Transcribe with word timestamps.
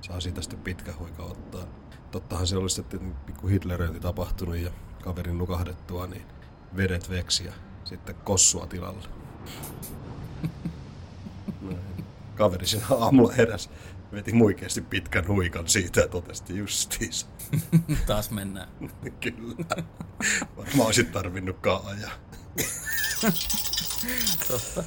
saa 0.00 0.20
siitä 0.20 0.42
sitten 0.42 0.60
pitkä 0.60 0.92
huika 0.98 1.22
ottaa. 1.22 1.64
Tottahan 2.10 2.46
se 2.46 2.56
olisi 2.56 2.76
sitten 2.76 3.14
pikku 3.26 3.46
Hitleröinti 3.46 4.00
tapahtunut 4.00 4.56
ja 4.56 4.70
kaverin 5.02 5.38
nukahdettua, 5.38 6.06
niin 6.06 6.22
vedet 6.76 7.10
veksi 7.10 7.44
ja 7.44 7.52
sitten 7.84 8.14
kossua 8.14 8.66
tilalla. 8.66 9.08
Näin. 11.62 12.04
Kaveri 12.34 12.66
siinä 12.66 12.86
aamulla 12.90 13.32
heräsi, 13.32 13.70
veti 14.12 14.32
muikeasti 14.32 14.80
pitkän 14.80 15.28
huikan 15.28 15.68
siitä 15.68 16.00
ja 16.00 16.08
totesti 16.08 16.56
justiinsa. 16.58 17.26
Taas 18.06 18.30
mennään. 18.30 18.68
Kyllä. 19.20 19.84
Varmaan 20.56 20.86
olisit 20.86 21.12
tarvinnutkaan 21.12 21.86
ajaa. 21.86 22.12
Totta. 24.48 24.84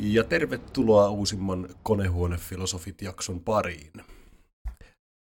Ja 0.00 0.24
tervetuloa 0.24 1.08
uusimman 1.10 1.68
Konehuonefilosofit-jakson 1.82 3.40
pariin. 3.40 3.92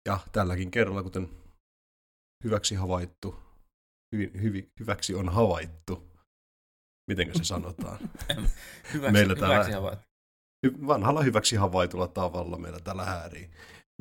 Ja 0.05 0.19
tälläkin 0.31 0.71
kerralla, 0.71 1.03
kuten 1.03 1.29
hyväksi 2.43 2.75
havaittu, 2.75 3.35
hyvin, 4.15 4.41
hyvin, 4.41 4.71
hyväksi 4.79 5.15
on 5.15 5.29
havaittu, 5.29 6.07
miten 7.07 7.35
se 7.37 7.43
sanotaan? 7.43 7.97
hyväksi, 8.93 9.11
Meillä 9.11 9.33
hyväksi 9.35 9.39
täällä- 9.39 9.75
havaittu. 9.75 10.05
Hy- 10.67 10.87
vanhalla 10.87 11.21
hyväksi 11.21 11.55
havaitulla 11.55 12.07
tavalla 12.07 12.57
meillä 12.57 12.79
täällä 12.79 13.05
häärii. 13.05 13.49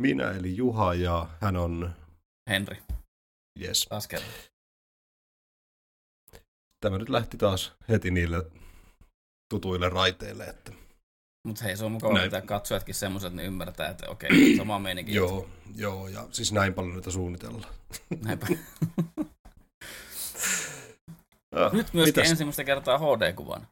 Minä 0.01 0.31
eli 0.31 0.57
Juha 0.57 0.95
ja 0.95 1.27
hän 1.41 1.57
on, 1.57 1.91
Henri, 2.51 2.77
yes. 3.61 3.87
taas 3.89 4.09
kerran. 4.09 4.31
Tämä 6.81 6.99
nyt 6.99 7.09
lähti 7.09 7.37
taas 7.37 7.73
heti 7.89 8.11
niille 8.11 8.51
tutuille 9.51 9.89
raiteille, 9.89 10.45
että 10.45 10.73
Mutta 11.47 11.65
hei, 11.65 11.77
se 11.77 11.85
on 11.85 11.93
mukava 11.93 12.15
Näin. 12.15 12.27
pitää 12.27 12.41
katsojatkin 12.41 12.95
semmoiset, 12.95 13.27
että 13.27 13.37
ne 13.43 13.45
ymmärtää, 13.47 13.89
että 13.89 14.09
okei, 14.11 14.31
sama 14.57 14.79
meininki. 14.79 15.15
joo, 15.15 15.49
joo, 15.75 16.09
ja 16.09 16.29
siis 16.31 16.53
näin 16.53 16.75
paljon 16.75 16.95
niitä 16.95 17.11
suunnitellaan. 17.11 17.75
Näinpä. 18.25 18.47
Ah, 21.57 21.73
Nyt 21.73 21.93
myöskin 21.95 22.21
mitäs? 22.21 22.31
ensimmäistä 22.31 22.65
kertaa 22.65 22.99
HD-kuvan. 22.99 23.69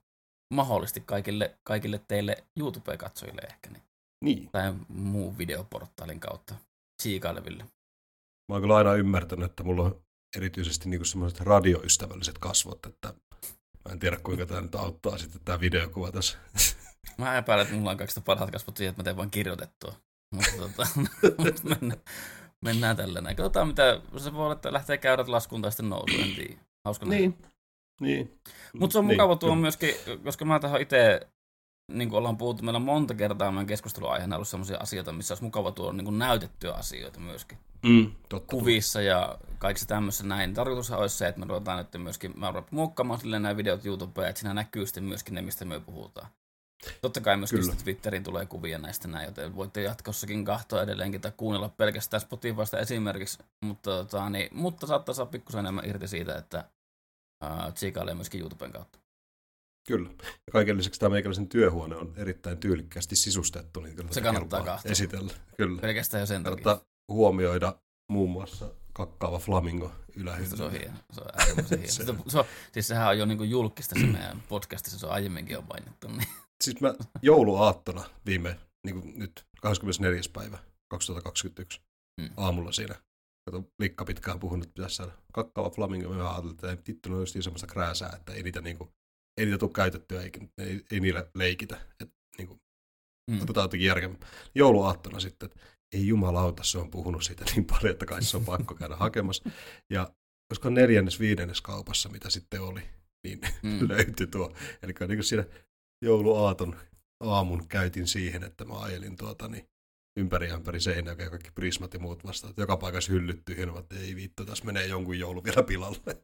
Mahdollisesti 0.55 1.01
kaikille, 1.01 1.59
kaikille 1.65 2.01
teille 2.09 2.45
YouTube-katsojille 2.61 3.41
ehkä, 3.51 3.71
niin, 3.71 3.83
Niin, 4.25 4.49
tai 4.53 4.75
muun 4.89 5.39
videoportaalin 5.39 6.21
kautta 6.21 6.55
siikaileville. 7.03 7.63
Mä 8.49 8.55
oon 8.55 8.61
kyllä 8.63 8.77
aina 8.77 8.95
ymmärtänyt, 8.95 9.51
että 9.51 9.63
mulla 9.63 9.83
on 9.83 10.01
erityisesti 10.37 10.89
niinku 10.89 11.05
semmoiset 11.05 11.41
radioystävälliset 11.41 12.39
kasvot, 12.39 12.87
että 12.87 13.15
mä 13.89 13.93
en 13.93 13.99
tiedä 13.99 14.17
kuinka 14.23 14.47
tämä 14.47 14.61
nyt 14.61 14.75
auttaa 14.75 15.19
sitten 15.19 15.41
tämä 15.45 15.61
videokuva 15.61 16.13
tässä. 16.13 16.39
Mä 17.19 17.39
epäilen, 17.39 17.63
että 17.67 17.77
mulla 17.77 17.91
on 17.91 17.97
kaikista 17.97 18.21
parhaat 18.21 18.51
kasvot 18.51 18.77
siihen, 18.77 18.91
että 18.91 19.01
mä 19.01 19.05
teen 19.05 19.17
vaan 19.17 19.31
kirjoitettua. 19.31 19.95
Mutta 20.35 20.51
tota, 20.59 20.87
mut 21.39 21.65
mennään, 21.65 22.01
mennään 22.65 22.97
tällä 22.97 23.21
näin. 23.21 23.37
Katsotaan 23.37 23.69
mitä, 23.69 24.01
se 24.17 24.33
voi 24.33 24.43
olla, 24.45 24.53
että 24.55 24.73
lähtee 24.73 24.99
käydät 24.99 25.29
laskuun 25.29 25.63
tai 25.63 25.73
sitten 25.73 25.89
nousuun, 25.89 26.21
en 26.23 26.35
tiedä. 26.35 26.61
Hauska 26.85 27.07
nähdä. 27.07 27.19
niin. 28.01 28.41
Mutta 28.79 28.93
se 28.93 28.99
on 28.99 29.07
Niin, 29.07 29.15
mukava 29.17 29.37
tuo 29.37 29.49
kyllä. 29.49 29.61
myöskin, 29.61 29.95
koska 30.25 30.45
mä 30.45 30.61
tähän 30.61 30.81
itse, 30.81 31.21
niin 31.93 32.09
kuin 32.09 32.19
ollaan 32.19 32.37
puhuttu, 32.37 32.63
meillä 32.63 32.77
on 32.77 32.83
monta 32.83 33.15
kertaa 33.15 33.51
meidän 33.51 33.67
keskusteluaiheena 33.67 34.37
ollut 34.37 34.49
sellaisia 34.49 34.79
asioita, 34.79 35.13
missä 35.13 35.35
olisi 35.35 35.45
mukava 35.45 35.73
tuoda 35.73 35.93
niin 35.93 36.05
kuin 36.05 36.19
näytettyä 36.19 36.75
asioita 36.75 37.21
myöskin. 37.21 37.59
Mm, 37.83 38.13
totta. 38.29 38.51
Kuvissa 38.51 39.01
ja 39.01 39.39
kaikissa 39.59 39.89
tämmöisissä 39.89 40.27
näin. 40.27 40.55
Tarkoitushan 40.55 40.99
olisi 40.99 41.17
se, 41.17 41.29
että 41.29 41.41
me 41.41 41.47
ruvetaan 41.47 41.79
nyt 41.79 42.03
myöskin, 42.03 42.33
mä 42.37 42.47
rupean 42.47 42.69
muokkaamaan 42.71 43.21
silleen 43.21 43.43
nämä 43.43 43.57
videot 43.57 43.87
YouTubeen, 43.87 44.29
että 44.29 44.41
siinä 44.41 44.55
näkyy 44.55 44.87
sitten 44.87 45.05
myöskin 45.05 45.35
ne, 45.35 45.43
mistä 45.43 45.65
me 45.65 45.81
puhutaan. 45.81 46.29
Totta 47.01 47.21
kai 47.21 47.37
myöskin 47.37 47.77
Twitteriin 47.85 48.25
tulee 48.25 48.47
kuvia 48.47 48.79
näistä 48.79 49.09
näin, 49.09 49.27
joten 49.27 49.57
voitte 49.57 49.83
jatkossakin 49.83 50.45
kahtoa 50.45 50.83
edelleenkin 50.83 51.21
tai 51.21 51.33
kuunnella 51.37 51.69
pelkästään 51.69 52.21
Spotifysta 52.21 52.79
esimerkiksi, 52.79 53.39
mutta, 53.61 53.91
tota, 53.91 54.31
niin, 54.31 54.49
mutta 54.53 54.87
saattaa 54.87 55.15
saada 55.15 55.31
pikkusen 55.31 55.59
enemmän 55.59 55.89
irti 55.89 56.09
siitä, 56.09 56.39
että 56.39 56.65
uh, 57.45 57.73
tsiikailee 57.75 58.15
myöskin 58.15 58.41
YouTuben 58.41 58.73
kautta. 58.73 58.99
Kyllä. 59.89 60.11
Ja 60.23 60.53
kaiken 60.53 60.77
lisäksi 60.79 61.01
tämä 61.01 61.11
meikäläisen 61.11 61.49
työhuone 61.49 61.97
on 61.97 62.13
erittäin 62.17 62.59
tyylikkäästi 62.59 63.17
sisustettu, 63.17 63.81
niin 63.81 63.97
kyllä 63.97 64.09
Se 64.13 64.21
kannattaa 64.21 64.65
katsoa. 64.65 64.91
esitellä. 64.91 65.33
Kyllä. 65.57 65.81
Pelkästään 65.81 66.21
jo 66.21 66.27
sen 66.27 66.43
takia. 66.43 66.65
Kannattaa 66.65 66.87
huomioida 67.13 67.75
muun 68.13 68.31
muassa 68.31 68.71
kakkaava 68.93 69.39
flamingo 69.39 69.93
ylähylly. 70.17 70.57
Se 70.57 70.63
on 70.63 70.73
hieno. 70.73 70.97
Se 71.13 71.21
on 71.21 71.27
äärimmäisen 71.41 71.79
hieno. 71.79 71.93
Se 71.97 72.05
Se, 72.05 72.11
on. 72.11 72.23
se 72.29 72.39
on, 72.39 72.45
siis 72.73 72.89
sehän 72.89 73.09
on 73.09 73.19
jo 73.19 73.27
niin 73.27 73.51
julkista 73.51 73.95
se 74.01 74.07
meidän 74.07 74.43
podcastissa, 74.49 74.99
se 74.99 75.07
on 75.07 75.13
aiemminkin 75.13 75.59
on 75.59 75.65
mainittu. 75.69 76.09
Niin. 76.09 76.29
Siis 76.65 76.81
mä 76.81 76.95
jouluaattona 77.23 78.05
viime, 78.27 78.57
niin 78.87 79.01
kuin 79.01 79.19
nyt 79.19 79.45
24. 79.63 80.21
päivä 80.33 80.59
2021 80.91 81.81
Mm. 82.21 82.31
aamulla 82.37 82.73
siinä, 82.73 82.95
kato 83.45 83.65
Likka 83.79 84.05
pitkään 84.05 84.41
puhunut, 84.41 84.65
että 84.67 84.75
pitäisi 84.75 84.97
saada 84.97 85.13
kakkaava 85.33 85.71
flamingo, 85.71 86.09
mä 86.09 86.31
ajattelin, 86.31 86.51
että 86.55 86.71
ei 86.71 86.77
vittu, 86.89 87.09
ne 87.09 87.15
on 87.15 87.21
justiin 87.23 87.43
semmoista 87.43 87.67
krääsää, 87.67 88.13
että 88.17 88.33
ei 88.33 88.43
niitä, 88.43 88.61
niinku, 88.61 88.89
ei 89.39 89.45
niitä 89.45 89.59
tule 89.59 89.71
käytettyä, 89.75 90.23
eikä, 90.23 90.41
ei, 90.59 90.85
ei 90.91 91.01
niillä 91.01 91.27
leikitä. 91.35 91.81
Et, 92.01 92.11
niinku, 92.39 92.59
Mm. 93.31 93.43
otetaan 93.43 93.65
jotenkin 93.65 93.87
järkevä. 93.87 94.15
Jouluaattona 94.55 95.21
sitten, 95.21 95.47
että 95.47 95.61
ei 95.95 96.07
jumalauta, 96.07 96.65
se 96.65 96.79
on 96.79 96.91
puhunut 96.91 97.23
siitä 97.25 97.45
niin 97.55 97.65
paljon, 97.65 97.91
että 97.91 98.07
kai 98.07 98.23
se 98.23 98.37
on 98.37 98.45
pakko 98.45 98.75
käydä 98.75 98.97
hakemassa. 99.07 99.51
Ja 99.91 100.11
koska 100.53 100.71
neljännes, 100.71 101.21
viidennes 101.21 101.61
kaupassa, 101.61 102.09
mitä 102.09 102.31
sitten 102.31 102.61
oli, 102.61 102.81
niin 103.25 103.41
Mm. 103.63 103.89
löytyi 103.89 104.27
tuo. 104.27 104.53
Eli 104.83 104.93
niin 105.09 105.25
siinä 105.25 105.45
jouluaaton 106.05 106.77
aamun 107.21 107.69
käytin 107.69 108.07
siihen, 108.07 108.45
että 108.45 108.65
mä 108.65 108.79
ajelin 108.81 109.17
tuota, 109.17 109.49
niin 109.49 109.69
ympäri 110.19 110.49
ja 110.49 110.55
ympäri 110.55 110.81
seinää 110.81 111.15
ja 111.19 111.31
kaikki 111.31 111.51
prismat 111.51 111.95
ja 111.95 112.01
muut 112.01 112.25
vastaan. 112.25 112.55
Joka 112.57 112.77
paikassa 112.77 113.13
hyllyt 113.13 113.45
tyhjennä, 113.45 113.79
että 113.81 113.97
ei 113.97 114.17
vittu, 114.17 114.45
tässä 114.45 114.65
menee 114.65 114.87
jonkun 114.87 115.19
joulu 115.19 115.45
vielä 115.45 115.63
pilalle. 115.63 116.01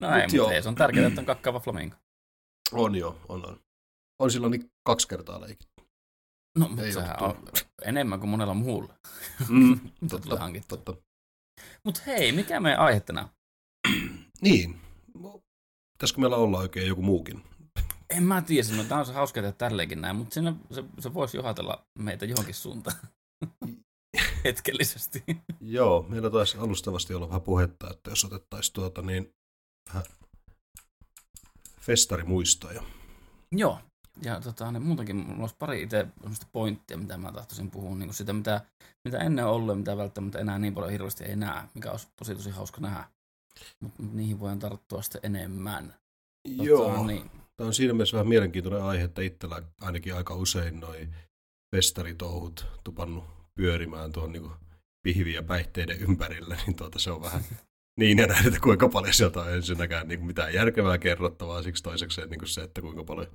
No 0.00 0.14
ei, 0.16 0.22
Mut 0.22 0.32
mutta 0.32 0.54
ei, 0.54 0.62
se 0.62 0.68
on 0.68 0.74
tärkeää, 0.74 1.06
että 1.06 1.20
on 1.20 1.26
kakkaava 1.26 1.60
flamingo. 1.60 1.96
On 2.72 2.94
joo, 2.94 3.18
on 3.28 3.46
on. 3.48 3.60
On 4.18 4.30
silloin 4.30 4.50
niin 4.50 4.70
kaksi 4.86 5.08
kertaa 5.08 5.40
leikitty. 5.40 5.82
No, 6.58 6.68
mutta 6.68 6.82
Ei 6.82 6.92
sehän 6.92 7.22
on 7.22 7.44
enemmän 7.84 8.20
kuin 8.20 8.30
monella 8.30 8.54
muulla. 8.54 8.94
Mm, 9.48 9.68
Mitä 10.00 10.08
tulee 10.08 10.20
totta, 10.20 10.38
hankittua. 10.40 10.78
totta. 10.78 11.02
Mutta 11.84 12.00
hei, 12.06 12.32
mikä 12.32 12.60
meidän 12.60 12.80
aihe 12.80 13.00
tänään? 13.00 13.28
Niin. 14.42 14.80
Pitäisikö 15.92 16.20
meillä 16.20 16.36
olla 16.36 16.58
oikein 16.58 16.88
joku 16.88 17.02
muukin? 17.02 17.42
En 18.10 18.22
mä 18.22 18.42
tiedä, 18.42 18.76
no, 18.76 18.84
tämä 18.84 18.98
on 18.98 19.06
se 19.06 19.12
hauska 19.12 19.40
tehdä 19.40 19.52
tälleenkin 19.52 20.00
näin, 20.00 20.16
mutta 20.16 20.34
siinä 20.34 20.54
se, 20.70 20.84
se 20.98 21.14
voisi 21.14 21.36
johatella 21.36 21.86
meitä 21.98 22.24
johonkin 22.24 22.54
suuntaan. 22.54 22.96
Hetkellisesti. 24.44 25.24
Joo, 25.60 26.02
meillä 26.08 26.30
taisi 26.30 26.58
alustavasti 26.58 27.14
olla 27.14 27.28
vähän 27.28 27.42
puhetta, 27.42 27.90
että 27.90 28.10
jos 28.10 28.24
otettaisiin 28.24 28.74
tuota 28.74 29.02
niin 29.02 29.34
vähän 29.88 30.04
festarimuistoja. 31.80 32.82
Joo. 33.52 33.78
Ja 34.22 34.40
tota, 34.40 34.72
niin 34.72 34.82
muutenkin 34.82 35.16
mulla 35.16 35.40
olisi 35.40 35.56
pari 35.58 35.82
itse 35.82 36.06
pointtia, 36.52 36.98
mitä 36.98 37.18
mä 37.18 37.32
tahtoisin 37.32 37.70
puhua, 37.70 37.96
niin 37.96 38.08
kuin 38.08 38.14
sitä, 38.14 38.32
mitä, 38.32 38.60
mitä 39.04 39.18
ennen 39.18 39.44
on 39.44 39.52
ollut 39.52 39.68
ja 39.68 39.74
mitä 39.74 39.96
välttämättä 39.96 40.38
enää 40.38 40.58
niin 40.58 40.74
paljon 40.74 40.92
hirveästi 40.92 41.24
ei 41.24 41.36
näe, 41.36 41.62
mikä 41.74 41.90
olisi 41.90 42.08
tosi 42.16 42.34
tosi 42.34 42.50
hauska 42.50 42.80
nähdä. 42.80 43.04
Mutta 43.80 44.02
niihin 44.12 44.40
voidaan 44.40 44.58
tarttua 44.58 45.02
sitten 45.02 45.20
enemmän. 45.24 45.94
Joo, 46.48 47.06
niin, 47.06 47.30
tämä 47.56 47.66
on 47.66 47.74
siinä 47.74 47.92
mielessä 47.92 48.14
vähän 48.16 48.28
mielenkiintoinen 48.28 48.82
aihe, 48.82 49.04
että 49.04 49.22
itsellä 49.22 49.62
ainakin 49.80 50.14
aika 50.14 50.34
usein 50.34 50.80
noi 50.80 51.08
festaritouhut 51.76 52.66
tupannut 52.84 53.24
pyörimään 53.54 54.12
tuon 54.12 54.32
niin 54.32 54.50
pihvi- 55.08 55.34
ja 55.34 55.42
päihteiden 55.42 56.00
ympärillä, 56.00 56.56
niin 56.66 56.76
tuota 56.76 56.98
se 56.98 57.10
on 57.10 57.22
vähän 57.22 57.44
niin 58.00 58.18
ja 58.18 58.26
näin, 58.26 58.46
että 58.46 58.60
kuinka 58.60 58.88
paljon 58.88 59.14
sieltä 59.14 59.40
on 59.40 59.54
ensinnäkään 59.54 60.08
niin 60.08 60.24
mitään 60.24 60.54
järkevää 60.54 60.98
kerrottavaa, 60.98 61.62
siksi 61.62 61.82
toisekseen 61.82 62.30
niin 62.30 62.46
se, 62.46 62.60
että 62.60 62.80
kuinka 62.80 63.04
paljon, 63.04 63.26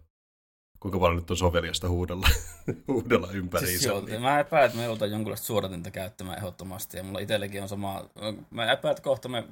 kuinka 0.80 1.00
paljon 1.00 1.18
nyt 1.18 1.32
on 1.32 1.38
soveliasta 1.38 1.90
huudella, 1.90 2.28
huudella 2.88 3.32
ympäriinsä. 3.32 3.72
Siis 3.72 3.86
joo, 3.86 4.02
niin. 4.02 4.22
mä 4.22 4.40
epäilen, 4.40 4.66
että 4.66 4.78
me 4.78 4.84
joudutaan 4.84 5.12
jonkunlaista 5.12 5.48
suodatinta 5.48 5.92
käyttämään 5.92 6.38
ehdottomasti, 6.38 6.98
ja 6.98 7.04
mulla 7.04 7.20
itselläkin 7.20 7.62
on 7.62 7.70
sama, 7.70 8.10
mä 8.50 8.72
epäilen, 8.72 8.92
että 8.92 9.04
kohta 9.04 9.30
me 9.30 9.44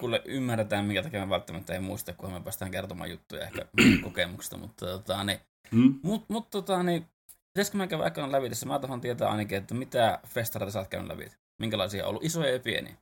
kuule 0.00 0.22
ymmärretään, 0.24 0.84
minkä 0.84 1.02
takia 1.02 1.26
me 1.26 1.30
välttämättä 1.30 1.72
ei 1.72 1.80
muista, 1.80 2.12
kun 2.12 2.32
me 2.32 2.40
päästään 2.40 2.70
kertomaan 2.70 3.10
juttuja 3.10 3.44
ehkä 3.44 3.66
kokemuksesta, 4.04 4.56
mutta 4.56 4.86
tota, 4.86 5.24
niin, 5.24 5.40
Hmm? 5.72 6.00
mut, 6.02 6.24
mut 6.28 6.50
tota, 6.50 6.82
niin, 6.82 7.06
pitäisikö 7.52 7.78
mä 7.78 7.86
käydä 7.86 8.04
äkään 8.04 8.32
läpi 8.32 8.48
tässä? 8.48 8.66
Mä 8.66 8.78
tahan 8.78 9.00
tietää 9.00 9.30
ainakin, 9.30 9.58
että 9.58 9.74
mitä 9.74 10.18
festareita 10.26 10.72
sä 10.72 10.78
oot 10.78 10.88
käynyt 10.88 11.08
läpi. 11.08 11.32
Minkälaisia 11.60 12.04
on 12.04 12.08
ollut, 12.08 12.24
isoja 12.24 12.52
ja 12.52 12.60
pieniä? 12.60 12.96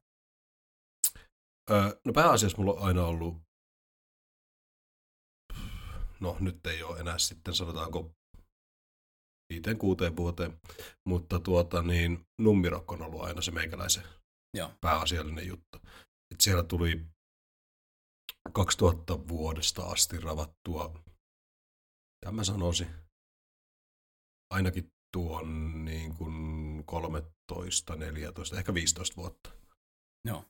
Öö, 1.70 2.00
no 2.04 2.12
pääasiassa 2.12 2.58
mulla 2.58 2.72
on 2.72 2.86
aina 2.86 3.06
ollut, 3.06 3.36
no 6.20 6.36
nyt 6.40 6.66
ei 6.66 6.82
ole 6.82 7.00
enää 7.00 7.18
sitten 7.18 7.54
sanotaanko 7.54 8.10
viiteen 9.52 9.78
kuuteen 9.78 10.16
vuoteen, 10.16 10.60
mutta 11.06 11.40
tuota 11.40 11.82
niin, 11.82 12.26
nummirokko 12.40 12.94
on 12.94 13.02
ollut 13.02 13.22
aina 13.22 13.42
se 13.42 13.50
meikäläisen 13.50 14.04
Joo. 14.56 14.72
pääasiallinen 14.80 15.46
juttu. 15.46 15.78
että 16.30 16.44
siellä 16.44 16.62
tuli 16.62 17.06
2000 18.52 19.28
vuodesta 19.28 19.82
asti 19.82 20.20
ravattua, 20.20 20.88
mitä 20.88 22.32
mä 22.32 22.44
sanoisin, 22.44 22.94
ainakin 24.50 24.92
tuon 25.12 25.84
niin 25.84 26.14
kuin 26.16 26.84
13, 26.86 27.96
14, 27.96 28.58
ehkä 28.58 28.74
15 28.74 29.16
vuotta. 29.16 29.50
Joo. 30.24 30.44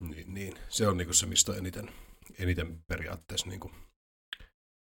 Niin, 0.00 0.34
niin. 0.34 0.58
Se 0.68 0.88
on 0.88 0.96
niin 0.96 1.06
kuin 1.06 1.14
se, 1.14 1.26
mistä 1.26 1.54
eniten, 1.54 1.92
eniten 2.38 2.82
periaatteessa 2.86 3.46
niin 3.48 3.60
kuin 3.60 3.74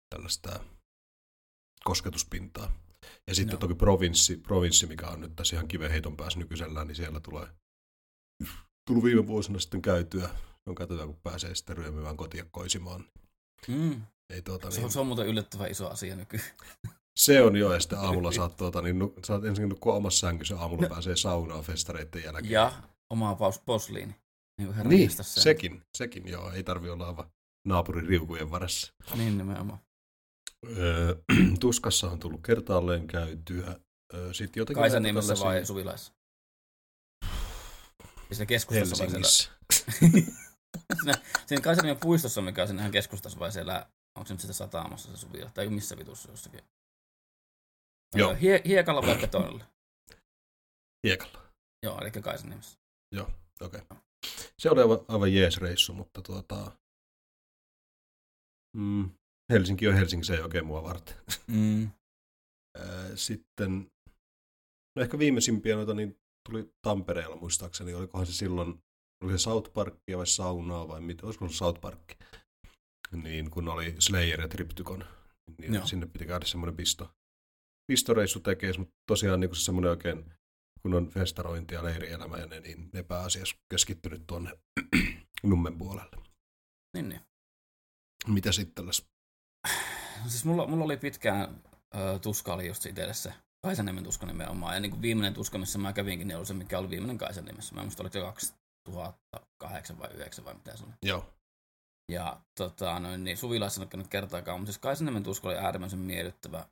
tällaista 0.10 0.60
kosketuspintaa. 1.84 2.72
Ja 3.28 3.36
sitten 3.36 3.54
Joo. 3.54 3.60
toki 3.60 3.76
provinssi, 3.76 4.38
provinssi, 4.38 4.88
mikä 4.88 5.08
on 5.08 5.22
nyt 5.22 5.36
tässä 5.36 5.56
ihan 5.56 5.68
kivenheiton 5.68 6.18
päässä 6.18 6.40
nykyisellään, 6.40 6.88
niin 6.88 6.96
siellä 6.96 7.20
tulee 7.20 7.48
tullut 8.88 9.04
viime 9.04 9.28
vuosina 9.28 9.60
sitten 9.60 9.82
käytyä. 9.82 10.30
On 10.66 10.76
katsotaan, 10.76 11.08
kun 11.08 11.20
pääsee 11.24 11.56
sitten 11.56 11.78
ryömivään 11.78 12.18
kotiin 12.18 12.52
koisimaan. 12.52 13.06
Mm. 13.68 14.02
Ei, 14.34 14.42
tuota, 14.42 14.72
Se, 14.72 14.78
niin, 14.78 14.86
on, 14.86 14.92
se 14.92 15.00
on 15.00 15.08
muuten 15.08 15.28
yllättävän 15.28 15.72
iso 15.72 15.90
asia 15.90 16.16
nykyään. 16.16 16.46
se 17.20 17.42
on 17.42 17.56
jo, 17.56 17.74
ja 17.74 17.80
sitten 17.80 18.00
aamulla 18.00 18.32
saat, 18.42 18.58
tuota, 18.58 18.82
niin, 18.82 19.00
nu, 19.00 19.14
saat 19.26 19.46
ensin 19.46 19.70
nukkua 19.70 19.94
omassa 19.94 20.28
sängyssä, 20.28 20.60
aamulla 20.60 20.82
No. 20.84 20.90
pääsee 20.90 21.16
saunaan 21.16 21.64
festareiden 21.64 22.24
jälkeen. 22.24 22.52
Ja 22.52 22.84
oma 23.10 23.36
paus, 23.36 23.60
posliini. 23.60 24.16
Niin 24.68 24.90
niin, 24.90 25.04
jestas 25.04 25.36
se. 25.36 25.42
sekin, 25.42 25.84
sekin 25.98 26.28
joo, 26.28 26.52
ei 26.52 26.64
tarvi 26.64 26.90
olla 26.90 27.08
aivan 27.08 27.32
naapurin 27.68 28.08
riukujen 28.08 28.52
varassa. 28.52 28.94
Niin 29.16 29.38
nimenomaan. 29.38 29.80
Öö, 30.78 31.16
tuskassa 31.60 32.12
on 32.12 32.20
tullut 32.20 32.42
kertaalleen 32.46 33.08
käytyä. 33.08 33.80
Öö, 34.14 34.34
sitten 34.34 34.62
jotenkin 34.62 34.82
Kaisaniemessä 34.82 35.34
näitä 35.34 35.44
vai 35.46 35.54
tällaisia- 35.54 35.66
Suvilaissa? 35.68 36.14
Ja 38.30 38.36
siinä 38.36 38.46
keskustassa 38.46 39.04
vai 39.04 39.10
siellä? 39.10 39.28
Helsingissä. 39.28 39.52
siinä, 41.00 41.14
siinä 41.46 41.62
Kaisaniemen 41.62 42.00
puistossa, 42.02 42.42
mikä 42.42 42.62
on 42.62 42.68
siinä 42.68 42.82
ihan 42.82 42.92
keskustassa 42.92 43.40
vai 43.40 43.52
siellä, 43.52 43.90
onko 44.18 44.28
se 44.28 44.34
nyt 44.34 44.42
sitä 44.42 44.54
sataamassa 44.54 45.12
se 45.12 45.18
Suvila? 45.18 45.50
Tai 45.54 45.68
missä 45.70 45.98
vitussa 45.98 46.32
jossakin? 46.32 46.62
Joo. 48.16 48.36
Hie, 48.36 48.62
hiekalla 48.66 49.02
vai 49.02 49.16
betonilla? 49.18 49.66
Hiekalla. 51.08 51.42
Joo, 51.86 52.02
eli 52.02 52.12
Kaisaniemessä. 52.12 52.78
Joo, 53.16 53.32
okei. 53.62 53.82
Okay. 53.82 53.98
Se 54.58 54.70
oli 54.70 54.82
aivan, 54.82 55.00
aivan 55.08 55.34
jees 55.34 55.58
reissu, 55.58 55.94
mutta 55.94 56.22
tuota, 56.22 56.72
mm, 58.78 59.10
Helsinki 59.52 59.88
on 59.88 59.94
Helsinki, 59.94 60.26
se 60.26 60.34
ei 60.34 60.42
oikein 60.42 60.66
mua 60.66 60.84
varten. 60.84 61.16
Mm. 61.48 61.90
Sitten, 63.16 63.92
no 64.96 65.02
ehkä 65.02 65.20
viimeisimpiä 65.20 65.76
noita 65.76 65.94
niin 65.94 66.20
tuli 66.50 66.74
Tampereella 66.82 67.36
muistaakseni, 67.36 67.94
olikohan 67.94 68.26
se 68.28 68.34
silloin, 68.34 68.84
oli 69.24 69.32
se 69.32 69.38
South 69.38 69.74
Parkia 69.74 70.18
vai 70.18 70.28
saunaa 70.28 70.88
vai 70.88 71.02
mitä, 71.02 71.26
olisiko 71.26 71.48
se 71.48 71.56
South 71.56 71.82
Park? 71.82 72.14
Niin 73.12 73.52
kun 73.52 73.68
oli 73.68 73.96
Slayer 74.00 74.42
ja 74.42 74.48
Triptykon, 74.48 75.06
niin 75.58 75.74
Joo. 75.74 75.86
sinne 75.86 76.06
piti 76.06 76.26
käydä 76.26 76.46
semmoinen 76.46 76.76
pisto, 76.76 77.10
pistoreissu 77.92 78.40
tekee, 78.40 78.74
mutta 78.78 78.94
tosiaan 79.08 79.40
niin 79.40 79.56
se 79.56 79.62
semmoinen 79.62 79.92
oikein, 79.92 80.34
kun 80.82 80.94
on 80.94 81.08
festarointi 81.10 81.76
ja 81.76 81.84
leirielämä 81.84 82.38
ja 82.38 82.46
ne, 82.46 82.60
niin 82.60 82.90
ne 82.94 83.04
pääasiassa 83.04 83.56
keskittynyt 83.70 84.24
tuonne 84.28 84.52
Nummen 85.44 85.78
puolelle. 85.78 86.18
Niin, 86.94 87.10
niin. 87.10 87.22
Mitä 88.28 88.52
sitten 88.52 88.76
tällaista? 88.76 89.08
No 90.24 90.30
Siis 90.30 90.46
mulla, 90.46 90.68
mulla 90.68 90.86
oli 90.86 90.98
pitkään 90.98 91.64
ö, 91.96 92.20
tuska 92.20 92.54
oli 92.54 92.68
just 92.68 92.86
itselle 92.86 93.14
se 93.14 93.34
Kaisaniemen 93.64 94.04
tuska 94.04 94.26
nimenomaan. 94.26 94.74
Ja 94.74 94.80
niin 94.80 94.92
kuin 94.92 95.02
viimeinen 95.02 95.34
tuska, 95.34 95.58
missä 95.58 95.80
mä 95.80 95.94
kävinkin, 95.94 96.28
niin 96.28 96.38
oli 96.38 96.46
se, 96.46 96.54
mikä 96.54 96.80
oli 96.80 96.90
viimeinen 96.90 97.18
Kaisaniemessä. 97.18 97.76
Mä 97.76 97.82
en 97.82 97.86
muista, 97.86 98.04
oliko 98.04 98.14
se 98.14 98.20
2008 98.20 100.00
vai 100.00 100.08
2009 100.08 100.46
vai 100.46 100.54
mitä 100.54 100.78
se 100.78 100.84
oli. 100.84 100.94
Joo. 101.02 101.34
Ja 102.12 102.42
tota, 102.58 103.00
noin, 103.00 103.24
niin 103.24 103.38
Suvilaissa 103.38 103.82
en 103.82 103.84
ole 103.84 103.90
käynyt 103.90 104.08
kertaakaan, 104.08 104.60
mutta 104.60 104.72
siis 104.72 104.82
Kaisaniemen 104.82 105.24
tuska 105.24 105.48
oli 105.48 105.58
äärimmäisen 105.58 106.00
miellyttävä 106.00 106.68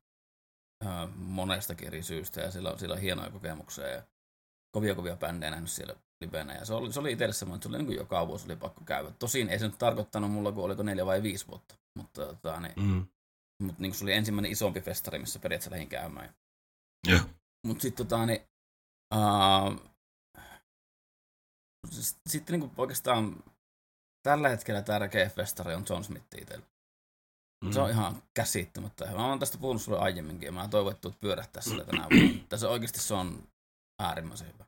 ö, 0.85 0.87
monestakin 1.15 1.87
eri 1.87 2.03
syystä. 2.03 2.41
Ja 2.41 2.51
sillä, 2.51 2.71
on- 2.71 2.79
sillä 2.79 2.93
on 2.95 3.01
hienoja 3.01 3.29
kokemuksia 3.31 3.87
ja 3.87 4.03
kovia 4.75 4.95
kovia 4.95 5.15
bändejä 5.17 5.49
nähnyt 5.51 5.69
siellä 5.71 5.95
livenä. 6.21 6.53
Ja 6.55 6.65
se 6.65 6.73
oli, 6.73 6.93
se 6.93 6.99
oli 6.99 7.11
itselle 7.11 7.33
semmoinen, 7.33 7.57
että 7.57 7.63
se 7.63 7.69
oli 7.69 7.77
niin 7.77 7.85
kuin 7.85 7.97
joka 7.97 8.27
vuosi 8.27 8.45
oli 8.45 8.55
pakko 8.55 8.81
käydä. 8.85 9.11
Tosin 9.11 9.49
ei 9.49 9.59
se 9.59 9.67
nyt 9.67 9.77
tarkoittanut 9.77 10.31
mulla, 10.31 10.51
kun 10.51 10.63
oliko 10.63 10.83
neljä 10.83 11.05
vai 11.05 11.23
viisi 11.23 11.47
vuotta. 11.47 11.75
Mutta 11.97 12.25
tota, 12.25 12.59
niin, 12.59 12.73
Mm. 12.77 13.07
mutta 13.63 13.81
niin 13.81 13.93
se 13.93 14.03
oli 14.05 14.13
ensimmäinen 14.13 14.51
isompi 14.51 14.81
festari, 14.81 15.19
missä 15.19 15.39
periaatteessa 15.39 15.71
lähdin 15.71 15.89
käymään. 15.89 16.33
Joo. 17.07 17.19
Mutta 17.67 17.81
sitten 17.81 18.07
tota, 18.07 18.25
niin, 18.25 18.41
uh, 19.15 19.91
sitten 22.29 22.59
niin 22.59 22.71
oikeastaan 22.77 23.43
tällä 24.23 24.49
hetkellä 24.49 24.81
tärkeä 24.81 25.29
festari 25.29 25.73
on 25.75 25.85
John 25.89 26.03
Smith 26.03 26.25
itsellä. 26.37 26.65
Mm. 27.65 27.71
Se 27.71 27.81
on 27.81 27.89
ihan 27.89 28.23
käsittämättä 28.33 29.07
hyvä. 29.07 29.17
Mä 29.19 29.27
oon 29.27 29.39
tästä 29.39 29.57
puhunut 29.57 29.81
sulle 29.81 29.99
aiemminkin 29.99 30.45
ja 30.45 30.51
mä 30.51 30.67
toivon, 30.67 30.91
että 30.91 31.01
tulet 31.01 31.19
pyörähtää 31.19 31.61
sille 31.61 31.85
tänä 31.85 32.07
vuonna. 32.11 32.39
Tässä 32.49 32.69
oikeasti 32.69 32.99
se 32.99 33.13
on 33.13 33.43
äärimmäisen 33.99 34.47
hyvä. 34.53 34.65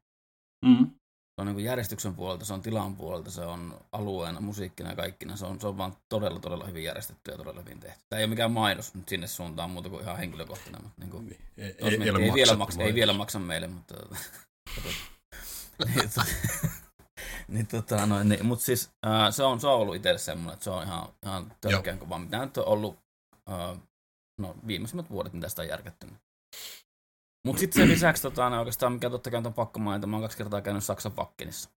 Mm. 0.66 0.92
Se 1.36 1.42
on 1.42 1.48
niin 1.48 1.66
järjestyksen 1.66 2.16
puolelta, 2.16 2.46
se 2.46 2.54
on 2.54 2.62
tilan 2.62 2.96
puolelta, 2.96 3.32
se 3.32 3.42
on 3.42 3.80
alueena, 3.92 4.42
musiikkina 4.42 4.90
ja 4.90 4.96
kaikkina. 4.96 5.36
Se 5.36 5.46
on, 5.46 5.62
se 5.62 5.68
on 5.68 5.78
vaan 5.78 5.98
todella, 6.10 6.40
todella 6.40 6.66
hyvin 6.66 6.84
järjestetty 6.84 7.32
ja 7.32 7.38
todella 7.38 7.62
hyvin 7.62 7.80
tehty. 7.80 8.04
Tämä 8.10 8.20
ei 8.20 8.24
ole 8.24 8.30
mikään 8.30 8.52
mainos 8.52 8.94
nyt 8.94 9.10
sinne 9.10 9.28
suuntaan 9.28 9.70
muuta 9.70 9.90
kuin 9.90 10.04
ihan 10.04 10.18
henkilökohtainen. 10.18 10.84
Mutta 10.84 11.02
niin 11.02 11.12
kuin. 11.12 11.30
Ei, 11.58 11.66
ei, 11.66 11.76
ei, 11.78 12.24
ei, 12.24 12.34
vielä 12.34 12.56
maksa, 12.56 12.84
ei 12.84 12.94
vielä 12.94 13.14
maksa 13.14 13.40
meille, 13.40 13.68
mutta... 13.68 13.96
niin, 17.48 17.68
to, 17.68 17.78
niin, 17.78 17.84
tota, 17.86 18.06
noin, 18.06 18.30
niin, 18.30 18.46
mutta 18.46 18.66
siis 18.66 18.90
äh, 19.06 19.34
se, 19.34 19.44
on, 19.44 19.60
se 19.60 19.68
on 19.68 19.74
ollut 19.74 19.96
itselle 19.96 20.18
semmoinen, 20.20 20.54
että 20.54 20.64
se 20.64 20.70
on 20.70 20.84
ihan, 20.84 21.10
ihan 21.26 21.54
törkeän 21.62 22.00
kova. 22.00 22.20
Mitä 22.20 22.46
nyt 22.46 22.58
on 22.58 22.66
ollut 22.66 23.00
äh, 23.52 23.80
no, 24.42 24.56
viimeisimmät 24.68 25.10
vuodet, 25.10 25.34
mitä 25.34 25.50
sitä 25.50 25.62
on 25.62 25.68
järkätty. 25.68 26.08
Mutta 27.46 27.60
sitten 27.60 27.82
sen 27.82 27.90
lisäksi 27.90 28.22
tota, 28.22 28.50
no, 28.50 28.60
oikeastaan, 28.60 28.94
mikä 28.94 29.10
totta 29.10 29.32
kai 29.32 29.42
on 29.46 29.54
pakko 29.54 29.80
mainita, 29.80 30.08
mä 30.08 30.16
oon 30.16 30.24
kaksi 30.24 30.38
kertaa 30.38 30.62
käynyt 30.62 30.84
Saksan 30.84 31.16
Vakkenissa 31.16 31.70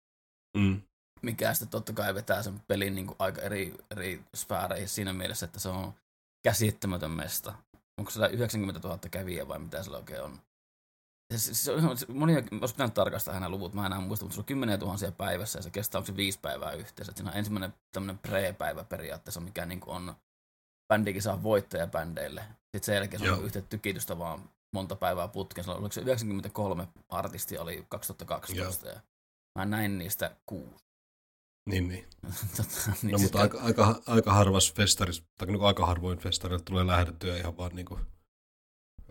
Mm. 0.57 0.81
mikä 1.23 1.55
sitten 1.55 1.69
totta 1.69 1.93
kai 1.93 2.15
vetää 2.15 2.43
sen 2.43 2.61
pelin 2.69 2.95
niin 2.95 3.07
kuin 3.07 3.17
aika 3.19 3.41
eri, 3.43 3.75
eri 3.91 4.23
sfääreihin 4.37 4.89
siinä 4.89 5.13
mielessä, 5.13 5.47
että 5.47 5.61
se 5.61 5.69
on 5.69 5.95
käsittämätön 6.45 7.11
mesta. 7.11 7.55
Onko 7.99 8.11
siellä 8.11 8.29
90 8.29 8.89
000 8.89 8.99
kävijää 9.11 9.49
vai 9.49 9.59
mitä 9.59 9.83
siellä 9.83 9.99
oikein 9.99 10.23
on? 10.23 10.39
Ja 11.35 11.39
se, 11.39 11.55
se 11.55 11.73
on 11.73 11.79
ihan, 11.79 11.97
se, 11.97 12.07
moni 12.13 12.37
olisi 12.37 12.75
pitänyt 12.75 12.95
tarkastaa 12.95 13.35
hänen 13.35 13.51
luvut, 13.51 13.75
mä 13.75 13.81
en 13.81 13.87
enää 13.87 14.01
muista, 14.01 14.25
mutta 14.25 14.35
se 14.35 14.41
on 14.41 14.45
kymmeniä 14.45 14.79
tuhansia 14.79 15.13
päivässä 15.13 15.59
ja 15.59 15.63
se 15.63 15.71
kestää 15.71 15.99
onko 15.99 16.07
se 16.07 16.17
viisi 16.17 16.39
päivää 16.43 16.73
yhteensä. 16.73 17.11
Et 17.11 17.17
siinä 17.17 17.31
on 17.31 17.37
ensimmäinen 17.37 17.75
tämmöinen 17.93 18.19
pre-päivä 18.19 18.85
periaatteessa, 18.85 19.41
mikä 19.41 19.67
niin 19.67 19.81
on 19.87 20.15
bändikin 20.89 21.23
saa 21.23 21.43
voittajabändeille. 21.43 22.41
Sitten 22.41 22.83
sen 22.83 22.95
jälkeen 22.95 23.21
se 23.21 23.27
Joo. 23.27 23.37
on 23.39 23.45
yhtä 23.45 23.61
tykitystä 23.61 24.19
vaan 24.19 24.51
monta 24.75 24.97
päivää 24.97 25.29
putkeen. 25.29 25.71
Oliko 25.71 25.93
se 25.93 26.01
93 26.01 26.89
artistia 27.09 27.63
oli 27.63 27.87
2012 27.89 28.89
ja 28.89 29.01
mä 29.59 29.65
näin 29.65 29.99
niistä 29.99 30.37
kuusi. 30.47 30.85
Niin, 31.71 31.89
niin. 31.89 32.07
tota, 32.57 32.93
niin 33.03 33.13
No, 33.13 33.19
siis 33.19 33.23
mutta 33.23 33.41
aika, 33.41 33.61
aika, 33.61 34.03
aika 34.07 34.33
harvas 34.33 34.73
festaris, 34.73 35.25
tai 35.39 35.47
niin 35.49 35.65
aika 35.65 35.87
harvoin 35.87 36.19
festarilta 36.19 36.65
tulee 36.65 36.87
lähdettyä 36.87 37.37
ihan 37.37 37.57
vaan 37.57 37.75
niin 37.75 37.87
kuin, 37.87 38.07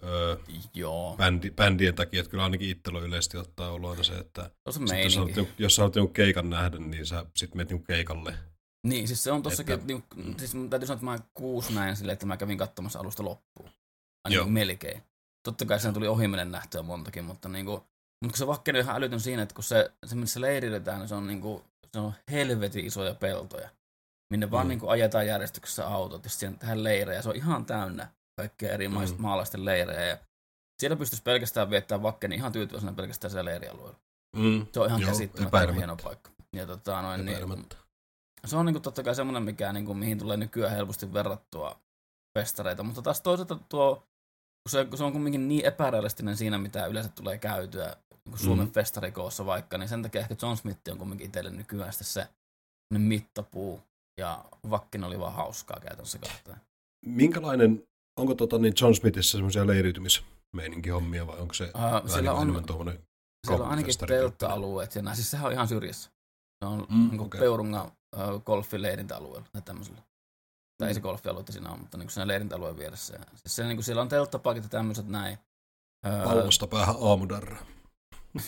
öö, 0.03 0.38
Joo, 0.74 1.15
bändi, 1.17 1.51
bändien 1.51 1.95
takia, 1.95 2.19
että 2.19 2.29
kyllä 2.29 2.43
ainakin 2.43 2.69
itsellä 2.69 3.00
on 3.00 3.05
yleisesti 3.05 3.38
ottaa 3.38 3.72
ollut 3.72 3.89
aina 3.89 4.03
se, 4.03 4.13
että 4.13 4.50
on 4.65 4.74
se 4.74 4.79
sit 4.88 5.03
jos, 5.03 5.15
haluat, 5.17 5.50
jos 5.57 5.77
haluat 5.77 5.95
jonkun 5.95 6.13
keikan 6.13 6.50
nähdä, 6.50 6.77
niin 6.77 7.05
sä 7.05 7.25
sit 7.36 7.55
menet 7.55 7.72
jonkun 7.72 7.88
keikalle. 7.88 8.38
Niin, 8.88 9.07
siis 9.07 9.24
se 9.24 9.31
on 9.31 9.43
tossakin, 9.43 9.74
Että- 9.75 9.88
niin, 9.88 10.03
siis 10.39 10.55
mun 10.55 10.69
täytyy 10.69 10.88
sanoa, 10.88 10.95
että 11.15 11.24
mä 11.24 11.29
kuusi 11.33 11.74
näin 11.74 11.95
silleen, 11.95 12.13
että 12.13 12.25
mä 12.25 12.38
kävin 12.38 12.57
katsomassa 12.57 13.00
alusta 13.00 13.24
loppuun. 13.24 13.69
Aina 14.25 14.36
Joo. 14.36 14.45
niin 14.45 14.53
melkein. 14.53 15.03
Totta 15.43 15.65
kai 15.65 15.79
siinä 15.79 15.93
tuli 15.93 16.07
ohimenen 16.07 16.51
nähtyä 16.51 16.81
montakin, 16.81 17.24
mutta 17.25 17.50
niinku, 17.50 17.72
mutta 17.72 18.33
kun 18.33 18.38
se 18.38 18.48
vakkeni 18.48 18.79
on 18.79 18.83
ihan 18.86 18.95
älytön 18.95 19.19
siinä, 19.19 19.41
että 19.41 19.55
kun 19.55 19.63
se, 19.63 19.91
se 20.05 20.15
missä 20.15 20.41
leirilletään, 20.41 21.00
niin 21.00 21.07
se 21.10 21.15
on 21.15 21.27
niinku, 21.27 21.63
se 21.93 22.00
on 22.00 22.13
helvetin 22.31 22.86
isoja 22.86 23.15
peltoja, 23.15 23.69
minne 24.31 24.51
vaan 24.51 24.65
Mm. 24.65 24.69
niinku 24.69 24.88
ajetaan 24.89 25.27
järjestyksessä 25.27 25.88
autot, 25.88 26.24
ja 26.24 26.29
sitten 26.29 26.60
tehdään 26.60 26.83
leirejä, 26.83 27.22
se 27.22 27.29
on 27.29 27.36
ihan 27.36 27.65
täynnä 27.65 28.07
kaikkea 28.36 28.72
eri 28.72 28.88
Mm. 28.88 28.96
maalaisten 29.18 29.66
leirejä, 29.66 30.06
ja 30.06 30.18
siellä 30.80 30.98
pystyisi 30.98 31.24
pelkästään 31.24 31.70
viettää 31.70 32.04
vakkeni 32.04 32.36
ihan 32.36 32.52
tyytyväisenä 32.52 32.94
pelkästään 32.94 33.32
siellä 33.32 33.50
leirialueella. 33.50 34.00
Mm. 34.36 34.68
Se 34.74 34.80
on 34.80 34.88
ihan 34.88 35.02
Joo, 35.02 35.74
hieno 35.75 35.96
paikka. 36.04 36.32
Ja 36.54 36.66
tota, 36.68 37.02
noin, 37.02 37.25
niin, 37.25 37.66
se 38.46 38.58
on 38.58 38.66
niinku 38.66 38.80
totta 38.80 39.04
kai 39.04 39.16
semmoinen, 39.16 39.44
mikä, 39.44 39.74
niinku, 39.74 39.94
mihin 39.94 40.18
tulee 40.20 40.38
nykyään 40.38 40.75
helposti 40.75 41.13
verrattua 41.13 41.80
festareita, 42.40 42.84
mutta 42.84 43.02
taas 43.02 43.22
toisaalta 43.22 43.60
tuo, 43.70 43.96
kun 43.96 44.70
se, 44.70 44.86
kun 44.86 44.98
se 44.98 45.04
on 45.04 45.12
kumminkin 45.12 45.48
niin 45.48 45.66
epärealistinen 45.66 46.38
siinä, 46.38 46.58
mitä 46.58 46.86
yleensä 46.86 47.12
tulee 47.16 47.38
käytyä 47.38 47.96
niin 48.25 48.38
Suomen 48.38 48.66
mm. 48.66 48.72
festarikoossa 48.72 49.46
vaikka, 49.46 49.78
niin 49.78 49.90
sen 49.90 50.02
takia 50.02 50.22
ehkä 50.22 50.36
John 50.42 50.58
Smith 50.58 50.92
on 50.92 50.98
kumminkin 50.98 51.28
itselle 51.28 51.50
nykyään 51.50 51.94
se 51.94 52.28
mittapuu, 52.94 53.82
ja 54.20 54.46
Vakkin 54.70 55.04
oli 55.04 55.20
vaan 55.20 55.34
hauskaa 55.34 55.80
käytännössä 55.80 56.20
katsoen. 56.20 56.62
Minkälainen, 57.06 57.88
onko 58.17 58.36
tota, 58.36 58.58
niin 58.58 58.74
John 58.82 58.96
Smithissa 58.96 59.32
semmoisia 59.38 59.67
leiriytymismeininkihommia 59.67 61.27
vai 61.27 61.39
onko 61.39 61.53
se 61.53 61.63
Uh, 61.63 62.10
siellä, 62.10 62.34
on, 62.34 62.41
enemmän 62.41 62.65
tuommoinen 62.65 63.00
siellä 63.48 63.63
on 63.65 63.70
ainakin 63.72 63.93
teltta-alueet, 64.08 64.96
ja 64.96 65.01
näin, 65.01 65.15
siis 65.15 65.32
sehän 65.32 65.46
on 65.46 65.51
ihan 65.53 65.67
syrjässä. 65.67 66.12
Se 66.60 66.65
on 66.65 66.79
Mm, 66.89 66.98
mm, 66.98 67.10
niin 67.10 67.22
okei. 67.22 67.39
Peurunga 67.39 67.91
äh, 68.17 68.29
golfin 68.46 68.82
leirintäalueella 68.82 69.48
tai 69.51 69.62
tämmöisellä. 69.62 70.01
Tai 70.77 70.88
ei 70.88 70.93
se 70.93 71.00
Mm. 71.00 71.03
golfialueita 71.03 71.51
siinä 71.51 71.70
on, 71.70 71.79
mutta 71.79 71.98
niin 71.98 72.10
siinä 72.10 72.27
leirintäalueen 72.27 72.77
vieressä. 72.77 73.20
Siis 73.36 73.55
se, 73.55 73.63
niin 73.63 73.77
kuin, 73.77 73.84
siellä 73.84 74.01
on 74.01 74.10
telttapakit 74.10 74.63
ja 74.63 74.70
tämmöiset 74.70 75.08
näin. 75.08 75.38
Paulasta 76.24 76.67
päähän 76.67 76.96
aamudarra. 77.01 77.58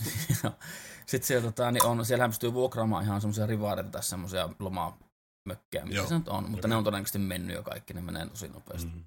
Sitten 1.05 1.27
siellä, 1.27 1.43
tota, 1.51 1.71
niin 1.71 1.85
on, 1.85 2.05
siellähän 2.05 2.29
pystyy 2.31 2.53
vuokraamaan 2.53 3.03
ihan 3.03 3.21
semmoisia 3.21 3.45
rivaareita 3.45 3.91
tai 3.91 4.03
semmoisia 4.03 4.49
lomamökkejä, 4.59 5.85
mitä 5.85 5.95
Joo. 5.95 6.07
se 6.07 6.17
nyt 6.17 6.27
on, 6.27 6.43
mutta 6.43 6.57
Okei. 6.59 6.69
ne 6.69 6.75
on 6.75 6.83
todennäköisesti 6.83 7.19
mennyt 7.19 7.55
jo 7.55 7.63
kaikki, 7.63 7.93
ne 7.93 8.01
menee 8.01 8.27
tosi 8.27 8.47
nopeasti. 8.47 8.89
Mm. 8.89 9.03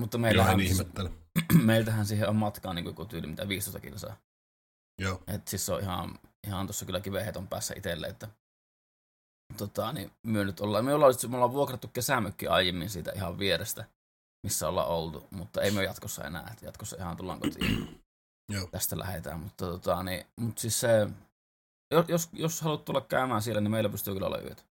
Mutta 0.00 0.18
meillähän, 0.18 0.60
ihmettele. 0.60 1.10
meiltähän 1.64 2.06
siihen 2.06 2.28
on 2.28 2.36
matkaa 2.36 2.74
niin 2.74 2.94
kuin 2.94 3.08
tyyli 3.08 3.26
mitä 3.26 3.48
15 3.48 3.80
kilsaa. 3.80 4.16
Joo. 4.98 5.22
Et 5.26 5.48
siis 5.48 5.66
se 5.66 5.72
on 5.72 5.80
ihan, 5.80 6.18
ihan 6.46 6.66
tuossa 6.66 6.86
kyllä 6.86 7.00
kiveheton 7.00 7.48
päässä 7.48 7.74
itselle, 7.76 8.06
että 8.06 8.28
tota, 9.56 9.92
niin 9.92 10.12
me 10.26 10.44
nyt 10.44 10.60
ollaan, 10.60 10.84
me 10.84 10.94
ollaan, 10.94 11.14
me 11.28 11.36
ollaan 11.36 11.52
vuokrattu 11.52 11.88
kesämökki 11.88 12.46
aiemmin 12.46 12.90
siitä 12.90 13.12
ihan 13.14 13.38
vierestä, 13.38 13.84
missä 14.46 14.68
ollaan 14.68 14.88
oltu, 14.88 15.26
mutta 15.30 15.62
ei 15.62 15.70
me 15.70 15.84
jatkossa 15.84 16.24
enää, 16.24 16.48
että 16.52 16.66
jatkossa 16.66 16.96
ihan 16.96 17.16
tullaan 17.16 17.40
kotiin. 17.40 18.02
Joo. 18.52 18.68
Tästä 18.70 18.98
lähdetään, 18.98 19.40
mutta 19.40 19.66
tota, 19.66 20.02
niin, 20.02 20.26
mutta 20.36 20.60
siis 20.60 20.80
se, 20.80 21.08
jo- 21.90 22.04
jos, 22.08 22.28
jos 22.32 22.60
haluat 22.60 22.84
tulla 22.84 23.00
käymään 23.00 23.42
siellä, 23.42 23.60
niin 23.60 23.70
meillä 23.70 23.88
pystyy 23.88 24.14
kyllä 24.14 24.26
olla 24.26 24.40
yöt. 24.40 24.66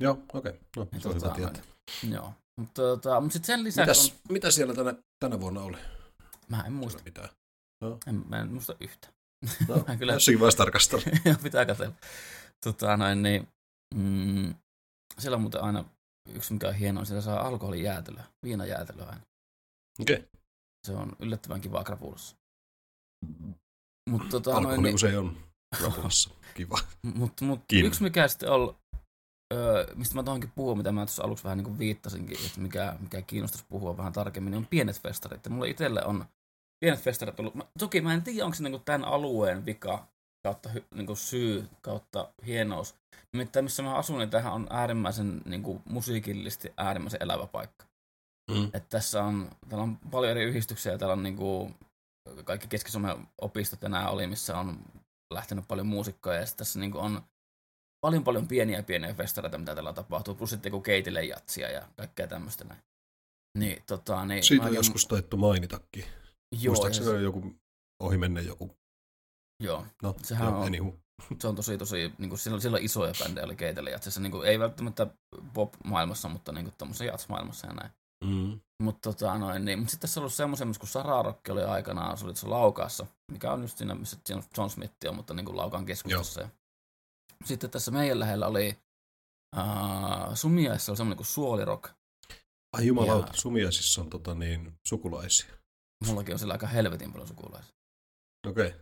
Joo, 0.00 0.18
okei. 0.32 0.52
Okay. 0.52 0.60
No, 0.76 0.86
Ja 0.92 1.00
se 1.00 1.08
on 1.08 1.14
hyvä 1.14 1.28
tota, 1.28 1.34
tietää. 1.34 1.62
Joo. 2.10 2.34
Mutta, 2.60 2.82
tota, 2.82 3.20
mutta 3.20 3.32
sitten 3.32 3.46
sen 3.46 3.64
lisäksi 3.64 4.02
Mitäs, 4.12 4.22
mitä 4.28 4.50
siellä 4.50 4.74
tänä, 4.74 4.94
tänä 5.20 5.40
vuonna 5.40 5.60
oli? 5.60 5.76
on, 5.76 6.36
mä 6.48 6.62
en 6.66 6.72
muista, 6.72 7.02
Mitään. 7.04 7.28
en, 8.06 8.24
mä 8.28 8.40
en 8.40 8.52
muista 8.52 8.74
yhtä. 8.80 9.08
No, 9.68 9.76
Mä 9.88 9.96
kyllä- 9.96 10.12
jossakin 10.12 10.40
vaiheessa 10.40 10.58
tarkastella. 10.58 11.04
Joo, 11.24 11.34
pitää 11.42 11.66
katsella. 11.66 11.94
Tota, 12.64 12.96
noin, 12.96 13.22
niin, 13.22 13.48
mm, 13.94 14.54
siellä 15.18 15.34
on 15.36 15.40
muuten 15.40 15.62
aina 15.62 15.84
yksi, 16.34 16.52
mikä 16.52 16.68
on 16.68 16.74
hienoa, 16.74 17.04
siellä 17.04 17.22
saa 17.22 17.46
alkoholijäätelöä, 17.46 18.24
viinajäätelöä 18.42 19.06
aina. 19.06 19.22
Okei. 20.00 20.16
Okay. 20.16 20.28
Se 20.86 20.92
on 20.92 21.12
yllättävän 21.18 21.60
kiva 21.60 21.84
krapulassa. 21.84 22.36
Mutta 24.10 24.28
tota, 24.30 24.50
Alkoholi 24.50 24.76
noin, 24.76 24.82
niin, 24.82 24.94
usein 24.94 25.18
on 25.18 25.36
rapulassa. 25.82 26.30
Kiva. 26.54 26.78
mut, 27.02 27.40
mut, 27.40 27.60
yksi 27.72 28.02
mikä 28.02 28.28
sitten 28.28 28.50
on, 28.50 28.79
öö, 29.52 29.86
mistä 29.94 30.14
mä 30.14 30.22
tuohonkin 30.22 30.52
puhun, 30.54 30.78
mitä 30.78 30.92
mä 30.92 31.00
tuossa 31.00 31.24
aluksi 31.24 31.44
vähän 31.44 31.58
niin 31.58 31.64
kuin 31.64 31.78
viittasinkin, 31.78 32.38
että 32.46 32.60
mikä, 32.60 32.96
mikä 33.00 33.22
kiinnostaisi 33.22 33.66
puhua 33.68 33.96
vähän 33.96 34.12
tarkemmin, 34.12 34.50
niin 34.50 34.58
on 34.58 34.66
pienet 34.66 35.00
festarit. 35.02 35.44
Ja 35.44 35.50
mulla 35.50 35.66
itselle 35.66 36.04
on 36.04 36.24
pienet 36.84 37.00
festarit 37.00 37.40
ollut, 37.40 37.54
mä, 37.54 37.64
toki 37.78 38.00
mä 38.00 38.14
en 38.14 38.22
tiedä, 38.22 38.44
onko 38.44 38.54
se 38.54 38.62
niin 38.62 38.72
kuin 38.72 38.84
tämän 38.84 39.04
alueen 39.04 39.66
vika 39.66 40.06
kautta 40.42 40.70
niin 40.94 41.06
kuin 41.06 41.16
syy 41.16 41.68
kautta 41.82 42.28
hienous. 42.46 42.94
Nimittäin 43.32 43.64
missä 43.64 43.82
mä 43.82 43.94
asun, 43.94 44.18
niin 44.18 44.30
tämähän 44.30 44.52
on 44.52 44.66
äärimmäisen 44.70 45.42
niin 45.44 45.62
kuin 45.62 45.82
musiikillisesti 45.84 46.72
äärimmäisen 46.76 47.22
elävä 47.22 47.46
paikka. 47.46 47.84
Mm. 48.50 48.70
Et 48.74 48.88
tässä 48.88 49.24
on, 49.24 49.50
täällä 49.68 49.82
on 49.82 49.96
paljon 50.10 50.30
eri 50.30 50.44
yhdistyksiä, 50.44 50.98
täällä 50.98 51.12
on 51.12 51.22
niin 51.22 51.36
kuin 51.36 51.74
kaikki 52.44 52.68
Keski-Suomen 52.68 53.28
opistot 53.40 53.82
ja 53.82 53.88
nämä 53.88 54.08
oli, 54.08 54.26
missä 54.26 54.58
on 54.58 54.78
lähtenyt 55.34 55.68
paljon 55.68 55.86
muusikkoja 55.86 56.40
ja 56.40 56.46
tässä 56.56 56.80
niin 56.80 56.90
kuin 56.90 57.04
on 57.04 57.22
paljon 58.00 58.24
paljon 58.24 58.48
pieniä 58.48 58.82
pieniä 58.82 59.14
festareita, 59.14 59.58
mitä 59.58 59.74
täällä 59.74 59.92
tapahtuu, 59.92 60.34
plus 60.34 60.50
sitten 60.50 60.70
joku 60.70 60.80
keitille 60.82 61.24
jatsia 61.24 61.70
ja 61.70 61.88
kaikkea 61.96 62.26
tämmöistä 62.26 62.64
näin. 62.64 62.80
Niin, 63.58 63.82
tota, 63.86 64.24
niin, 64.24 64.44
Siitä 64.44 64.64
on 64.66 64.74
joskus 64.74 65.06
taittu 65.06 65.36
mainitakin. 65.36 66.04
joo, 66.60 66.74
Muistaakseni 66.74 67.08
oli 67.08 67.22
joku 67.22 67.54
ohi 68.02 68.18
menne 68.18 68.40
joku. 68.42 68.76
joo, 69.62 69.86
No, 70.02 70.14
Sehän 70.22 70.48
joo, 70.48 70.60
on- 70.60 70.66
anywho. 70.66 70.94
se 71.40 71.48
on 71.48 71.56
tosi, 71.56 71.78
tosi, 71.78 72.12
niin 72.18 72.28
kuin, 72.28 72.38
silloin, 72.38 72.62
silloin 72.62 72.84
isoja 72.84 73.12
bändejä 73.22 73.44
oli 73.44 73.56
keitelle 73.56 73.90
jatsissa, 73.90 74.20
niin 74.20 74.32
kuin, 74.32 74.48
ei 74.48 74.58
välttämättä 74.58 75.06
pop-maailmassa, 75.54 76.28
mutta 76.28 76.52
niin 76.52 76.72
tuommoisessa 76.78 77.04
jats-maailmassa 77.04 77.66
ja 77.66 77.72
näin. 77.72 77.90
Mm. 78.24 78.60
Mutta 78.82 79.12
tota, 79.12 79.38
noin, 79.38 79.64
niin, 79.64 79.78
mutta 79.78 79.90
sitten 79.90 80.00
tässä 80.00 80.20
on 80.20 80.22
ollut 80.22 80.34
semmoisen, 80.34 80.68
missä 80.68 80.80
kun 80.80 80.88
Sararokki 80.88 81.50
oli 81.52 81.62
aikanaan, 81.62 82.18
se 82.18 82.24
oli 82.24 82.32
tuossa 82.32 82.50
Laukaassa, 82.50 83.06
mikä 83.32 83.52
on 83.52 83.62
just 83.62 83.78
siinä, 83.78 83.94
missä 83.94 84.16
John 84.58 84.70
Smith 84.70 84.94
on, 85.08 85.14
mutta 85.14 85.34
niin 85.34 85.46
kuin 85.46 85.56
Laukaan 85.56 85.86
keskustassa. 85.86 86.40
Ja 86.40 86.48
sitten 87.44 87.70
tässä 87.70 87.90
meidän 87.90 88.20
lähellä 88.20 88.46
oli 88.46 88.78
uh, 89.56 90.34
Sumiaissa 90.34 90.92
oli 90.92 90.96
semmoinen 90.96 91.16
kuin 91.16 91.26
Suolirok. 91.26 91.90
Ai 92.76 92.86
jumalauta, 92.86 93.26
Ja- 93.32 93.40
Sumiaisissa 93.40 94.00
on 94.00 94.10
tota 94.10 94.34
niin, 94.34 94.72
sukulaisia. 94.88 95.54
Mullakin 96.06 96.34
on 96.34 96.38
siellä 96.38 96.54
aika 96.54 96.66
helvetin 96.66 97.12
paljon 97.12 97.28
sukulaisia. 97.28 97.72
Okei. 98.48 98.66
Okay. 98.66 98.80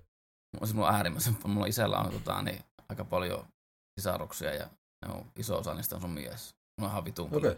Mulla, 0.60 0.74
mulla 0.74 0.88
on 0.88 0.94
äärimmäisen, 0.94 1.36
mulla 1.44 1.66
isällä 1.66 1.98
on 1.98 2.12
tota, 2.12 2.42
niin, 2.42 2.64
aika 2.88 3.04
paljon 3.04 3.46
sisaruksia 4.00 4.54
ja 4.54 4.68
ne 5.06 5.12
on, 5.12 5.32
iso 5.36 5.58
osa 5.58 5.74
niistä 5.74 5.94
on 5.94 6.00
Sumiaissa. 6.00 6.54
Mulla 6.80 6.88
on 6.88 6.92
ihan 6.92 7.04
vitun 7.04 7.34
okay. 7.36 7.56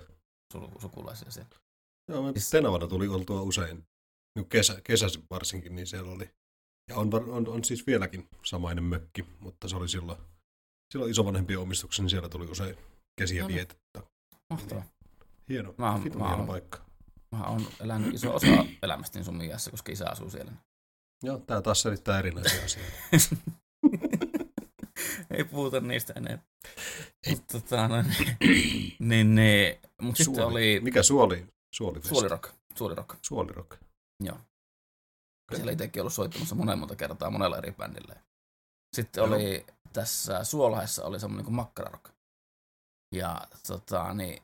su- 0.54 0.80
sukulaisia 0.80 1.30
siellä. 1.30 1.50
Joo, 2.10 2.22
me 2.22 2.32
Siis- 2.32 2.50
Tenavana 2.50 2.86
tuli 2.86 3.08
oltua 3.08 3.42
usein, 3.42 3.84
niin 4.36 4.48
kesä, 4.48 4.80
kesäsi 4.84 5.22
varsinkin, 5.30 5.74
niin 5.74 5.86
siellä 5.86 6.12
oli. 6.12 6.30
Ja 6.90 6.96
on, 6.96 7.10
on, 7.14 7.48
on 7.48 7.64
siis 7.64 7.86
vieläkin 7.86 8.28
samainen 8.44 8.84
mökki, 8.84 9.26
mutta 9.40 9.68
se 9.68 9.76
oli 9.76 9.88
silloin, 9.88 10.18
silloin 10.92 11.10
isovanhempien 11.10 11.58
omistuksen, 11.58 12.02
niin 12.02 12.10
siellä 12.10 12.28
tuli 12.28 12.46
usein 12.46 12.76
kesiä 13.20 13.42
No 13.42 13.48
niin. 13.48 13.56
vietettä. 13.56 14.02
Mahtavaa. 14.50 14.84
Hieno, 15.48 15.74
Mä 15.78 15.90
oon- 15.92 16.18
mä 16.18 16.28
hieno 16.28 16.46
paikka. 16.46 16.78
Mä 17.32 17.44
oon 17.44 17.66
elänyt 17.80 18.14
iso 18.14 18.34
osa 18.34 18.46
elämästäni 18.82 19.24
Sumiassa, 19.24 19.70
koska 19.70 19.92
isä 19.92 20.10
asuu 20.10 20.30
siellä. 20.30 20.52
Joo, 21.22 21.38
tää 21.38 21.62
taas 21.62 21.82
selittää 21.82 22.18
erinäisiä 22.18 22.64
asioita. 22.64 22.92
Ei 25.30 25.44
puhuta 25.44 25.80
niistä 25.80 26.12
enää. 26.16 26.38
Mutta 27.30 27.60
tota, 27.60 27.88
no, 27.88 28.02
niin, 28.02 28.96
niin, 29.08 29.34
niin. 29.34 29.78
Mut 30.02 30.16
sitten 30.16 30.34
Suoli. 30.34 30.52
oli 30.52 30.80
Mikä 30.80 31.02
suoli? 31.02 31.46
Suoli 31.74 32.02
Suolirok. 32.02 32.52
Suolirok. 32.76 33.16
Suolirok. 33.22 33.76
Joo. 34.24 34.38
Siellä 35.56 35.72
itsekin 35.72 36.02
ollut 36.02 36.12
soittamassa 36.12 36.54
monen 36.54 36.78
monta 36.78 36.96
kertaa 36.96 37.30
monella 37.30 37.58
eri 37.58 37.72
bändillä. 37.72 38.14
Sitten 38.96 39.22
Joo. 39.22 39.34
oli 39.34 39.66
tässä 39.92 40.44
Suolahdessa 40.44 41.04
oli 41.04 41.20
semmoinen 41.20 41.44
kuin 41.44 41.54
Makkararok. 41.54 42.08
Ja 43.14 43.40
tota, 43.66 44.14
niin, 44.14 44.42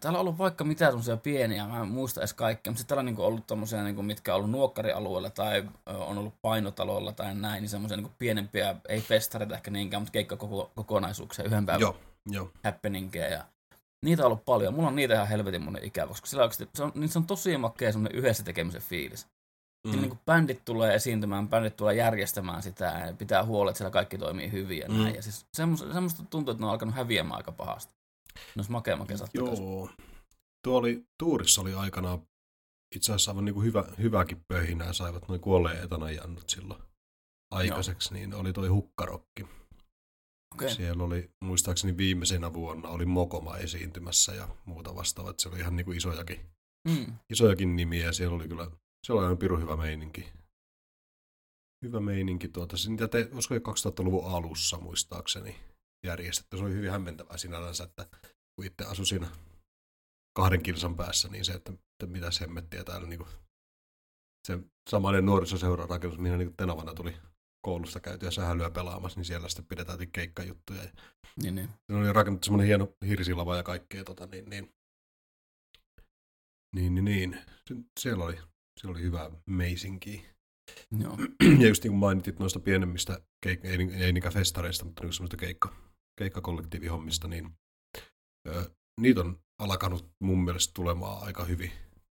täällä 0.00 0.16
on 0.16 0.20
ollut 0.20 0.38
vaikka 0.38 0.64
mitä 0.64 0.86
semmoisia 0.86 1.16
pieniä, 1.16 1.66
mä 1.66 1.80
en 1.80 1.88
muista 1.88 2.20
edes 2.20 2.34
kaikkea, 2.34 2.70
mutta 2.70 2.78
sitten 2.78 2.88
täällä 2.88 3.00
on 3.00 3.06
niinku 3.06 3.22
ollut 3.22 3.46
tommosia, 3.46 3.82
niinku, 3.82 4.02
mitkä 4.02 4.32
on 4.34 4.36
ollut 4.36 4.50
nuokkarialueella 4.50 5.30
tai 5.30 5.68
on 5.86 6.18
ollut 6.18 6.34
painotalolla 6.42 7.12
tai 7.12 7.34
näin, 7.34 7.60
niin 7.60 7.70
semmoisia 7.70 7.96
niinku 7.96 8.12
pienempiä, 8.18 8.76
ei 8.88 9.00
festareita 9.00 9.54
ehkä 9.54 9.70
niinkään, 9.70 10.02
mutta 10.02 10.12
keikkakokonaisuuksia, 10.12 11.44
yhden 11.44 11.66
päivän 11.66 11.80
Joo, 11.80 11.96
joo. 12.26 12.50
happeningia 12.64 13.28
ja 13.28 13.44
niitä 14.04 14.22
on 14.22 14.26
ollut 14.26 14.44
paljon. 14.44 14.74
Mulla 14.74 14.88
on 14.88 14.96
niitä 14.96 15.14
ihan 15.14 15.28
helvetin 15.28 15.62
monen 15.62 15.84
ikävä, 15.84 16.08
koska 16.08 16.26
sillä 16.26 16.42
oikeasti, 16.42 16.68
se 16.74 16.82
on, 16.82 16.92
niin 16.94 17.08
se 17.08 17.18
on 17.18 17.26
tosi 17.26 17.56
makea 17.56 17.92
semmoinen 17.92 18.18
yhdessä 18.18 18.44
tekemisen 18.44 18.82
fiilis. 18.82 19.26
Mm. 19.84 19.90
Mm. 19.92 20.00
Niin 20.00 20.08
kuin 20.10 20.20
bändit 20.26 20.64
tulee 20.64 20.94
esiintymään, 20.94 21.48
bändit 21.48 21.76
tulee 21.76 21.94
järjestämään 21.94 22.62
sitä 22.62 22.84
ja 22.84 23.14
pitää 23.14 23.44
huolta, 23.44 23.70
että 23.70 23.78
siellä 23.78 23.90
kaikki 23.92 24.18
toimii 24.18 24.52
hyvin 24.52 24.78
ja 24.78 24.88
Mm. 24.88 24.94
näin. 25.02 25.14
Ja 25.14 25.22
siis 25.22 25.46
semmoista, 25.52 25.92
semmoista 25.92 26.22
tuntuu, 26.30 26.52
että 26.52 26.62
ne 26.62 26.66
on 26.66 26.72
alkanut 26.72 26.94
häviämään 26.94 27.36
aika 27.36 27.52
pahasti. 27.52 27.94
Ne 28.34 28.40
olisi 28.56 28.70
makea 28.70 28.96
makea 28.96 29.16
saattaa 29.16 29.44
Joo. 29.44 29.90
Tuo 30.64 30.78
oli, 30.78 31.06
Tuurissa 31.18 31.60
oli 31.60 31.74
aikanaan 31.74 32.22
itse 32.94 33.12
asiassa 33.12 33.30
aivan 33.30 33.44
niin 33.44 33.54
kuin 33.54 33.64
hyvä, 33.66 33.84
hyväkin 33.98 34.44
pöhinää, 34.48 34.92
saivat 34.92 35.28
noin 35.28 35.40
kuolleen 35.40 35.84
etanajannut 35.84 36.48
silloin 36.50 36.82
aikaiseksi, 37.50 38.14
niin 38.14 38.34
oli 38.34 38.52
toi 38.52 38.68
hukkarokki. 38.68 39.46
Okay. 40.54 40.70
Siellä 40.70 41.04
oli, 41.04 41.30
muistaakseni 41.44 41.96
viimeisenä 41.96 42.52
vuonna 42.52 42.88
oli 42.88 43.06
Mokoma 43.06 43.56
esiintymässä 43.56 44.34
ja 44.34 44.48
muuta 44.64 44.94
vastaavaa, 44.94 45.30
että 45.30 45.42
siellä 45.42 45.54
oli 45.54 45.60
ihan 45.60 45.76
niin 45.76 45.84
kuin 45.84 45.96
isojakin, 45.96 46.40
Mm. 46.88 47.06
isojakin 47.30 47.76
nimiä 47.76 48.04
ja 48.06 48.12
siellä 48.12 48.36
oli 48.36 48.48
kyllä, 48.48 48.70
se 49.04 49.12
oli 49.12 49.22
aivan 49.22 49.38
pirun 49.38 49.62
hyvä 49.62 49.76
meininki. 49.76 50.32
Hyvä 51.84 52.00
meininki 52.00 52.48
tuota, 52.48 52.76
se 52.76 52.90
niitä 52.90 53.08
te, 53.08 53.28
olisiko 53.32 53.54
jo 53.54 53.60
2000-luvun 53.60 54.30
alussa 54.30 54.78
muistaakseni 54.78 55.56
järjestetty. 56.06 56.56
Se 56.56 56.64
oli 56.64 56.74
hyvin 56.74 56.90
hämmentävää 56.90 57.36
sinällänsä, 57.36 57.84
että 57.84 58.06
kun 58.56 58.66
itse 58.66 58.84
asui 58.84 59.06
siinä 59.06 59.28
kahden 60.38 60.62
kilsan 60.62 60.96
päässä, 60.96 61.28
niin 61.28 61.44
se, 61.44 61.52
että, 61.52 61.72
että 61.72 62.06
mitä 62.06 62.30
hemmettiä 62.40 62.84
täällä 62.84 63.08
niin 63.08 63.18
kuin, 63.18 63.28
se 64.46 64.58
samainen 64.90 65.26
nuorisoseura 65.26 65.86
rakennus, 65.86 66.18
mihin 66.18 66.38
niin 66.38 66.56
Tenavana 66.56 66.94
tuli 66.94 67.16
koulusta 67.66 68.00
käytyä 68.00 68.30
sähälyä 68.30 68.70
pelaamassa, 68.70 69.18
niin 69.18 69.24
siellä 69.24 69.48
sitten 69.48 69.66
pidetään 69.66 70.10
keikkajuttuja. 70.12 70.82
Ja 70.82 70.90
Niin, 71.42 71.54
niin. 71.54 71.68
se 71.86 71.96
oli 71.96 72.12
rakennettu 72.12 72.44
semmoinen 72.44 72.66
hieno 72.66 72.96
hirsilava 73.08 73.56
ja 73.56 73.62
kaikkea, 73.62 74.04
tota, 74.04 74.26
niin, 74.26 74.50
niin, 74.50 74.74
niin, 76.74 76.94
niin, 76.94 77.04
niin. 77.04 77.40
Se, 77.68 77.74
siellä, 78.00 78.24
oli, 78.24 78.38
siellä 78.80 78.96
oli 78.96 79.02
hyvä 79.02 79.30
meisinkiä. 79.46 80.22
Joo. 80.98 81.18
Ja 81.60 81.68
just 81.68 81.82
niin 81.84 81.90
kuin 81.90 81.98
mainitit 81.98 82.38
noista 82.38 82.60
pienemmistä, 82.60 83.20
keik- 83.46 83.64
ei, 83.66 84.04
ei 84.04 84.12
niinkään 84.12 84.34
festareista, 84.34 84.84
mutta 84.84 85.02
niin 85.02 85.12
semmoista 85.12 85.36
keikka, 85.36 85.74
keikkakollektiivihommista, 86.18 87.28
niin 87.28 87.50
ö, 88.48 88.70
niitä 89.00 89.20
on 89.20 89.38
alkanut 89.58 90.10
mun 90.22 90.44
mielestä 90.44 90.72
tulemaan 90.74 91.22
aika 91.22 91.44
hyvin. 91.44 91.72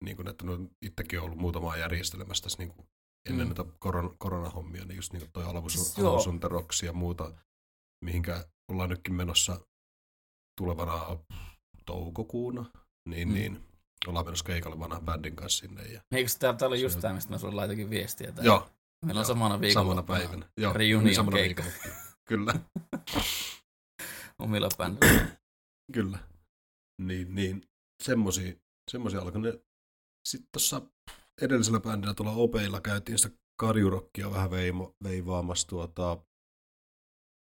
Niin 0.03 0.15
kuin, 0.15 0.27
että 0.27 0.45
ne 0.45 0.51
on 0.51 0.69
itsekin 0.81 1.21
ollut 1.21 1.38
muutamaa 1.38 1.77
järjestelemässä 1.77 2.43
tässä 2.43 2.57
niin 2.57 2.69
kuin 2.69 2.88
ennen 3.29 3.47
Mm. 3.47 3.55
näitä 3.55 3.77
koron, 3.79 4.15
koronahommia, 4.17 4.85
niin 4.85 4.95
just 4.95 5.13
niin 5.13 5.21
kuin 5.21 5.31
toi 5.31 5.43
Siis 5.43 5.55
Alvus, 5.55 5.97
joo. 5.97 6.09
Alvus 6.12 6.27
on 6.27 6.39
ja 6.85 6.93
muuta, 6.93 7.33
mihinkä 8.05 8.45
ollaan 8.71 8.89
nytkin 8.89 9.13
menossa 9.13 9.59
tulevana 10.57 11.19
toukokuuna, 11.85 12.65
niin, 13.09 13.27
mm. 13.27 13.33
niin 13.33 13.63
ollaan 14.09 14.25
menossa 14.25 14.45
keikalle 14.45 14.79
vanhan 14.79 15.05
bändin 15.05 15.35
kanssa 15.35 15.59
sinne. 15.59 15.83
Ja 15.83 16.01
Eikö 16.12 16.31
täällä, 16.39 16.57
täällä 16.57 16.75
just 16.75 17.00
tämä, 17.00 17.13
mistä 17.13 17.31
mä 17.31 17.38
sulle 17.38 17.55
laitoinkin 17.55 17.89
viestiä? 17.89 18.31
Täällä. 18.31 18.43
Joo. 18.47 18.69
Meillä 19.05 19.19
on 19.19 19.25
samana 19.25 19.62
viikolla. 19.62 19.83
Samana 19.85 20.03
päivänä. 20.03 20.50
Joo, 20.57 20.74
Reunion 20.74 21.03
niin 21.03 21.15
samana 21.15 21.38
keikka. 21.38 21.63
viikolla. 21.63 21.95
Kyllä, 22.27 22.53
Omilla 24.39 24.69
bändillä. 24.77 25.27
kyllä. 25.93 26.19
Niin, 27.01 27.35
niin 27.35 27.62
semmosia, 28.03 28.53
semmosia 28.91 29.21
alkoi 29.21 29.41
ne. 29.41 29.59
Sitten 30.27 30.50
tuossa 30.51 30.81
edellisellä 31.41 31.79
bändillä 31.79 32.13
tuolla 32.13 32.31
Opeilla 32.31 32.81
käytiin 32.81 33.17
sitä 33.19 33.35
karjurokkia 33.59 34.31
vähän 34.31 34.51
veimo, 34.51 34.95
veivaamassa 35.03 35.67
tuota, 35.67 36.17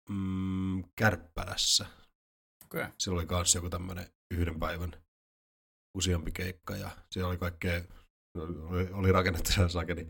mm, 0.09 0.83
Kärppälässä. 0.95 1.85
Okay. 2.65 2.88
Siellä 3.00 3.19
oli 3.19 3.27
myös 3.29 3.55
joku 3.55 3.69
tämmöinen 3.69 4.07
yhden 4.31 4.59
päivän 4.59 5.04
useampi 5.95 6.31
keikka 6.31 6.75
ja 6.75 6.89
siellä 7.11 7.29
oli 7.29 7.37
kaikkea, 7.37 7.81
oli, 8.69 8.89
oli 8.91 9.11
rakennettu 9.11 9.51
siellä 9.51 9.69
sakeli 9.69 10.07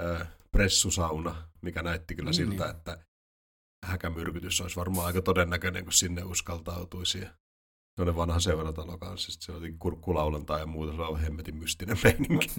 ö, 0.00 0.26
pressusauna, 0.52 1.48
mikä 1.62 1.82
näytti 1.82 2.14
kyllä 2.14 2.30
Niin, 2.30 2.34
siltä, 2.34 2.64
niin. 2.64 2.76
että 2.76 3.04
häkämyrkytys 3.86 4.60
olisi 4.60 4.76
varmaan 4.76 5.06
aika 5.06 5.22
todennäköinen, 5.22 5.84
kun 5.84 5.92
sinne 5.92 6.22
uskaltautuisi. 6.24 7.18
Ja 7.20 7.30
Sellainen 7.96 8.16
vanha 8.16 8.40
seuratalo 8.40 8.98
kanssa, 8.98 9.32
sitten 9.32 9.46
siellä 9.46 9.58
oli 9.60 9.74
kurkkulaulantaa 9.78 10.58
ja 10.58 10.66
muuta, 10.66 10.96
se 10.96 11.02
on 11.02 11.20
hemmetin 11.20 11.56
mystinen 11.56 11.96
meininki. 12.04 12.48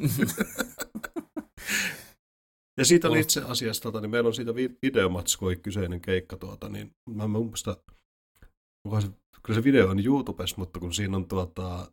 Ja 2.78 2.86
siitä 2.86 3.08
oli 3.08 3.20
itse 3.20 3.42
asiassa, 3.42 3.84
tota, 3.84 4.02
niin 4.02 4.10
meillä 4.12 4.28
on 4.28 4.34
siitä 4.34 4.56
vi- 4.56 4.78
videomatskoi 4.82 5.56
kyseinen 5.56 6.02
keikka, 6.02 6.38
tuota, 6.38 6.70
niin 6.70 6.92
mä 7.10 7.24
en 7.24 7.30
muista, 7.30 7.78
onkohan 8.86 9.02
se, 9.02 9.08
kyllä 9.44 9.60
se 9.60 9.64
video 9.64 9.90
on 9.90 10.06
YouTubessa, 10.06 10.56
mutta 10.58 10.80
kun 10.80 10.94
siinä 10.94 11.18
on 11.18 11.28
tuota, 11.28 11.92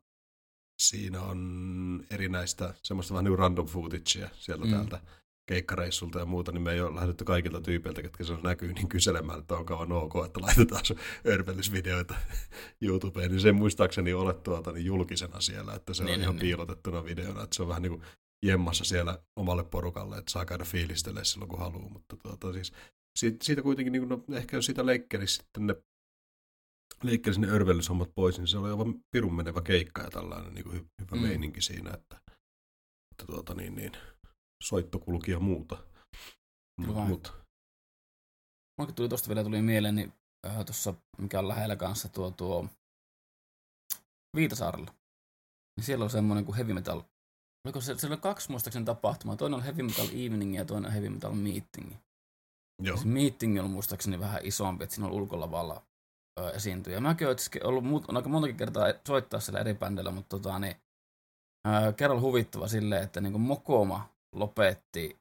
siinä 0.78 1.23
on 1.23 2.06
erinäistä 2.11 2.75
semmoista 2.83 3.14
vähän 3.14 3.25
niin 3.25 3.38
random 3.38 3.66
footagea 3.66 4.28
sieltä 4.38 4.64
Mm. 4.64 4.71
täältä 4.71 5.00
keikkareissulta 5.49 6.18
ja 6.18 6.26
muuta, 6.26 6.52
niin 6.52 6.62
me 6.62 6.73
ei 6.73 6.80
ole 6.80 6.95
lähdetty 6.95 7.25
kaikilta 7.25 7.61
tyypeiltä, 7.61 8.02
ketkä 8.02 8.25
se 8.25 8.35
näkyy, 8.42 8.73
niin 8.73 8.88
kyselemään, 8.88 9.38
että 9.38 9.54
on 9.56 9.66
kauan 9.66 9.92
ok, 9.92 10.12
että 10.26 10.40
laitetaan 10.40 10.85
sun 10.85 10.99
örvellysvideoita 11.26 12.14
YouTubeen, 12.87 13.30
niin 13.30 13.40
se 13.40 13.52
muistaakseni 13.52 14.12
ole 14.14 14.35
tuota, 14.35 14.73
niin 14.73 14.85
julkisena 14.87 15.40
siellä, 15.40 15.75
että 15.75 15.95
se 15.95 16.04
Niin, 16.04 16.12
on 16.12 16.18
niin, 16.18 16.23
ihan 16.23 16.35
niin. 16.35 16.40
piilotettuna 16.40 17.04
videona, 17.04 17.42
että 17.42 17.56
se 17.56 17.62
on 17.62 17.68
vähän 17.68 17.83
niin 17.83 17.90
kuin 17.92 18.02
jemmassa 18.45 18.85
siellä 18.85 19.18
omalle 19.37 19.64
porukalle, 19.64 20.18
että 20.18 20.33
saa 20.33 20.45
käydä 20.45 20.64
fiilistelemään 20.64 21.25
silloin 21.26 21.49
kun 21.49 21.59
haluaa, 21.59 21.88
mutta 21.88 22.16
tuota, 22.16 22.52
siis 22.52 22.73
siitä, 23.16 23.45
siitä 23.45 23.62
kuitenkin, 23.62 23.92
niin 23.92 24.09
kuin, 24.09 24.23
no, 24.28 24.37
ehkä 24.37 24.56
jos 24.56 24.66
siitä 24.66 24.87
leikkelisi 24.87 25.35
sitten 25.35 25.66
ne 25.66 25.75
leikkelisi 27.03 27.41
ne 27.41 27.47
örvellyshommat 27.49 28.11
pois, 28.15 28.38
niin 28.38 28.49
se 28.49 28.59
oli 28.59 28.71
aivan 28.71 28.95
pirun 29.11 29.35
menevä 29.35 29.62
keikka 29.62 30.03
ja 30.03 30.11
tällainen 30.11 30.55
niin 30.55 30.65
kuin 30.65 30.75
hy, 30.76 30.87
hyvä 31.00 31.17
Mm. 31.17 31.23
meininki 31.23 31.61
siinä, 31.61 31.91
että, 31.95 32.17
että 33.12 33.26
tuota, 33.26 33.55
niin, 33.55 33.75
niin, 33.75 33.93
soitto 34.65 34.99
kulki 34.99 35.31
ja 35.31 35.41
muuta. 35.41 35.87
Mut, 36.81 36.97
mut, 37.09 37.33
Mulla 38.81 38.93
tuli 38.93 39.09
tosta 39.09 39.29
vielä 39.29 39.45
tuli 39.45 39.62
mieleen, 39.62 39.95
niin 39.95 40.12
äh, 40.47 40.65
tuossa, 40.65 40.95
mikä 41.19 41.38
on 41.38 41.49
lähellä 41.49 41.76
kanssa 41.76 42.09
tuo, 42.09 42.31
tuo 42.31 42.69
Viitasaarella. 44.37 44.95
Niin 45.76 45.85
siellä 45.85 46.05
on 46.05 46.11
semmoinen 46.11 46.45
kuin 46.45 46.57
Heavy 46.57 46.73
Metal. 46.73 47.03
Oliko 47.67 47.81
se, 47.81 47.99
siellä 47.99 48.15
oli 48.15 48.21
kaksi 48.23 48.50
muistaakseni 48.50 48.85
tapahtumaa. 48.85 49.37
Toinen 49.37 49.57
on 49.59 49.62
Heavy 49.65 49.83
Metal 49.83 50.07
Evening 50.09 50.57
ja 50.57 50.65
toinen 50.65 50.87
on 50.87 50.93
Heavy 50.93 51.09
Metal 51.09 51.33
Meeting. 51.33 51.95
joo. 52.83 52.97
Se 52.97 53.05
meeting 53.07 53.61
on 53.61 53.71
muistaakseni 53.71 54.21
vähän 54.21 54.41
isompi, 54.45 54.85
että 54.85 54.95
siinä 54.97 55.07
on 55.09 55.12
ulkolavalla 55.15 55.83
esiintyjä. 56.55 57.00
Mäkin 57.00 57.26
olen 57.26 57.37
ollut 57.64 57.85
muut, 57.85 58.05
on 58.09 58.16
aika 58.16 58.28
montakin 58.28 58.57
kertaa 58.57 58.87
soittaa 59.07 59.40
siellä 59.40 59.61
eri 59.61 59.75
bändeillä, 59.75 60.11
mutta 60.11 60.38
tota, 60.38 60.59
niin, 60.59 60.76
ö, 61.68 61.92
kerralla 61.92 62.22
huvittava 62.22 62.68
silleen, 62.68 63.03
että 63.03 63.20
niin 63.20 63.40
Mokoma 63.40 64.09
lopetti 64.35 65.18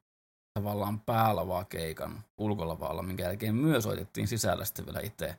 tavallaan 0.58 1.00
päälavaa 1.00 1.64
keikan 1.64 2.24
ulkolavalla, 2.40 3.02
minkä 3.02 3.22
jälkeen 3.22 3.54
myös 3.54 3.84
soitettiin 3.84 4.28
sisällä 4.28 4.64
sitten 4.64 4.86
vielä 4.86 5.00
itse. 5.00 5.36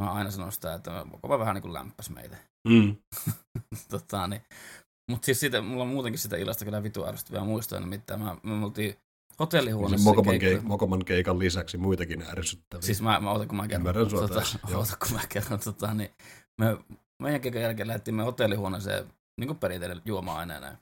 Mä 0.00 0.12
aina 0.12 0.30
sanon 0.30 0.52
sitä, 0.52 0.74
että 0.74 1.04
Mokoma 1.04 1.38
vähän 1.38 1.54
niin 1.54 1.62
kuin 1.62 1.74
lämpäs 1.74 2.10
meitä. 2.10 2.36
Mm. 2.68 2.96
tota, 3.90 4.26
niin. 4.26 4.42
Mutta 5.10 5.26
siis 5.26 5.40
siitä, 5.40 5.60
mulla 5.60 5.82
on 5.82 5.88
muutenkin 5.88 6.18
sitä 6.18 6.36
illasta 6.36 6.64
kyllä 6.64 6.82
vitu 6.82 7.06
ärsyttäviä 7.06 7.44
muistoja, 7.44 7.80
nimittäin 7.80 8.20
mä, 8.20 8.36
me 8.42 8.64
oltiin 8.64 8.96
hotellihuoneessa. 9.40 10.10
Mokoman, 10.10 10.34
keikka- 10.38 10.58
keik- 10.60 10.68
Mokoman 10.68 11.04
keikan 11.04 11.38
lisäksi 11.38 11.76
muitakin 11.78 12.22
ärsyttäviä. 12.22 12.82
Siis 12.82 13.02
mä, 13.02 13.20
mä 13.20 13.30
otan, 13.30 13.48
kun 13.48 13.56
mä 13.56 13.68
kerron. 13.68 13.80
Ymmärrän 13.80 14.10
sua 14.10 14.20
tota, 14.20 14.34
täysin, 14.34 14.60
joo. 14.68 14.80
otan, 14.80 14.96
kun 15.08 15.12
mä 15.16 15.20
kerron. 15.28 15.60
Tota, 15.60 15.94
niin 15.94 16.10
me, 16.58 16.76
meidän 17.22 17.40
keikan 17.40 17.62
jälkeen 17.62 17.88
lähdettiin 17.88 18.14
me 18.14 18.22
hotellihuoneeseen 18.22 19.04
niin 19.40 19.48
kuin 19.48 19.58
perinteinen 19.58 20.02
juoma-aineena. 20.04 20.76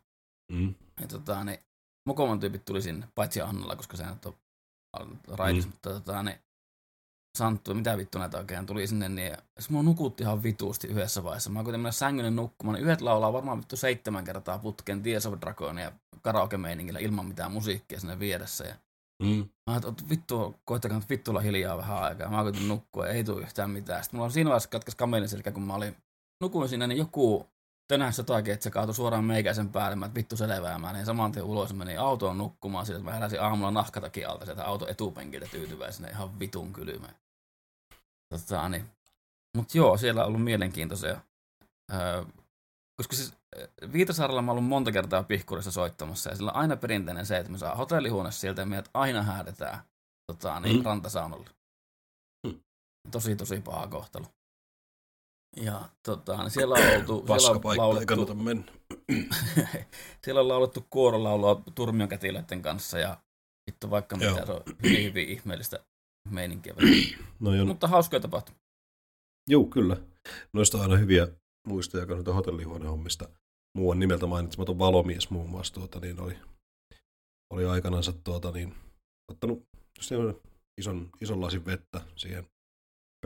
mm. 0.53 0.75
Ja 1.01 1.07
tota, 1.07 1.45
niin, 1.45 1.59
Mokoman 2.07 2.41
tyypit 2.41 2.65
tuli 2.65 2.83
sinne, 2.83 3.09
paitsi 3.15 3.41
Annalla, 3.41 3.77
koska 3.77 3.97
se 3.97 4.07
nyt 4.07 4.27
on 4.27 5.19
raitis. 5.29 5.65
Mm. 5.67 5.71
mutta 5.71 5.91
tota, 5.91 6.23
niin, 6.23 6.39
Santtu, 7.39 7.75
mitä 7.75 7.99
vittu 7.99 8.19
näitä 8.19 8.39
oikein 8.39 8.67
tuli 8.67 8.87
sinne, 8.87 9.09
niin 9.09 9.37
se 9.59 9.73
mua 9.73 9.83
nukutti 9.83 10.23
ihan 10.23 10.43
vituusti 10.43 10.89
yhdessä 10.89 11.25
vaiheessa. 11.25 11.51
Mä 11.51 11.59
kuitenkin 11.59 11.81
mennä 11.81 11.93
sängynen 11.93 12.37
nukkumaan, 12.37 12.75
niin 12.75 12.85
yhdet 12.85 13.01
laulaa 13.01 13.33
varmaan 13.33 13.59
vittu 13.59 13.77
seitsemän 13.77 14.25
kertaa 14.25 14.59
putken 14.59 15.03
Tears 15.03 15.27
of 15.27 15.41
Dragonia 15.41 15.93
karaoke-meiningillä 16.23 16.99
ilman 16.99 17.27
mitään 17.27 17.53
musiikkia 17.53 18.01
sinne 18.01 18.19
vieressä. 18.19 18.65
Ja 18.65 18.75
Mm. 19.21 19.49
Mä 19.67 19.73
ajattelin, 19.73 19.93
että 19.93 20.09
vittu, 20.09 20.57
koittakaa 20.65 20.99
nyt 20.99 21.11
vittu 21.11 21.31
olla 21.31 21.41
hiljaa 21.41 21.77
vähän 21.77 22.03
aikaa. 22.03 22.31
Mä 22.31 22.43
koitin 22.43 22.69
nukkua, 22.69 23.07
ei 23.07 23.25
tule 23.25 23.43
yhtään 23.43 23.71
mitään. 23.71 24.03
Sitten 24.03 24.19
mulla 24.19 24.25
on 24.25 24.33
siinä 24.33 24.51
vaiheessa 24.51 24.69
katkes 24.69 24.95
kamelin 24.95 25.29
selkä, 25.29 25.53
kun 25.53 25.63
mä 25.63 25.75
olin 25.75 25.97
nukuin 26.43 26.69
siinä, 26.69 26.87
niin 26.87 26.99
joku 26.99 27.47
tönässä 27.91 28.21
jotakin, 28.21 28.55
että 28.55 28.65
se 28.65 28.71
kaatui 28.71 28.95
suoraan 28.95 29.25
meikäisen 29.25 29.69
päälle. 29.69 29.97
Mä 29.97 30.15
vittu 30.15 30.37
selvää. 30.37 30.79
Mä 30.79 30.93
niin 30.93 31.07
saman 31.07 31.33
tien 31.33 31.45
ulos 31.45 31.71
ja 31.71 31.77
menin 31.77 32.01
autoon 32.01 32.39
nukkumaan 32.39 32.87
sillä, 32.87 32.99
että 32.99 33.11
mä 33.11 33.15
heräsin 33.15 33.43
aamulla 33.43 33.71
nahkatakin 33.71 34.29
alta 34.29 34.45
sieltä 34.45 34.65
auton 34.65 34.89
etupenkiltä 34.91 35.47
tyytyväisenä 35.51 36.09
ihan 36.09 36.39
vitun 36.41 36.73
kylmä. 36.73 37.09
Tota, 38.29 38.69
niin. 38.69 38.91
Mut 39.57 39.75
joo, 39.75 39.97
siellä 39.97 40.21
on 40.23 40.29
ollut 40.29 40.45
mielenkiintoisia. 40.45 41.21
Öö, 41.95 42.25
koska 42.97 43.17
siis 43.17 43.35
Viitasaarella 43.93 44.43
mä 44.43 44.51
oon 44.51 44.59
ollut 44.59 44.69
monta 44.69 44.93
kertaa 44.93 45.23
pihkurissa 45.23 45.71
soittamassa 45.71 46.31
ja 46.31 46.37
sillä 46.37 46.51
on 46.51 46.57
aina 46.57 46.77
perinteinen 46.77 47.27
se, 47.27 47.39
että 47.39 47.53
me 47.53 47.59
saa 47.59 47.75
hotellihuone 47.75 48.31
sieltä 48.33 48.63
ja 48.63 48.67
meidät 48.67 48.91
aina 48.95 49.23
häädetään 49.23 49.79
tota, 50.27 50.61
niin, 50.61 50.77
Mm. 50.77 50.85
rantasaunalle. 50.85 51.51
Mm. 52.47 52.61
Tosi, 53.11 53.37
tosi 53.37 53.61
paha 53.61 53.87
kohtelu. 53.87 54.27
Ja 55.57 55.89
tota, 56.03 56.37
niin 56.37 56.51
siellä 56.51 56.75
on 56.75 56.81
oltu, 56.81 57.15
siellä 57.15 57.27
Paska 57.27 57.51
on 57.51 57.61
paikka, 57.61 58.01
ei 58.01 58.07
kannata 58.07 58.35
mennä. 58.35 58.73
siellä 60.25 60.41
on 60.41 60.49
laulettu 60.49 60.87
kuorolaulua 60.91 61.63
turmionkätilöiden 61.75 62.63
kanssa 62.63 62.99
ja 62.99 63.17
vittu 63.71 63.91
vaikka 63.91 64.17
mitä, 64.17 64.47
se 64.47 64.53
on 64.53 64.63
hyvin, 64.83 65.05
hyvin 65.05 65.29
ihmeellistä 65.29 65.85
meininkiä. 66.29 66.75
No 67.41 67.55
joo, 67.55 67.67
Mutta 67.67 67.89
hauskoja 67.89 68.21
tapahtumia. 68.21 68.61
Joo, 69.49 69.65
kyllä. 69.65 69.97
Noista 70.53 70.77
on 70.77 70.83
aina 70.83 70.97
hyviä 70.97 71.29
muistoja 71.67 72.07
noita 72.07 72.33
hotellihuonehommista. 72.33 73.29
Muuan 73.77 73.99
nimeltä 73.99 74.27
mainitsematon 74.27 74.79
valomies 74.79 75.31
muun 75.31 75.51
muassa 75.51 75.75
tuota, 75.75 76.01
niin 76.01 76.21
oli, 76.21 76.39
oli 77.53 77.65
aikanaan 77.65 78.03
tuota, 78.25 78.51
niin, 78.51 78.75
ottanut 79.33 79.63
ison, 80.79 81.11
ison 81.21 81.41
lasin 81.41 81.67
vettä 81.67 82.01
siihen 82.17 82.47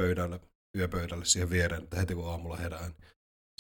pöydälle, 0.01 0.41
yöpöydälle 0.75 1.25
siihen 1.25 1.51
viereen, 1.51 1.83
että 1.83 1.97
heti 1.97 2.15
kun 2.15 2.31
aamulla 2.31 2.57
herään, 2.57 2.95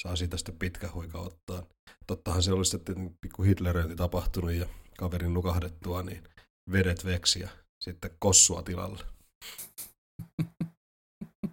saa 0.00 0.16
siitä 0.16 0.36
sitten 0.36 0.58
pitkä 0.58 0.88
huika 0.94 1.18
ottaa. 1.18 1.66
Tottahan 2.06 2.42
se 2.42 2.52
oli 2.52 2.64
sitten 2.64 3.16
pikku 3.20 3.42
hitleröinti 3.42 3.96
tapahtunut 3.96 4.52
ja 4.52 4.66
kaverin 4.98 5.34
nukahdettua, 5.34 6.02
niin 6.02 6.24
vedet 6.72 7.04
veksi 7.04 7.40
ja 7.40 7.48
sitten 7.80 8.10
kossua 8.18 8.62
tilalle. 8.62 9.04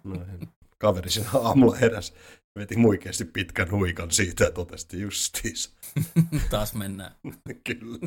Näin. 0.04 0.48
Kaveri 0.78 1.10
siinä 1.10 1.30
aamulla 1.34 1.76
heräsi, 1.76 2.12
veti 2.58 2.76
muikeasti 2.76 3.24
pitkän 3.24 3.70
huikan 3.70 4.10
siitä 4.10 4.44
ja 4.44 4.50
totesti 4.50 5.00
justiinsa. 5.00 5.70
Taas 6.50 6.74
mennään. 6.74 7.14
Kyllä. 7.66 7.98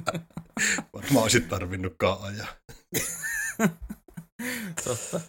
Varmaan 0.93 1.23
olisit 1.23 1.49
tarvinnutkaan 1.49 2.21
ajaa. 2.21 2.55
Totta. 4.83 5.21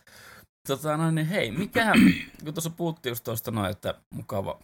Tota, 0.67 0.97
no 0.97 1.11
niin, 1.11 1.27
hei, 1.27 1.51
mikä, 1.51 1.93
kun 2.45 2.55
tuossa 2.55 2.71
puhuttiin 2.71 3.11
just 3.11 3.25
tuosta 3.25 3.51
noin, 3.51 3.71
että 3.71 3.95
mukava 4.15 4.61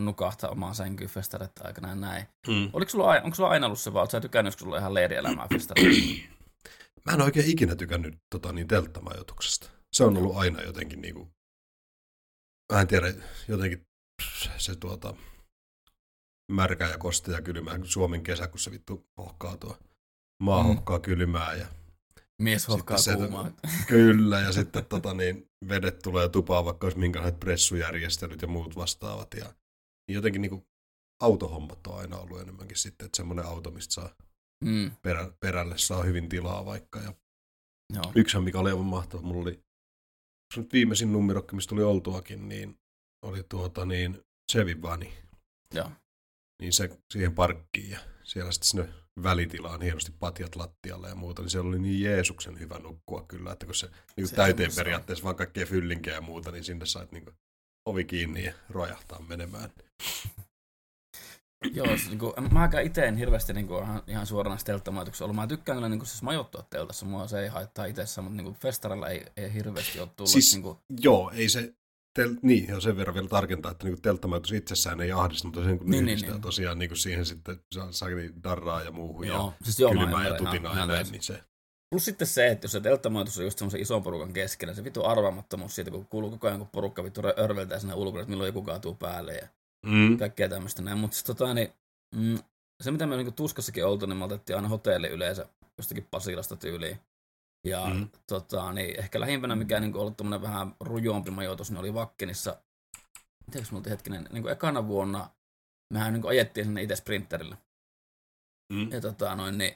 nukahtaa 0.00 0.50
omaan 0.50 0.74
sänkyyn 0.74 1.10
festareiden 1.10 1.66
aikana 1.66 1.88
ja 1.88 1.94
näin. 1.94 2.26
Mm. 2.48 2.70
Oliko 2.72 2.90
sulla, 2.90 3.06
onko 3.06 3.34
sulla 3.34 3.50
aina 3.50 3.66
ollut 3.66 3.80
se 3.80 3.92
vaan, 3.92 4.02
oot 4.02 4.10
sä 4.10 4.20
tykännyt, 4.20 4.54
kun 4.54 4.60
sulla 4.60 4.78
ihan 4.78 4.94
leirielämää 4.94 5.46
festareilla? 5.52 6.22
Mä 7.06 7.12
en 7.12 7.22
oikein 7.22 7.50
ikinä 7.50 7.76
tykännyt 7.76 8.14
tota, 8.30 8.52
niin 8.52 8.68
telttamajoituksesta. 8.68 9.70
Se 9.92 10.04
on 10.04 10.16
ollut 10.16 10.36
aina 10.36 10.62
jotenkin 10.62 11.00
niinku, 11.00 11.28
mä 12.72 12.80
en 12.80 12.86
tiedä, 12.88 13.06
jotenkin 13.48 13.86
se 14.56 14.76
tuota, 14.76 15.14
märkä 16.52 16.88
ja 16.88 16.98
koste 16.98 17.32
ja 17.32 17.42
kylmää. 17.42 17.78
Suomen 17.84 18.22
kesä, 18.22 18.48
kun 18.48 18.58
se 18.60 18.70
vittu 18.70 19.06
hohkaa 19.18 19.56
tuo 19.56 19.78
maa 20.42 20.62
Mm. 20.62 20.68
hohkaa 20.68 20.98
kylmää 20.98 21.54
ja 21.54 21.66
Mies 22.42 22.68
hokkaa 22.68 22.98
Sitten 22.98 23.18
se- 23.18 23.28
kuumaa. 23.28 23.50
Kyllä, 23.88 24.40
ja 24.40 24.52
sitten 24.52 24.84
tota, 24.84 25.14
niin, 25.14 25.50
vedet 25.68 25.98
tulee 25.98 26.28
tupaan, 26.28 26.64
vaikka 26.64 26.86
olisi 26.86 26.98
minkälaiset 26.98 27.40
pressujärjestelyt 27.40 28.42
ja 28.42 28.48
muut 28.48 28.76
vastaavat. 28.76 29.34
Ja 29.34 29.44
niin 30.08 30.14
jotenkin 30.14 30.42
niin 30.42 30.50
kuin, 30.50 30.66
autohommat 31.22 31.86
on 31.86 31.98
aina 31.98 32.18
ollut 32.18 32.40
enemmänkin 32.40 32.76
sitten, 32.76 33.04
että 33.06 33.16
semmoinen 33.16 33.44
auto, 33.46 33.70
mistä 33.70 33.94
saa 33.94 34.14
Mm, 34.64 34.90
perä, 35.02 35.32
perälle 35.40 35.78
saa 35.78 36.02
hyvin 36.02 36.28
tilaa 36.28 36.64
vaikka. 36.64 36.98
Ja 36.98 37.14
joo. 37.94 38.12
yksi, 38.14 38.38
mikä 38.40 38.58
oli 38.58 38.70
aivan 38.70 38.84
mahtava, 38.84 39.22
mulla 39.22 39.42
oli 39.42 39.60
se 40.54 40.60
nyt 40.60 40.72
viimeisin 40.72 41.12
numerokki, 41.12 41.54
mistä 41.54 41.68
tuli 41.68 41.82
oltuakin, 41.82 42.48
niin 42.48 42.78
oli 43.22 43.42
tuota 43.42 43.86
niin 43.86 44.24
Chevy 44.52 44.74
Bunny. 44.74 45.06
Joo. 45.74 45.90
Niin 46.62 46.72
se 46.72 46.98
siihen 47.12 47.34
parkkiin 47.34 47.90
ja 47.90 47.98
siellä 48.24 48.52
sitten 48.52 48.68
sinne 48.68 49.05
välitilaan 49.22 49.82
hienosti 49.82 50.12
patjat 50.18 50.56
lattialle 50.56 51.08
ja 51.08 51.14
muuta, 51.14 51.42
niin 51.42 51.50
siellä 51.50 51.68
oli 51.68 51.78
niin 51.78 52.02
Jeesuksen 52.02 52.60
hyvä 52.60 52.78
nukkua 52.78 53.24
kyllä, 53.28 53.52
että 53.52 53.66
kun 53.66 53.74
se, 53.74 53.90
niin 54.16 54.28
Se 54.28 54.36
täyteen 54.36 54.70
se. 54.72 54.80
periaatteessa 54.80 55.24
vaan 55.24 55.36
kaikkea 55.36 55.66
fyllinkejä 55.66 56.14
ja 56.16 56.20
muuta, 56.20 56.50
niin 56.50 56.64
sinne 56.64 56.86
sait 56.86 57.12
niin 57.12 57.26
ovi 57.88 58.04
kiinni 58.04 58.44
ja 58.44 58.52
rojahtaa 58.70 59.20
menemään. 59.28 59.70
Joo, 61.72 61.86
siis 61.86 62.08
niinku, 62.08 62.34
mäkään 62.50 62.84
itse 62.84 63.06
en 63.06 63.16
hirveästi 63.16 63.52
niinku, 63.52 63.78
ihan, 63.78 64.02
ihan 64.06 64.26
suorana 64.26 64.56
telttamajoituksessa 64.64 65.24
ollut. 65.24 65.36
Mä 65.36 65.46
tykkään 65.46 65.76
kyllä 65.76 65.88
niinku, 65.88 66.04
siis 66.06 66.22
majoittua 66.22 66.62
teltassa, 66.70 67.06
mua 67.06 67.28
se 67.28 67.40
ei 67.40 67.48
haittaa 67.48 67.84
itsessä, 67.84 68.22
mutta 68.22 68.36
niinku, 68.36 68.56
festarilla 68.60 69.08
ei, 69.08 69.26
ei 69.36 69.52
hirveästi 69.54 70.00
ole 70.00 70.08
tullut. 70.16 70.30
Siis- 70.30 70.52
niinku, 70.52 70.78
Joo, 71.00 71.30
ei 71.34 71.48
se, 71.48 71.74
tel, 72.16 72.34
niin, 72.42 72.68
jo 72.68 72.80
sen 72.80 72.96
verran 72.96 73.14
vielä 73.14 73.28
tarkentaa, 73.28 73.72
että 73.72 73.86
niin 73.86 74.02
telttamajoitus 74.02 74.52
itsessään 74.52 75.00
ei 75.00 75.12
ahdista, 75.12 75.48
mutta 75.48 75.64
sen 75.64 75.78
kun 75.78 75.90
Niin, 75.90 75.90
niin, 75.90 76.04
niin, 76.04 76.12
yhdistää 76.12 76.34
niin. 76.34 76.42
tosiaan 76.42 76.78
niin 76.78 76.96
siihen 76.96 77.26
sitten 77.26 77.60
niin 78.16 78.42
darraa 78.42 78.82
ja 78.82 78.90
muuhun 78.90 79.26
joo, 79.26 79.54
ja 79.60 79.64
siis 79.64 79.80
joo, 79.80 79.94
mä 79.94 80.00
kylmää 80.00 80.28
ja 80.28 80.34
tutinaa 80.34 80.78
ja 80.78 80.86
näin, 80.86 81.06
niin 81.10 81.22
se, 81.22 81.44
Plus 81.90 82.04
sitten 82.04 82.26
se, 82.26 82.46
että 82.46 82.64
jos 82.64 82.72
se 82.72 82.80
telttamajoitus 82.80 83.38
on 83.38 83.44
just 83.44 83.58
semmoisen 83.58 83.80
ison 83.80 84.02
porukan 84.02 84.32
keskellä, 84.32 84.74
se 84.74 84.84
vittu 84.84 85.04
arvaamattomuus 85.04 85.74
siitä, 85.74 85.90
kun 85.90 86.06
kuuluu 86.06 86.30
koko 86.30 86.46
ajan, 86.46 86.58
kun 86.58 86.68
porukka 86.68 87.04
vittu 87.04 87.20
örveltää 87.38 87.78
sinne 87.78 87.94
ulkona, 87.94 88.22
että 88.22 88.30
milloin 88.30 88.48
joku 88.48 88.62
kaatuu 88.62 88.94
päälle 88.94 89.34
ja 89.34 89.48
mm, 89.86 90.18
kaikkea 90.18 90.48
tämmöistä 90.48 90.82
näin. 90.82 90.98
Mutta 90.98 91.16
tota, 91.26 91.54
niin, 91.54 91.72
mm, 92.14 92.38
se, 92.82 92.90
mitä 92.90 93.06
me 93.06 93.16
niinku 93.16 93.32
tuskassakin 93.32 93.86
oltu, 93.86 94.06
niin 94.06 94.16
me 94.16 94.24
otettiin 94.24 94.56
aina 94.56 94.68
hotelli 94.68 95.08
yleensä 95.08 95.48
jostakin 95.78 96.08
Pasilasta 96.10 96.56
tyyliin. 96.56 96.98
Ja 97.66 97.86
Mm. 97.86 98.08
tota, 98.26 98.72
niin 98.72 99.00
ehkä 99.00 99.20
lähimpänä, 99.20 99.56
mikä 99.56 99.80
niinku 99.80 100.00
ollut 100.00 100.16
tämmönen 100.16 100.42
vähän 100.42 100.74
rujompi 100.80 101.30
majoitus, 101.30 101.70
niin 101.70 101.78
oli 101.78 101.94
Vakkenissa. 101.94 102.56
Mitenkäs 103.46 103.72
mulla 103.72 103.90
hetkinen, 103.90 104.28
niin 104.32 104.42
kuin 104.42 104.52
ekana 104.52 104.86
vuonna 104.88 105.30
mehän 105.92 106.12
niin 106.12 106.28
ajettiin 106.28 106.66
sinne 106.66 106.82
itse 106.82 106.96
sprinterillä. 106.96 107.56
mm, 108.72 108.90
Ja 108.92 109.00
tota, 109.00 109.36
noin, 109.36 109.58
niin 109.58 109.74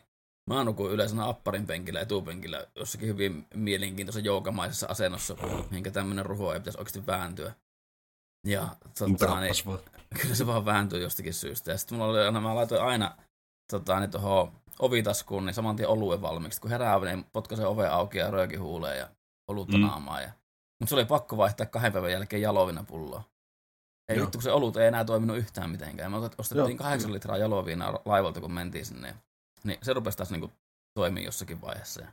mä 0.50 0.64
nukuin 0.64 0.92
yleensä 0.92 1.29
apparin 1.29 1.66
penkillä, 1.66 2.00
etupenkillä, 2.00 2.66
jossakin 2.76 3.09
hyvin 3.09 3.46
mielenkiintoisessa 3.55 4.26
joukamaisessa 4.26 4.87
asennossa, 4.90 5.37
minkä 5.70 5.90
tämmönen 5.90 6.26
ruho 6.26 6.53
ei 6.53 6.61
pitäisi 6.61 6.79
oikeasti 6.79 7.07
vääntyä. 7.07 7.55
Ja 8.46 8.68
tota, 8.98 9.40
niin, 9.40 9.55
kyllä 10.22 10.35
se 10.35 10.46
vaan 10.46 10.64
vääntyy 10.64 11.03
jostakin 11.03 11.35
syystä. 11.35 11.70
Ja 11.70 11.79
sitten 11.79 11.98
mulla 11.98 12.11
oli 12.11 12.20
aina, 12.20 12.40
mä 12.40 12.55
laitoin 12.55 12.83
aina 12.83 13.16
tota, 13.70 14.00
niin 14.00 14.11
tuohon 14.11 14.60
ovitaskuun, 14.81 15.47
niin 15.47 15.55
saman 15.55 15.77
tien 15.77 15.88
oluen 15.88 16.23
valmiiksi. 16.23 16.61
Kun 16.61 16.71
herää, 16.71 16.99
niin 17.01 17.25
potkaisen 17.33 17.66
oven 17.66 17.90
auki 17.93 18.19
ja 18.19 18.31
röökin 18.31 18.61
huuleen 18.62 18.99
ja 18.99 19.09
olutta 19.49 19.77
Mm. 19.77 19.83
naamaa. 19.83 20.21
Ja... 20.21 20.31
Mutta 20.81 20.88
se 20.88 20.95
oli 20.95 21.05
pakko 21.05 21.37
vaihtaa 21.37 21.66
kahden 21.66 21.93
päivän 21.93 22.12
jälkeen 22.12 22.43
jalovina 22.43 22.85
pulloa. 22.85 23.23
Ei 24.09 24.16
Joo. 24.16 24.25
vittu, 24.25 24.38
kun 24.38 24.43
se 24.43 24.53
olut 24.53 24.77
ei 24.77 24.87
enää 24.87 25.05
toiminut 25.05 25.37
yhtään 25.37 25.71
mitenkään. 25.71 26.11
Me 26.11 26.16
ostettiin 26.16 26.59
Joo, 26.69 26.77
kahdeksan 26.77 27.12
litraa 27.12 27.37
jaloviinaa 27.37 27.99
laivalta, 28.05 28.40
kun 28.40 28.53
mentiin 28.53 28.87
sinne. 28.87 29.14
Niin 29.64 29.79
se 29.83 29.93
rupesi 29.93 30.16
taas 30.16 30.31
niinku 30.31 30.53
toimia 30.95 31.25
jossakin 31.25 31.61
vaiheessa. 31.61 32.07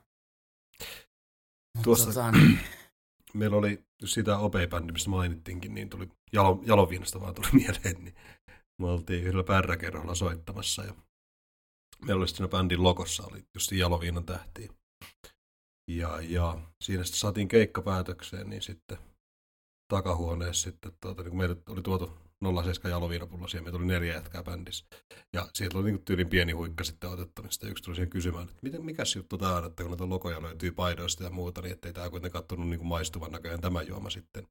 Tuossa- 1.83 2.05
tota, 2.05 2.31
niin, 2.31 2.59
Meillä 3.33 3.57
oli 3.57 3.85
sitä 4.05 4.37
Opei-bändi, 4.37 4.91
mistä 4.93 5.09
mainittiinkin, 5.09 5.73
niin 5.73 5.89
tuli 5.89 6.09
jalo, 6.33 6.59
jaloviinasta 6.65 7.21
vaan 7.21 7.35
tuli 7.35 7.47
mieleen, 7.63 8.03
niin 8.03 8.15
me 8.77 8.87
oltiin 8.87 9.23
yhdellä 9.23 9.43
pärräkerholla 9.43 10.15
soittamassa 10.15 10.83
ja 10.83 10.93
meillä 12.05 12.19
oli 12.19 12.27
siinä 12.27 12.47
bändin 12.47 12.83
logossa 12.83 13.23
oli 13.31 13.43
just 13.53 13.71
jaloviinan 13.71 14.25
tähtiä. 14.25 14.73
Ja, 15.91 16.19
ja 16.21 16.57
siinä 16.83 17.03
sitten 17.03 17.19
saatiin 17.19 17.47
keikka 17.47 17.81
päätökseen, 17.81 18.49
niin 18.49 18.61
sitten 18.61 18.97
takahuoneessa 19.93 20.63
sitten, 20.63 20.91
tuota, 21.01 21.23
niin 21.23 21.31
kun 21.31 21.73
oli 21.73 21.81
tuotu 21.81 22.11
07 22.63 22.91
jaloviinapullosia, 22.91 23.61
meitä 23.61 23.77
oli 23.77 23.85
neljä 23.85 24.13
jätkää 24.13 24.43
bändissä. 24.43 24.85
Ja 25.33 25.49
siitä 25.53 25.77
oli 25.77 25.91
niin 25.91 26.05
tyylin 26.05 26.29
pieni 26.29 26.51
huikka 26.51 26.83
sitten 26.83 27.09
otettavissa. 27.09 27.53
Sitten 27.53 27.71
yksi 27.71 27.83
tuli 27.83 27.95
siihen 27.95 28.09
kysymään, 28.09 28.43
että 28.43 28.59
miten, 28.61 28.85
mikäs 28.85 29.15
juttu 29.15 29.37
tämä 29.37 29.55
on, 29.55 29.65
että 29.65 29.83
kun 29.83 29.91
näitä 29.91 30.09
logoja 30.09 30.41
löytyy 30.41 30.71
paidoista 30.71 31.23
ja 31.23 31.29
muuta, 31.29 31.61
niin 31.61 31.73
ettei 31.73 31.93
tämä 31.93 32.09
kuitenkaan 32.09 32.43
tunnu 32.43 32.65
niin 32.65 32.79
kuin 32.79 32.87
maistuvan 32.87 33.31
näköjään 33.31 33.61
tämä 33.61 33.81
juoma 33.81 34.09
sitten. 34.09 34.47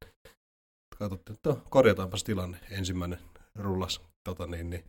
Katsottiin, 0.99 1.35
että 1.35 1.49
no, 1.49 1.63
korjataanpas 1.71 2.25
tilanne. 2.25 2.61
Ensimmäinen 2.71 3.19
rullas 3.55 4.01
tota 4.25 4.47
niin, 4.47 4.71
niin, 4.71 4.85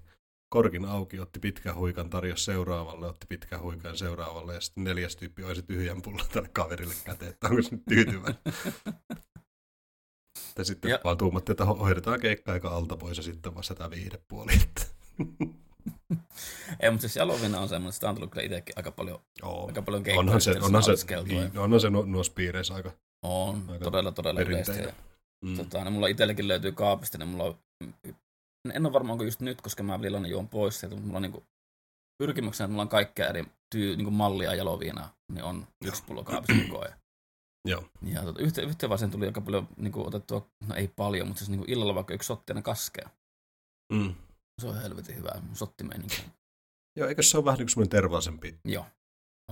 korkin 0.50 0.86
auki, 0.86 1.20
otti 1.20 1.40
pitkän 1.40 1.76
huikan, 1.76 2.10
tarjosi 2.10 2.44
seuraavalle, 2.44 3.08
otti 3.08 3.26
pitkän 3.30 3.62
huikan 3.62 3.98
seuraavalle 3.98 4.54
ja 4.54 4.62
sitten 4.62 4.84
neljäs 4.84 5.16
tyyppi 5.16 5.44
olisi 5.44 5.62
tyhjän 5.62 6.02
pullon 6.02 6.26
tälle 6.34 6.50
kaverille 6.54 6.94
käteen, 7.04 7.32
että 7.32 7.48
onko 7.48 7.62
se 7.62 7.70
nyt 7.72 7.84
tyytyväinen. 7.90 8.42
Ja 10.58 10.64
sitten 10.66 10.92
Ja- 10.92 11.00
vaan 11.04 11.18
tuumattiin, 11.18 11.54
että 11.54 11.64
ho- 11.64 11.78
hoidetaan 11.80 12.20
keikka 12.20 12.52
aika 12.52 12.70
alta 12.70 12.98
pois 12.98 13.18
ja 13.18 13.24
sitten 13.24 13.56
vasta 13.56 13.76
tämä 13.76 13.90
viihdepuoli. 13.90 14.52
Ei, 16.80 16.92
mutta 16.92 17.02
siis 17.02 17.16
jalovina 17.16 17.60
on 17.60 17.70
semmoinen, 17.70 17.94
sitä 17.94 18.10
on 18.10 18.16
tullut 18.16 18.32
kyllä 18.32 18.44
itsekin 18.46 18.74
aika 18.78 18.92
paljon, 18.92 19.20
Joo. 19.42 19.68
aika 19.68 19.82
paljon 19.82 20.04
Onhan 20.18 20.42
se, 20.42 20.52
onhan 20.62 20.84
se, 20.84 20.92
ja- 21.10 21.24
niin, 21.24 21.58
onhan 21.60 21.80
se 21.80 21.90
noissa 21.90 22.34
piireissä 22.34 22.74
aika 22.74 22.92
On, 23.24 23.64
Aika 23.70 23.84
todella, 23.84 24.12
todella 24.12 24.42
yleistä. 24.42 24.74
Ja, 24.74 24.94
mm. 25.46 25.58
tota, 25.58 25.84
ne 25.84 25.90
mulla 25.90 26.08
itselläkin 26.08 26.48
löytyy 26.48 26.72
kaapista, 26.72 27.18
niin 27.18 27.28
mulla 27.28 27.44
on, 27.44 27.56
en 28.74 28.86
ole 28.86 28.94
varma 28.94 29.12
onko 29.12 29.24
just 29.24 29.40
nyt, 29.40 29.62
koska 29.62 29.84
mä 29.84 30.00
välillä 30.00 30.28
juon 30.28 30.50
pois 30.50 30.80
sieltä, 30.80 30.96
mutta 30.96 31.08
mulla 31.08 31.18
on 31.18 31.22
niinku, 31.22 31.44
pyrkimyksenä, 32.24 32.66
että 32.66 32.72
mulla 32.72 32.82
on 32.82 32.90
kaikkea 32.90 33.28
eri 33.28 33.46
tyy, 33.70 33.96
niinku 33.96 34.12
mallia 34.12 34.56
jaloviinaa, 34.56 35.14
niin 35.32 35.44
on 35.44 35.68
yksi 35.86 36.04
pullo 36.04 36.24
kaapissa 36.24 36.64
koko 36.68 36.86
ajan. 36.86 37.00
Joo. 37.72 37.84
Ja 38.02 38.24
tota, 38.24 38.42
yhteen, 38.42 38.70
yhteen 38.70 38.90
vaan 38.90 39.00
sen 39.00 39.12
tuli 39.12 39.26
aika 39.26 39.42
paljon 39.42 39.68
niinku, 39.78 40.08
otettua, 40.08 40.48
no 40.68 40.76
ei 40.76 40.88
paljon, 40.88 41.28
mutta 41.28 41.40
siis 41.40 41.50
niinku 41.50 41.66
illalla 41.68 41.96
vaikka 41.96 42.14
yksi 42.14 42.28
sotti 42.28 42.52
aina 42.52 42.62
kaskea. 42.62 43.10
Mm. 43.94 44.16
Se 44.62 44.68
on 44.68 44.82
helvetin 44.82 45.16
hyvä, 45.16 45.42
sottimeininki. 45.54 46.26
Joo, 46.98 47.08
eikö 47.08 47.24
se 47.24 47.38
ole 47.38 47.46
vähän 47.46 47.58
niin 47.58 47.68
kuin 47.76 47.90
tervaisempi? 47.90 48.60
Joo, 48.66 48.86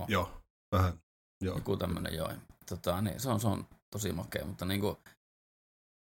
Joo, 0.08 0.42
vähän. 0.72 1.00
Joo. 1.40 1.54
joku 1.54 1.76
tämmönen 1.76 2.14
joo. 2.14 2.32
Tota, 2.68 3.02
niin, 3.02 3.20
se, 3.20 3.28
on, 3.28 3.40
se 3.40 3.48
on 3.48 3.66
tosi 3.90 4.12
makea, 4.12 4.44
mutta 4.44 4.64
niinku, 4.64 4.98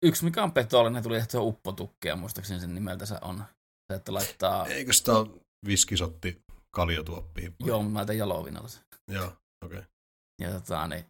yksi 0.03 0.25
mikä 0.25 0.43
on 0.43 0.53
petollinen, 0.53 1.03
tuli 1.03 1.17
tehtyä 1.17 1.41
uppotukkia, 1.41 2.17
muistaakseni 2.17 2.61
sen 2.61 2.75
nimeltä 2.75 3.07
se 3.07 3.19
on. 3.23 3.45
Se, 3.93 3.97
että 3.97 4.15
laittaa, 4.15 4.67
Eikö 4.67 4.93
sitä 4.93 5.13
viskisotti 5.67 6.43
kaljotuoppiin? 6.71 7.55
joo, 7.61 7.83
mä 7.83 7.99
laitan 7.99 8.19
jalovinalla 8.19 8.69
se. 8.69 8.81
Joo, 9.09 9.25
okei. 9.65 9.79
Okay. 9.79 9.83
Ja 10.41 10.51
tota, 10.51 10.87
niin, 10.87 11.05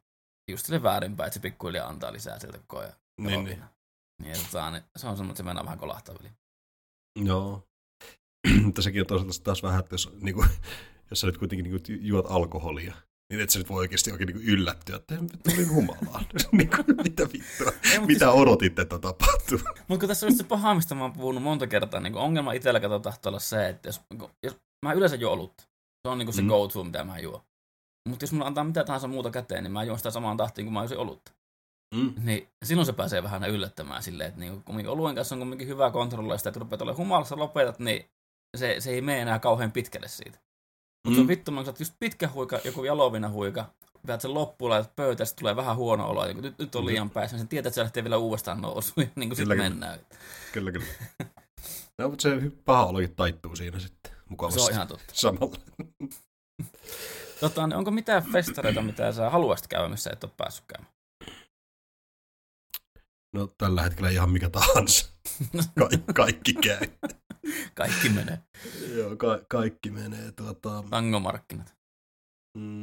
just 0.51 0.67
sille 0.67 0.83
väärinpäin, 0.83 1.27
että 1.27 1.35
se 1.35 1.41
pikkuhiljaa 1.41 1.89
antaa 1.89 2.13
lisää 2.13 2.39
sieltä 2.39 2.59
koko 2.59 2.79
ajan. 2.79 2.93
Niin, 3.21 3.45
niin. 3.45 3.63
Ja 4.25 4.35
tota, 4.45 4.71
niin, 4.71 4.85
se 4.97 5.07
on 5.07 5.17
semmoinen, 5.17 5.31
että 5.31 5.37
se 5.37 5.43
mennään 5.43 5.67
vähän 5.67 5.79
kolahtaa 5.79 6.15
väliin. 6.15 6.35
Joo. 7.25 7.69
Mutta 8.65 8.83
sekin 8.83 9.01
on 9.01 9.07
toisaalta 9.07 9.45
taas 9.45 9.63
vähän, 9.63 9.81
että 9.81 9.95
jos, 9.95 10.13
niin 10.21 10.35
kuin, 10.35 10.49
jos 11.11 11.21
sä 11.21 11.27
nyt 11.27 11.39
kuitenkin 11.39 11.65
niin 11.65 11.83
kuin, 11.83 12.07
juot 12.07 12.27
alkoholia, 12.29 12.95
niin 13.31 13.41
et 13.41 13.51
sä 13.51 13.59
nyt 13.59 13.69
voi 13.69 13.79
oikeasti 13.79 14.13
oikein 14.13 14.27
niin 14.27 14.37
kuin 14.37 14.49
yllättyä, 14.49 14.97
että 14.97 15.15
tulin 15.51 15.71
humalaan. 15.75 16.25
niin 16.53 16.71
kuin, 16.71 16.85
mitä 17.05 17.23
vittua? 17.33 17.73
Ei, 17.93 17.99
Mitä 18.07 18.31
odotit, 18.31 18.79
että 18.79 18.99
tapahtuu? 18.99 19.59
Mutta 19.89 20.01
kun 20.01 20.09
tässä 20.09 20.27
on 20.27 20.35
se 20.35 20.45
paha, 20.45 20.75
mistä 20.75 20.95
mä 20.95 21.03
oon 21.03 21.13
puhunut 21.13 21.43
monta 21.43 21.67
kertaa, 21.67 22.01
niin 22.01 22.15
ongelma 22.17 22.53
itsellä 22.53 22.81
kato 22.81 22.99
tahtoo 22.99 23.31
olla 23.31 23.39
se, 23.39 23.69
että 23.69 23.89
jos, 23.89 24.01
kun- 24.19 24.31
jos 24.43 24.57
mä 24.87 24.93
yleensä 24.93 25.17
juon 25.17 25.33
olutta. 25.35 25.63
Se 26.07 26.09
on 26.09 26.19
niin 26.19 26.33
se 26.33 26.43
Mm. 26.43 26.49
go-to, 26.49 26.85
mitä 26.85 27.05
mä 27.05 27.19
juon. 27.19 27.41
Mutta 28.09 28.23
jos 28.23 28.33
mulla 28.33 28.47
antaa 28.47 28.65
mitä 28.65 28.85
tahansa 28.85 29.09
muuta 29.09 29.31
käteen, 29.31 29.63
niin 29.65 29.73
mä 29.73 29.85
juon 29.85 29.99
sitä 29.99 30.11
samaan 30.11 30.37
tahtiin, 30.37 30.65
kuin 30.67 30.73
mä 30.75 30.81
juosin 30.81 30.99
olutta. 30.99 31.33
Mm. 31.95 32.13
Niin 32.25 32.49
silloin 32.65 32.87
se 32.87 32.93
pääsee 32.93 33.23
vähän 33.23 33.51
yllättämään 33.51 34.03
silleen, 34.03 34.29
että 34.29 34.41
niin 34.41 34.63
kumminkin 34.65 34.91
oluen 34.93 35.15
kanssa 35.15 35.35
on 35.35 35.39
kumminkin 35.39 35.69
hyvä 35.69 35.91
kontrolloida 35.91 36.39
sitä, 36.39 36.49
että 36.51 36.59
kun 36.61 36.67
rupeat 36.67 36.83
olemaan 36.83 36.99
humalassa 36.99 37.37
lopetat, 37.39 37.79
niin 37.79 38.05
se, 38.57 38.77
se 38.79 38.91
ei 38.91 39.01
mene 39.01 39.21
enää 39.23 39.39
kauhean 39.39 39.73
pitkälle 39.73 40.09
siitä. 40.09 40.39
Mutta 41.05 41.17
se 41.17 41.21
on 41.21 41.27
Mm. 41.27 41.29
vittu, 41.29 41.51
mä 41.51 41.65
just 41.79 41.95
pitkä 41.99 42.29
huika, 42.29 42.59
joku 42.65 42.85
jalovina 42.85 43.29
huika, 43.29 43.65
vedät 44.07 44.21
sen 44.21 44.35
loppuun, 44.35 44.71
laitat 44.71 44.89
sitten 45.09 45.39
tulee 45.39 45.57
vähän 45.57 45.77
huono 45.77 46.09
olo, 46.09 46.27
kun 46.35 46.43
nyt, 46.43 46.59
nyt 46.59 46.75
on 46.75 46.87
liian 46.87 47.11
päässä, 47.11 47.37
niin 47.37 47.41
sen 47.41 47.49
tietää, 47.49 47.69
että 47.69 47.75
se 47.75 47.81
lähtee 47.83 48.05
vielä 48.05 48.17
uudestaan 48.17 48.61
nousuun, 48.61 48.95
ja 48.97 49.07
niin 49.15 49.29
kuin 49.29 49.37
sitten 49.37 49.59
mennään. 49.59 49.99
Kyllä, 50.53 50.73
kyllä. 50.73 50.87
No, 51.99 52.09
mutta 52.09 52.23
se 52.23 52.51
paha 52.65 52.87
olokin 52.87 53.17
taittuu 53.17 53.57
siinä 53.57 53.79
sitten 53.79 54.13
mukavasti 54.29 54.61
Se 54.61 54.67
on 54.67 54.73
ihan 54.73 54.89
totta. 54.89 55.05
samalla. 55.13 55.57
Tota, 57.41 57.67
niin 57.67 57.77
onko 57.77 57.91
mitään 57.91 58.23
festareita, 58.33 58.83
mitä 58.83 59.13
sä 59.13 59.31
haluaisit 59.31 59.67
käydä, 59.67 59.89
missä 59.89 60.11
et 60.13 60.25
ole 60.25 60.33
päässyt 60.37 60.65
käymään? 60.67 60.93
No 63.33 63.47
tällä 63.59 63.83
hetkellä 63.83 64.11
ihan 64.11 64.31
mikä 64.31 64.51
tahansa. 64.51 65.13
Ka- 65.79 66.13
kaikki 66.15 66.53
käy. 66.53 66.81
Kaikki 67.75 68.09
menee. 68.09 68.39
Joo, 68.97 69.17
ka- 69.17 69.41
kaikki 69.49 69.91
menee. 69.91 70.33
Tuota, 70.33 70.85
Tangomarkkinat. 70.91 71.75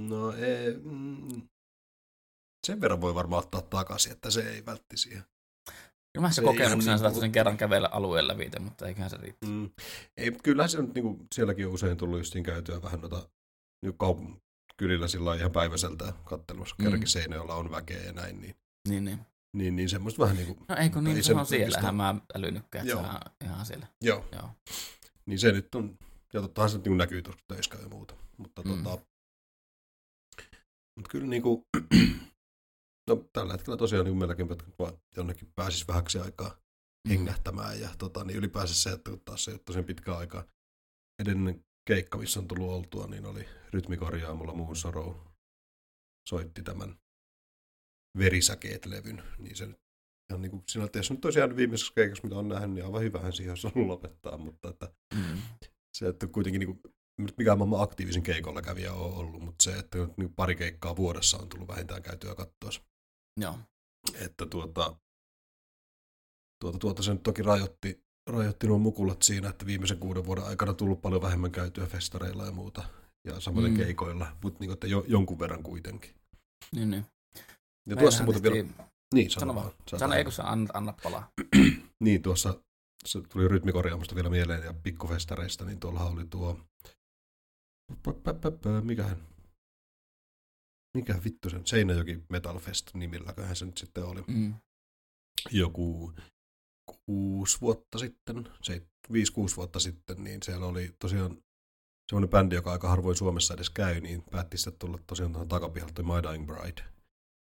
No 0.10 0.32
ei, 0.34 0.78
mm, 0.84 1.42
sen 2.68 2.82
verran 2.82 3.02
voi 3.02 3.16
varmaan 3.16 3.44
ottaa 3.44 3.62
takaisin, 3.62 4.12
että 4.12 4.32
se 4.32 4.50
ei 4.54 4.66
vältti 4.66 4.98
siihen. 4.98 5.24
Kyllä 6.14 6.28
mä 6.28 6.32
se 6.32 6.42
kokemuksena 6.42 6.96
niin 6.98 7.12
kuin- 7.12 7.20
sen 7.22 7.32
kerran 7.32 7.58
kävellä 7.58 7.90
alueella 7.92 8.34
lävitse, 8.34 8.60
mutta 8.60 8.88
eiköhän 8.88 9.10
se 9.10 9.18
riitä. 9.18 9.46
Mm. 9.48 9.70
Ei, 10.18 10.32
kyllähän 10.32 10.70
se 10.70 10.82
nyt, 10.82 10.94
niin 10.94 11.04
kuin, 11.04 11.28
sielläkin 11.36 11.68
on 11.68 11.74
usein 11.74 11.98
tullut 11.98 12.18
justiin 12.20 12.44
käytyä 12.44 12.82
vähän 12.82 13.02
noita 13.02 13.30
niin 13.86 13.94
kaup- 13.94 14.40
kylillä 14.78 15.08
sillä 15.08 15.36
ihan 15.36 15.52
päiväseltä 15.52 16.14
kattelemassa, 16.26 16.76
Mm. 16.80 16.82
mm. 16.82 16.86
kerrankin 16.86 17.10
Seinäjoella 17.10 17.56
on 17.56 17.72
väkeä 17.72 18.04
ja 18.04 18.14
näin, 18.14 18.42
niin, 18.42 18.56
Niin, 18.90 19.06
niin. 19.06 19.20
Niin, 19.54 19.76
niin 19.76 19.90
semmoista 19.90 20.24
vähän 20.24 20.36
niin 20.36 20.48
kuin, 20.48 20.66
No 20.70 20.76
ei 20.76 20.90
kun 20.90 21.04
niin, 21.04 21.24
se 21.24 21.34
on 21.34 21.40
nyt 21.40 21.48
siellä. 21.48 21.64
oikeastaan- 21.66 21.84
Eihän 21.84 22.16
mä 22.16 22.22
älynytkään, 22.36 22.88
että 22.88 22.92
Joo. 23.02 23.02
se 23.04 23.08
on 23.10 23.20
ihan 23.52 23.66
siellä. 23.66 23.88
joo, 24.02 24.26
Joo. 24.32 24.50
niin 25.26 25.40
se 25.40 25.52
nyt 25.52 25.76
on, 25.76 25.98
ja 26.34 26.42
tottahan 26.42 26.70
se 26.70 26.78
niin 26.78 26.98
näkyy 26.98 27.22
tuossa 27.22 27.42
töissä 27.48 27.76
ja 27.82 27.90
muuta, 27.90 28.16
mutta 28.38 28.62
Mm. 28.62 28.84
tota, 28.84 29.06
mutta 30.96 31.10
kyllä 31.12 31.28
niin 31.28 31.42
kuin, 31.42 31.64
no 33.10 33.16
tällä 33.34 33.54
hetkellä 33.54 33.78
tosiaan 33.78 34.06
niin 34.06 34.18
meilläkin 34.18 34.52
että 34.52 34.66
vaan 34.80 34.94
jonnekin 35.18 35.52
pääsisi 35.56 35.88
vähäksi 35.88 36.20
aikaa 36.20 36.50
Mm. 37.08 37.10
hengähtämään 37.10 37.82
ja 37.82 37.90
tota, 37.98 38.24
niin 38.24 38.38
ylipäänsä 38.38 38.74
se, 38.76 38.90
että 38.90 39.10
kun 39.12 39.22
taas 39.26 39.46
se 39.46 39.52
ei 39.52 39.60
ole 39.76 39.84
pitkä 39.84 40.16
aikaa 40.16 40.44
edellinen 41.20 41.66
keikka, 41.88 42.18
missä 42.18 42.40
on 42.40 42.48
tullut 42.48 42.70
oltua, 42.70 43.08
niin 43.08 43.26
oli 43.26 43.46
rytmikorjaamolla 43.74 44.54
muun 44.54 44.76
Sorrow 44.76 45.16
soitti 46.30 46.64
tämän 46.64 46.96
Verisäkeet-levyn, 48.18 49.24
niin 49.38 49.56
se 49.56 49.66
nyt 49.66 49.80
ihan 50.30 50.42
niin 50.42 50.52
kuin 50.52 50.64
sinä, 50.70 50.86
että 50.86 51.00
jos 51.00 51.12
nyt 51.12 51.22
tosiaan 51.22 51.56
viimeisessä 51.56 51.94
keikassa, 51.96 52.24
mitä 52.24 52.36
on 52.36 52.48
nähnyt, 52.48 52.72
niin 52.72 52.86
aivan 52.86 53.02
hyvähän 53.02 53.34
siihen 53.34 53.52
olisi 53.52 53.68
ollut 53.68 53.88
lopettaa, 53.88 54.38
mutta 54.38 54.70
että 54.70 54.94
Mm. 55.14 55.42
se, 55.98 56.08
että 56.08 56.28
kuitenkin 56.28 56.60
niin 56.60 56.82
kuin, 56.82 56.94
mikään 57.38 57.58
maailman 57.58 57.82
aktiivisin 57.82 58.24
keikolla 58.24 58.62
kävijä 58.62 58.94
on 58.94 59.14
ollut, 59.14 59.42
mutta 59.42 59.64
se, 59.64 59.80
että 59.80 59.98
nyt 59.98 60.18
niin 60.18 60.34
pari 60.34 60.56
keikkaa 60.56 60.96
vuodessa 60.96 61.38
on 61.38 61.50
tullut 61.50 61.68
vähintään 61.68 62.04
käytyä 62.04 62.36
katsoa 62.36 62.72
Joo. 63.42 63.60
että 64.22 64.46
tuota, 64.46 64.96
tuota, 66.62 66.78
tuota 66.80 67.04
se 67.04 67.14
nyt 67.14 67.24
toki 67.24 67.42
rajoitti, 67.42 68.04
rajoitti 68.30 68.68
nuo 68.68 68.78
mukulat 68.78 69.22
siinä, 69.22 69.50
että 69.50 69.66
viimeisen 69.66 69.98
kuuden 70.00 70.26
vuoden 70.26 70.44
aikana 70.44 70.74
tullut 70.74 71.02
paljon 71.02 71.22
vähemmän 71.22 71.52
käytyä 71.52 71.86
festareilla 71.86 72.46
ja 72.46 72.52
muuta, 72.52 72.84
ja 73.28 73.40
samoin 73.40 73.72
mm. 73.72 73.78
keikoilla, 73.78 74.38
mutta 74.44 74.60
niin, 74.60 74.72
että 74.72 74.88
jo, 74.88 75.04
jonkun 75.08 75.40
verran 75.40 75.64
kuitenkin. 75.64 76.16
Niin, 76.76 76.90
niin. 76.92 77.06
Ja 77.88 77.96
tuossa 77.96 78.24
muuten 78.24 78.44
vielä, 78.44 78.68
niin 79.14 79.32
Sano 79.32 79.40
sano, 79.40 79.56
vaan. 79.56 79.72
Sano, 79.88 80.00
tähän. 80.00 80.18
eikö 80.18 80.32
sä 80.32 80.44
anna, 80.44 80.70
anna 80.74 80.94
palaa? 81.04 81.30
Niin, 82.00 82.22
tuossa 82.22 82.62
se 83.06 83.22
tuli 83.22 83.48
rytmikorjaamusta 83.48 84.16
vielä 84.16 84.30
mieleen 84.30 84.64
ja 84.64 84.74
pikkufestareista, 84.74 85.66
niin 85.66 85.80
tuolla 85.80 86.04
oli 86.04 86.26
tuo, 86.26 86.60
mikähän, 88.82 89.28
mikä 90.98 91.20
vittu 91.24 91.50
sen, 91.50 91.68
Seinäjoki 91.68 92.24
Metal 92.30 92.60
Fest 92.60 92.94
nimilläköhän 92.94 93.56
se 93.56 93.66
nyt 93.66 93.78
sitten 93.78 94.06
oli. 94.06 94.24
Mm. 94.28 94.54
joku 95.52 96.14
kuusi 97.06 97.62
vuotta 97.62 97.98
sitten, 97.98 98.50
se, 98.62 98.88
viisi, 99.12 99.34
kuusi 99.34 99.56
vuotta 99.56 99.80
sitten, 99.80 100.24
niin 100.24 100.44
siellä 100.44 100.66
oli 100.66 100.96
tosiaan 101.00 101.44
semmoinen 102.10 102.30
bändi, 102.30 102.56
joka 102.56 102.72
aika 102.72 102.90
harvoin 102.90 103.18
Suomessa 103.18 103.54
edes 103.54 103.70
käy, 103.70 104.00
niin 104.00 104.24
päätti 104.32 104.58
sitten 104.58 104.80
tulla 104.80 105.00
tosiaan 105.08 105.32
tuohon 105.32 105.48
takapihalle 105.48 105.94
toi 105.94 106.06
My 106.06 106.30
Dying 106.30 106.48
Bride. 106.48 106.97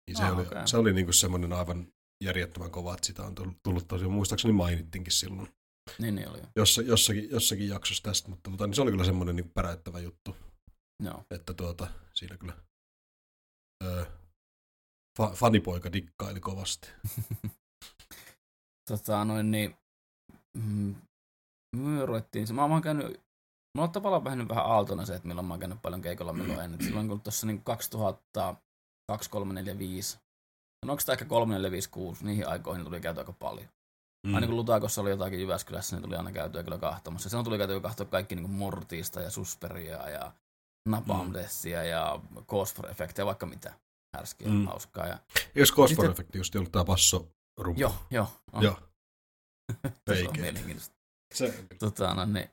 Niin 0.07 0.17
se, 0.17 0.23
Ah, 0.23 0.33
oli, 0.37 0.47
okei. 0.47 0.67
se 0.67 0.77
oli 0.77 0.93
niinku 0.93 1.13
semmoinen 1.13 1.53
aivan 1.53 1.87
järjettömän 2.23 2.71
kova, 2.71 2.93
että 2.93 3.07
sitä 3.07 3.23
on 3.23 3.35
tullut, 3.35 3.57
tullut 3.63 3.87
tosiaan, 3.87 4.11
muistaakseni 4.13 4.53
mainittinkin 4.53 5.13
silloin 5.13 5.51
Niin, 5.99 6.15
niin 6.15 6.29
oli. 6.29 6.37
jo. 6.39 6.45
jossa, 6.55 6.81
jossakin, 6.81 7.29
jossakin 7.31 7.67
jaksossa 7.69 8.03
tästä, 8.03 8.29
mutta 8.29 8.51
tota, 8.51 8.67
niin 8.67 8.75
se 8.75 8.81
oli 8.81 8.91
kyllä 8.91 9.03
semmoinen 9.03 9.35
niin 9.35 9.51
päräyttävä 9.53 9.99
juttu, 9.99 10.35
Joo. 11.03 11.23
että 11.31 11.53
tuota, 11.53 11.87
siinä 12.13 12.37
kyllä 12.37 12.53
öö, 13.83 14.05
fa, 15.17 15.27
fanipoika 15.33 15.93
dikkaili 15.93 16.39
kovasti. 16.39 16.89
tota, 18.89 19.25
noin 19.25 19.51
niin, 19.51 19.75
mm, 20.57 20.95
me 21.75 22.05
ruvettiin, 22.05 22.47
se- 22.47 22.53
mä 22.53 22.63
oon 22.65 22.81
käynyt, 22.81 23.05
mulla 23.75 23.87
on 23.87 23.91
tavallaan 23.91 24.23
vähän, 24.23 24.49
vähän 24.49 24.65
aaltona 24.65 25.05
se, 25.05 25.15
että 25.15 25.27
milloin 25.27 25.47
mä 25.47 25.53
oon 25.53 25.59
käynyt 25.59 25.81
paljon 25.81 26.01
keikolla, 26.01 26.33
milloin 26.33 26.59
en. 26.59 26.73
Et 26.73 26.81
silloin 26.81 27.07
kun 27.07 27.21
tuossa 27.21 27.47
niin 27.47 27.63
2002, 29.07 29.29
3, 29.29 29.53
4, 29.53 29.79
5, 29.79 30.19
no 30.85 30.91
onko 30.91 31.03
aika 31.07 31.25
3, 31.25 31.53
4, 31.53 31.71
5, 31.71 31.89
6, 31.89 32.25
niihin 32.25 32.47
aikoihin 32.47 32.85
tuli 32.85 32.99
käyty 32.99 33.19
aika 33.19 33.33
paljon. 33.33 33.67
Mm. 34.27 34.35
Aina 34.35 34.47
kun 34.47 34.55
Lutakossa 34.55 35.01
oli 35.01 35.09
jotakin 35.09 35.39
Jyväskylässä, 35.39 35.95
niin 35.95 36.03
tuli 36.03 36.15
aina 36.15 36.31
käytyä 36.31 36.63
kyllä 36.63 36.77
kahtomassa. 36.77 37.29
Silloin 37.29 37.45
tuli 37.45 37.57
käytyä 37.57 37.79
kahtoa 37.79 38.05
kaikki 38.05 38.35
niin 38.35 38.49
Mortista 38.49 39.21
ja 39.21 39.29
Susperia 39.31 40.09
ja 40.09 40.31
Napalm 40.89 41.27
Mm. 41.27 41.33
Ja 41.89 42.19
Cause 42.47 42.75
for 42.75 42.89
Effectia, 42.89 43.25
vaikka 43.25 43.45
mitä. 43.45 43.73
Härskiä, 44.15 44.47
mm. 44.47 44.65
Hauskaa. 44.65 45.07
Ja... 45.07 45.19
Eikö 45.35 45.59
Cosfor 45.59 45.87
Sitten- 45.87 46.11
Effecti 46.11 46.37
just 46.37 46.55
ollut 46.55 46.71
tää 46.71 46.83
basso 46.83 47.27
rumpu? 47.57 47.81
Joo, 47.81 47.95
joo. 48.11 48.27
On. 48.53 48.63
Joo. 48.63 48.79
Se 50.15 50.27
on 50.29 50.39
mielenkiintoista. 50.39 50.95
Se, 51.33 51.65
Tota, 51.79 52.13
no, 52.13 52.25
niin, 52.25 52.49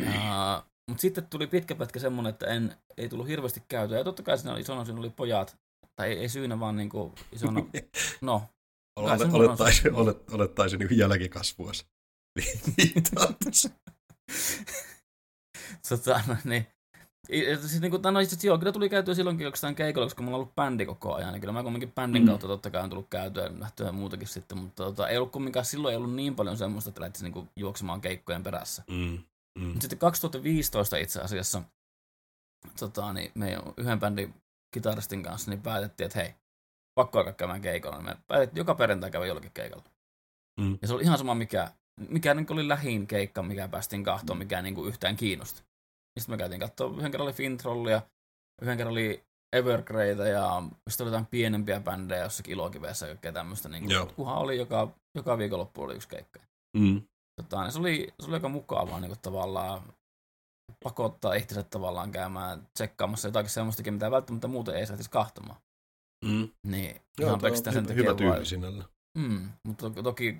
uh, 0.00 0.64
mutta 0.88 1.00
sitten 1.00 1.26
tuli 1.26 1.46
pitkä 1.46 1.74
pätkä 1.74 1.98
semmonen, 1.98 2.30
että 2.30 2.46
en, 2.46 2.76
ei 2.96 3.08
tullut 3.08 3.28
hirveästi 3.28 3.62
käytyä. 3.68 3.98
Ja 3.98 4.04
totta 4.04 4.22
kai 4.22 4.38
siinä 4.38 4.52
oli 4.52 4.60
isona 4.60 4.84
syynä 4.84 5.00
oli 5.00 5.10
pojat. 5.10 5.56
Tai 5.96 6.08
ei, 6.08 6.18
ei 6.18 6.28
syynä, 6.28 6.60
vaan 6.60 6.76
niinku 6.76 7.14
isona, 7.32 7.60
no, 8.20 8.42
se 8.96 9.02
Olet, 9.02 9.18
se- 9.82 9.90
olet, 9.92 10.30
olettaisin 10.32 10.78
niin 10.80 10.98
jälkikasvuas. 10.98 11.86
tota, 15.88 16.20
no, 16.26 16.36
niin. 16.44 16.66
Siis 17.60 17.80
niinku, 17.80 17.98
tai 17.98 18.12
no, 18.12 18.20
itse 18.20 18.46
joo, 18.46 18.58
kyllä 18.58 18.72
tuli 18.72 18.88
käytyä 18.88 19.14
silloinkin 19.14 19.46
oikeastaan 19.46 19.74
keikolla, 19.74 20.06
koska 20.06 20.22
mulla 20.22 20.36
on 20.36 20.40
ollut 20.40 20.54
bändi 20.54 20.86
koko 20.86 21.14
ajan. 21.14 21.32
Niin 21.32 21.40
kyllä 21.40 21.52
mä 21.52 21.62
kumminkin 21.62 21.92
bändin 21.92 22.22
Mm. 22.22 22.26
kautta 22.28 22.46
totta 22.46 22.70
kai 22.70 22.82
on 22.82 22.90
tullut 22.90 23.06
käytyä 23.10 23.42
ja 23.42 23.48
nähtyä 23.48 23.92
muutakin 23.92 24.28
sitten, 24.28 24.58
mutta 24.58 24.84
tota, 24.84 25.08
ei 25.08 25.16
ollut 25.16 25.32
kumminkaan 25.32 25.64
silloin 25.66 25.92
ei 25.92 25.96
ollut 25.96 26.14
niin 26.14 26.34
paljon 26.34 26.56
semmoista, 26.56 26.90
että 26.90 27.00
lähtisi 27.00 27.24
niinku 27.24 27.48
juoksemaan 27.56 28.00
keikkojen 28.00 28.42
perässä. 28.42 28.82
mm, 28.90 29.18
mm. 29.58 29.80
Sitten 29.80 29.98
2015 29.98 30.96
itse 30.96 31.20
asiassa 31.20 31.62
tota, 32.78 33.12
niin 33.12 33.30
meidän 33.34 33.62
yhden 33.76 34.00
bändin 34.00 34.34
kitaristin 34.70 35.22
kanssa 35.22 35.50
niin 35.50 35.62
päätettiin, 35.62 36.04
että 36.06 36.18
hei, 36.18 36.34
pakko 36.94 37.18
alkaa 37.18 37.32
käymään 37.32 37.60
keikolla. 37.60 38.02
Me 38.02 38.16
päätettiin 38.28 38.60
joka 38.60 38.74
perjantai 38.74 39.10
käydä 39.10 39.26
jollakin 39.26 39.52
keikalla. 39.54 39.84
Mm. 40.60 40.78
Ja 40.82 40.88
se 40.88 40.94
oli 40.94 41.02
ihan 41.02 41.18
sama, 41.18 41.34
mikä, 41.34 41.72
mikä 42.08 42.34
niin 42.34 42.52
oli 42.52 42.68
lähin 42.68 43.06
keikka, 43.06 43.42
mikä 43.42 43.68
päästiin 43.68 44.04
kahtoon, 44.04 44.38
mikä 44.38 44.62
niin 44.62 44.86
yhtään 44.86 45.16
kiinnosti. 45.16 45.62
Sitten 46.18 46.32
me 46.32 46.38
käytiin 46.38 46.60
katsoa, 46.60 46.96
yhden 46.96 47.10
kerran 47.10 47.26
oli 47.26 47.32
Fintrollia, 47.32 48.02
yhden 48.62 48.76
kerran 48.76 48.92
oli 48.92 49.24
Evergreytä 49.52 50.28
ja 50.28 50.62
sitten 50.90 51.04
oli 51.04 51.08
jotain 51.08 51.26
pienempiä 51.26 51.80
bändejä 51.80 52.22
jossakin 52.22 52.52
ilokivessä 52.52 53.06
ja 53.06 53.10
kaikkea 53.14 53.32
tämmöistä. 53.32 53.68
Niin 53.68 53.90
kunhan 54.16 54.38
oli 54.38 54.58
joka, 54.58 54.88
joka 55.14 55.38
viikonloppu 55.38 55.82
oli 55.82 55.94
yksi 55.94 56.08
keikka. 56.08 56.40
Mm. 56.76 57.02
Tota, 57.36 57.62
niin 57.62 57.72
se, 57.72 57.78
oli, 57.78 58.08
se 58.20 58.26
oli 58.26 58.34
aika 58.34 58.48
mukavaa 58.48 59.00
niin 59.00 59.08
kuin 59.08 59.20
tavallaan 59.22 59.82
pakottaa 60.84 61.34
itsensä 61.34 61.62
tavallaan 61.62 62.12
käymään 62.12 62.68
tsekkaamassa 62.74 63.28
jotakin 63.28 63.50
semmoistakin, 63.50 63.94
mitä 63.94 64.10
välttämättä 64.10 64.48
muuten 64.48 64.74
ei 64.74 64.86
saisi 64.86 65.10
kahtomaan. 65.10 65.60
Mm. 66.24 66.48
Niin, 66.66 67.00
Joo, 67.18 67.28
ihan 67.28 67.40
pelkästään 67.40 67.74
sen 67.74 67.82
hyvä, 67.84 67.88
takia 67.94 68.02
hyvä 68.10 68.14
tyyli 68.18 68.32
vaan- 68.32 68.46
sinällä. 68.46 68.84
Mm, 69.18 69.48
mutta 69.64 69.90
to- 69.90 70.02
toki 70.02 70.36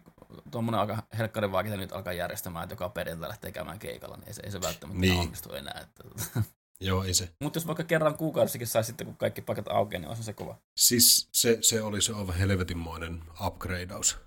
tuommoinen 0.51 0.81
aika 0.81 1.03
helkkarin 1.19 1.53
vaikeaa 1.53 1.77
nyt 1.77 1.93
alkaa 1.93 2.13
järjestämään, 2.13 2.63
että 2.63 2.73
joka 2.73 2.89
perjantai 2.89 3.29
lähtee 3.29 3.53
käymään 3.53 3.79
keikalla, 3.79 4.17
niin 4.17 4.29
ei 4.29 4.35
se, 4.35 4.43
ei 4.45 4.51
se 4.51 4.61
välttämättä 4.61 5.01
Niin. 5.01 5.21
onnistu 5.21 5.53
enää. 5.55 5.81
Että, 5.81 6.05
Joo, 6.81 7.05
ei 7.05 7.15
se. 7.15 7.29
mutta 7.43 7.57
jos 7.57 7.67
vaikka 7.67 7.85
kerran 7.85 8.17
kuukaudessakin 8.17 8.67
saisi 8.67 8.87
sitten, 8.87 9.07
kun 9.07 9.17
kaikki 9.17 9.43
pakat 9.43 9.69
aukeaa, 9.69 10.01
niin 10.01 10.09
olisi 10.09 10.23
se 10.23 10.33
kova. 10.33 10.57
Siis 10.81 11.29
se, 11.33 11.59
se 11.61 11.83
oli 11.83 12.03
se 12.03 12.13
aivan 12.15 12.35
helvetinmoinen 12.35 13.23
upgradeaus. 13.47 14.19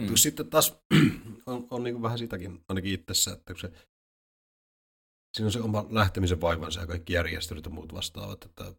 Mm. 0.00 0.08
Mm. 0.08 0.16
Sitten 0.16 0.50
taas 0.50 0.76
on, 1.46 1.66
on 1.70 1.84
niin 1.84 2.02
vähän 2.02 2.18
sitäkin 2.18 2.60
ainakin 2.68 2.92
itsessä, 2.94 3.32
että 3.32 3.52
kun 3.54 3.60
se, 3.60 3.72
siinä 5.36 5.46
on 5.46 5.52
se 5.52 5.60
oma 5.60 5.86
lähtemisen 5.90 6.40
vaivansa 6.40 6.80
ja 6.80 6.86
kaikki 6.86 7.12
järjestelyt 7.12 7.64
ja 7.64 7.70
muut 7.70 7.94
vastaavat, 7.94 8.44
että 8.44 8.74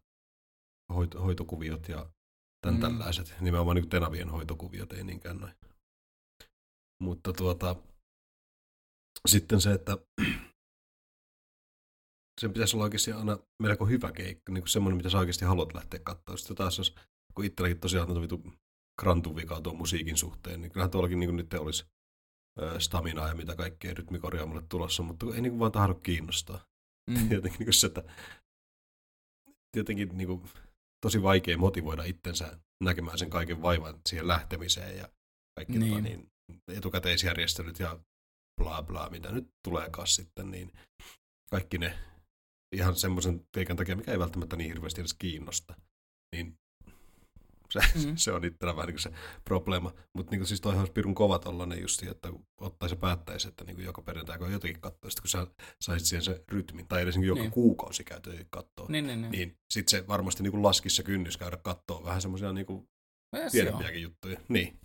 hoito, 0.94 1.22
hoitokuviot 1.22 1.88
ja 1.88 2.06
tämän 2.62 2.74
Mm. 2.74 2.80
tällaiset, 2.80 3.34
nimenomaan 3.40 3.74
niin 3.74 3.88
tenavien 3.88 4.30
hoitokuviot, 4.30 4.92
ei 4.92 5.04
niinkään 5.04 5.36
noin. 5.36 5.54
Mutta 7.02 7.32
tuota, 7.32 7.76
sitten 9.28 9.60
se, 9.60 9.72
että 9.72 9.96
sen 12.40 12.52
pitäisi 12.52 12.76
olla 12.76 12.84
oikeasti 12.84 13.12
aina 13.12 13.38
melko 13.62 13.86
hyvä 13.86 14.12
keikka, 14.12 14.52
niin 14.52 14.62
kuin 14.62 14.70
semmoinen, 14.70 14.96
mitä 14.96 15.10
sä 15.10 15.18
oikeasti 15.18 15.44
haluat 15.44 15.74
lähteä 15.74 16.00
katsoa. 16.04 16.36
Sitten 16.36 16.56
taas 16.56 16.78
jos, 16.78 16.94
kun 17.34 17.44
itselläkin 17.44 17.80
tosiaan 17.80 18.10
on 18.10 18.22
vitu 18.22 18.42
krantun 19.00 19.36
vikaa 19.36 19.60
tuon 19.60 19.76
musiikin 19.76 20.16
suhteen, 20.16 20.60
niin 20.60 20.72
kyllähän 20.72 20.90
tuollakin 20.90 21.20
niin 21.20 21.36
nyt 21.36 21.54
olisi 21.54 21.84
staminaa 22.78 23.28
ja 23.28 23.34
mitä 23.34 23.56
kaikkea 23.56 23.94
rytmikorjaamolle 23.94 24.62
tulossa, 24.68 25.02
mutta 25.02 25.26
ei 25.34 25.40
niin 25.40 25.52
kuin 25.52 25.60
vaan 25.60 25.72
tahdo 25.72 25.94
kiinnostaa. 25.94 26.66
Mm. 27.10 27.30
Jotenkin 27.36 27.58
niin 27.58 27.66
kuin 27.66 27.74
se, 27.74 27.86
että 27.86 28.04
jotenkin 29.76 30.18
niin 30.18 30.28
kuin, 30.28 30.42
tosi 31.00 31.22
vaikea 31.22 31.58
motivoida 31.58 32.04
itsensä 32.04 32.58
näkemään 32.84 33.18
sen 33.18 33.30
kaiken 33.30 33.62
vaivan 33.62 34.00
siihen 34.08 34.28
lähtemiseen 34.28 34.98
ja 34.98 35.08
kaikki 35.56 35.78
Niin. 35.78 36.04
niin. 36.04 36.20
Tota, 36.20 36.32
niin, 36.48 36.78
etukäteisjärjestelyt 36.78 37.78
ja 37.78 37.98
bla 38.60 38.82
bla, 38.82 39.10
mitä 39.10 39.32
nyt 39.32 39.48
tuleekaan 39.64 40.06
sitten, 40.06 40.50
niin 40.50 40.72
kaikki 41.50 41.78
ne 41.78 41.98
ihan 42.72 42.96
semmoisen 42.96 43.46
keikan 43.52 43.76
takia, 43.76 43.96
mikä 43.96 44.12
ei 44.12 44.18
välttämättä 44.18 44.56
niin 44.56 44.68
hirveästi 44.68 45.00
edes 45.00 45.14
kiinnosta. 45.14 45.74
Niin 46.34 46.58
se, 47.72 47.80
mm. 48.06 48.16
se 48.16 48.32
on 48.32 48.44
itsellä 48.44 48.76
vähän 48.76 48.88
niin 48.88 48.98
se 48.98 49.12
probleema. 49.44 49.92
Mutta 50.16 50.36
niin 50.36 50.46
siis 50.46 50.60
toihan 50.60 50.80
olisi 50.80 50.92
pirun 50.92 51.14
kova 51.14 51.38
tollanen 51.38 51.82
just 51.82 52.02
että 52.02 52.28
ottaisi 52.60 52.94
ja 52.94 52.98
päättäisi, 52.98 53.48
että 53.48 53.64
niin 53.64 53.84
joka 53.84 54.02
perjantai 54.02 54.38
kun 54.38 54.52
jotenkin 54.52 54.80
katsoo, 54.80 55.10
kun 55.20 55.28
sä 55.28 55.46
saisit 55.80 56.08
siihen 56.08 56.24
se 56.24 56.44
rytmin, 56.48 56.88
tai 56.88 57.02
edes 57.02 57.16
niin 57.16 57.28
joka 57.28 57.40
niin. 57.40 57.50
kuukausi 57.50 58.04
käytä 58.04 58.30
katsoa, 58.50 58.86
niin, 58.88 59.06
niin, 59.06 59.22
niin. 59.22 59.32
niin 59.32 59.56
sitten 59.72 59.90
se 59.90 60.06
varmasti 60.08 60.42
niin 60.42 60.62
laskisi 60.62 60.96
se 60.96 61.02
kynnys 61.02 61.36
käydä 61.36 61.56
katsoa 61.56 62.04
vähän 62.04 62.22
semmoisia 62.22 62.52
niin 62.52 62.66
pienempiäkin 63.52 64.02
juttuja. 64.02 64.40
Niin. 64.48 64.80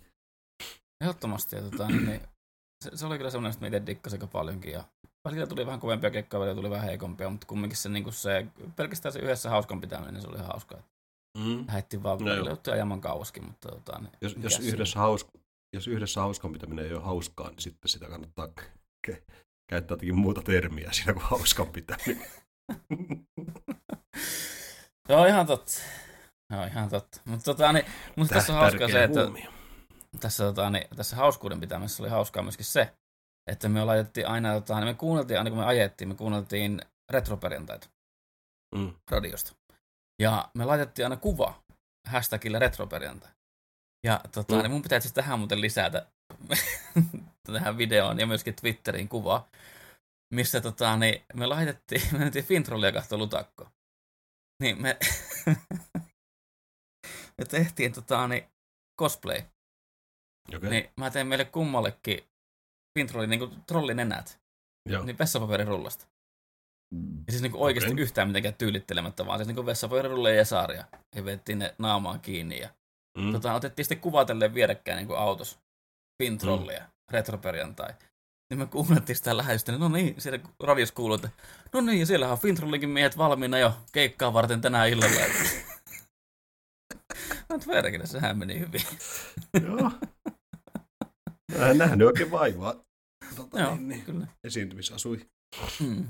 Ehdottomasti. 1.00 1.56
Ja, 1.56 1.62
tota, 1.62 1.88
niin, 1.88 2.06
niin, 2.06 2.20
se, 2.84 2.96
se, 2.96 3.06
oli 3.06 3.16
kyllä 3.16 3.30
semmoinen, 3.30 3.52
että 3.52 3.64
mä 3.64 3.76
itse 3.76 3.86
dikkasin 3.86 4.16
aika 4.16 4.26
paljonkin. 4.26 4.72
Ja 4.72 4.84
välillä 5.28 5.46
tuli 5.46 5.66
vähän 5.66 5.80
kovempia 5.80 6.10
kekkoja, 6.10 6.40
välillä 6.40 6.56
tuli 6.56 6.70
vähän 6.70 6.86
heikompia, 6.86 7.30
mutta 7.30 7.46
kumminkin 7.46 7.76
se, 7.76 7.88
niin 7.88 8.12
se 8.12 8.46
pelkästään 8.76 9.12
se 9.12 9.18
yhdessä 9.18 9.50
hauskan 9.50 9.80
pitäminen, 9.80 10.14
niin 10.14 10.22
se 10.22 10.28
oli 10.28 10.38
hauskaa. 10.38 10.82
Mm. 11.38 11.64
Lähettiin 11.66 12.02
vaan 12.02 12.18
no, 12.18 12.34
juttuja 12.34 12.74
ajamaan 12.74 13.00
kauaskin. 13.00 13.44
Mutta, 13.44 13.68
tota, 13.68 13.98
niin, 13.98 14.12
jos, 14.20 14.36
jos, 14.42 14.60
yhdessä 14.60 14.98
hauska, 14.98 15.30
jos 15.72 15.88
yhdessä 15.88 16.20
hauskan 16.20 16.52
pitäminen 16.52 16.84
ei 16.84 16.94
ole 16.94 17.02
hauskaa, 17.02 17.50
niin 17.50 17.60
sitten 17.60 17.88
sitä 17.88 18.08
kannattaa 18.08 18.48
ke- 19.06 19.22
käyttää 19.70 19.94
jotakin 19.94 20.16
muuta 20.16 20.42
termiä 20.42 20.92
siinä 20.92 21.12
kuin 21.12 21.24
hauskan 21.24 21.66
pitäminen. 21.66 22.28
Joo, 25.08 25.26
ihan 25.26 25.46
totta. 25.46 25.72
Joo, 26.52 26.64
ihan 26.64 26.88
totta. 26.88 27.20
Mutta 27.24 27.44
tota, 27.44 27.72
niin, 27.72 27.84
musta 28.16 28.34
tässä 28.34 28.52
on 28.52 28.58
hauskaa 28.58 28.88
se, 28.88 29.04
että 29.04 29.20
tässä, 30.20 30.44
tota, 30.44 30.70
niin, 30.70 30.88
tässä 30.96 31.16
hauskuuden 31.16 31.60
pitämisessä 31.60 32.02
oli 32.02 32.10
hauskaa 32.10 32.42
myöskin 32.42 32.66
se, 32.66 32.92
että 33.50 33.68
me 33.68 33.84
laitettiin 33.84 34.26
aina, 34.28 34.54
tota, 34.54 34.76
niin 34.76 34.88
me 34.88 34.94
kuunneltiin, 34.94 35.38
aina 35.38 35.50
kun 35.50 35.58
me 35.58 35.64
ajettiin, 35.64 36.08
me 36.08 36.14
kuunneltiin 36.14 36.80
retroperintaita 37.12 37.88
mm. 38.74 38.94
radiosta. 39.10 39.52
Ja 40.18 40.50
me 40.54 40.64
laitettiin 40.64 41.06
aina 41.06 41.16
kuva 41.16 41.62
hashtagillä 42.06 42.58
retroperjantai. 42.58 43.30
Ja 44.06 44.20
tota, 44.32 44.54
mm. 44.54 44.62
niin 44.62 44.70
mun 44.70 44.82
pitää 44.82 45.00
siis 45.00 45.12
tähän 45.12 45.38
muuten 45.38 45.60
lisätä 45.60 46.06
tähän 47.52 47.78
videoon 47.78 48.20
ja 48.20 48.26
myöskin 48.26 48.54
Twitteriin 48.54 49.08
kuva, 49.08 49.48
missä 50.34 50.60
tota, 50.60 50.96
niin 50.96 51.24
me 51.34 51.46
laitettiin, 51.46 52.02
me 52.12 52.18
mentiin 52.18 52.44
Fintrollia 52.44 52.92
katsoa 52.92 53.18
lutakko. 53.18 53.68
Niin 54.62 54.82
me, 54.82 54.98
me 57.38 57.44
tehtiin 57.48 57.92
tota, 57.92 58.28
niin, 58.28 58.44
cosplay. 59.00 59.42
Okay. 60.56 60.70
Niin 60.70 60.90
mä 60.96 61.10
tein 61.10 61.26
meille 61.26 61.44
kummallekin 61.44 62.28
Fintrollin 62.98 63.30
niin 63.30 63.64
trollin 63.66 63.98
enät. 63.98 64.40
Joo. 64.88 65.04
Niin 65.04 65.18
vessapaperirullasta. 65.18 66.06
Ja 67.26 67.32
siis 67.32 67.42
niinku 67.42 67.64
oikeasti 67.64 67.92
okay. 67.92 68.02
yhtään 68.02 68.28
mitenkään 68.28 68.54
tyylittelemättä, 68.54 69.26
vaan 69.26 69.38
siis 69.38 69.46
niinku 69.46 69.66
vessapoirirulle 69.66 70.34
ja 70.34 70.44
saaria. 70.44 70.84
Ja 71.14 71.24
vettiin 71.24 71.58
ne 71.58 71.74
naamaan 71.78 72.20
kiinni. 72.20 72.60
Ja 72.60 72.68
mm. 73.18 73.32
tota, 73.32 73.54
otettiin 73.54 73.84
sitten 73.84 74.00
kuvatellen 74.00 74.54
vierekkäin 74.54 74.96
niinku 74.96 75.14
autos. 75.14 75.58
Pintrollia, 76.22 76.80
mm. 76.80 76.86
retroperjantai. 77.10 77.94
Niin 78.50 78.58
me 78.58 78.66
kuunneltiin 78.66 79.16
sitä 79.16 79.36
lähetystä, 79.36 79.72
niin 79.72 79.80
no 79.80 79.88
niin, 79.88 80.20
siellä 80.20 80.40
radios 80.62 80.92
kuuluu, 80.92 81.14
että 81.14 81.30
no 81.72 81.80
niin, 81.80 82.06
siellähän 82.06 82.32
on 82.32 82.38
Fintrollinkin 82.38 82.88
miehet 82.88 83.18
valmiina 83.18 83.58
jo 83.58 83.72
keikkaa 83.92 84.32
varten 84.32 84.60
tänään 84.60 84.88
illalla. 84.88 85.20
Mä 87.48 87.58
verkille, 87.66 88.06
sehän 88.06 88.38
meni 88.38 88.58
hyvin. 88.58 88.82
Joo. 89.62 89.90
Mä 91.58 91.68
en 91.68 91.78
nähnyt 91.78 92.06
oikein 92.06 92.30
vaivaa. 92.30 92.74
Tota, 93.36 93.60
Joo, 93.60 93.74
niin, 93.74 93.88
niin. 93.88 94.04
kyllä. 94.04 94.26
Esiintymisasui. 94.44 95.26
Hmm. 95.78 96.04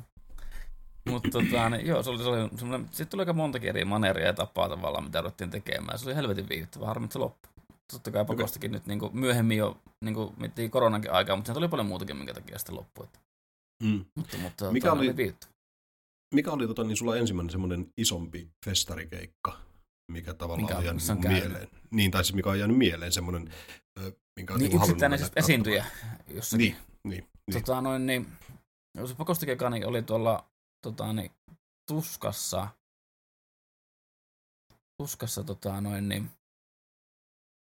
Mutta 1.10 1.28
tota, 1.30 1.70
niin, 1.70 1.86
joo, 1.86 2.02
se 2.02 2.10
oli, 2.10 2.18
se 2.18 2.28
oli 2.28 2.48
semmoinen, 2.56 2.88
sitten 2.88 3.08
tuli 3.08 3.22
aika 3.22 3.32
montakin 3.32 3.68
eri 3.68 3.84
maneria 3.84 4.26
ja 4.26 4.32
tapaa 4.32 4.68
tavallaan, 4.68 5.04
mitä 5.04 5.20
ruvettiin 5.20 5.50
tekemään. 5.50 5.98
Se 5.98 6.06
oli 6.06 6.16
helvetin 6.16 6.48
viihdyttävä, 6.48 6.86
harmi, 6.86 7.04
että 7.04 7.12
se 7.12 7.18
loppui. 7.18 7.52
Totta 7.92 8.10
kai 8.10 8.24
pakostakin 8.24 8.72
nyt 8.72 8.86
niin 8.86 8.98
kuin, 8.98 9.18
myöhemmin 9.18 9.58
jo 9.58 9.80
niin 10.04 10.14
kuin, 10.14 10.34
miettii 10.36 10.68
koronankin 10.68 11.12
aikaa, 11.12 11.36
mutta 11.36 11.52
se 11.52 11.58
oli 11.58 11.68
paljon 11.68 11.86
muutakin, 11.86 12.16
minkä 12.16 12.34
takia 12.34 12.58
sitten 12.58 12.76
loppui. 12.76 13.06
Mm. 13.82 14.04
Mutta, 14.14 14.36
mutta 14.36 14.72
mikä 14.72 14.88
tota, 14.88 15.00
oli, 15.00 15.10
oli 15.10 15.34
mikä 16.34 16.50
oli 16.50 16.66
tota, 16.66 16.84
niin 16.84 16.96
sulla 16.96 17.16
ensimmäinen 17.16 17.50
semmoinen 17.50 17.92
isompi 17.96 18.48
festarikeikka, 18.64 19.56
mikä 20.12 20.34
tavallaan 20.34 20.62
mikä, 20.62 20.78
on 20.78 20.84
jäänyt 20.84 21.02
on 21.10 21.20
mieleen? 21.20 21.68
Niin, 21.90 22.10
tai 22.10 22.24
siis 22.24 22.34
mikä 22.34 22.50
on 22.50 22.58
jäänyt 22.58 22.78
mieleen 22.78 23.12
semmoinen, 23.12 23.54
minkä 24.36 24.54
niin, 24.54 24.70
niin 24.70 24.80
yksittäinen 24.80 25.18
siis 25.18 25.32
esiintyjä 25.36 25.84
jossakin. 26.28 26.58
Niin, 26.58 26.76
niin, 27.04 27.28
niin. 27.46 27.64
Tota, 27.64 27.80
noin, 27.80 28.06
niin, 28.06 28.26
se 29.06 29.14
pakostakin 29.14 29.86
oli 29.86 30.02
tuolla 30.02 30.44
tota, 30.82 31.12
niin, 31.12 31.32
tuskassa, 31.88 32.68
tuskassa 35.02 35.44
tota, 35.44 35.80
noin, 35.80 36.08
niin, 36.08 36.30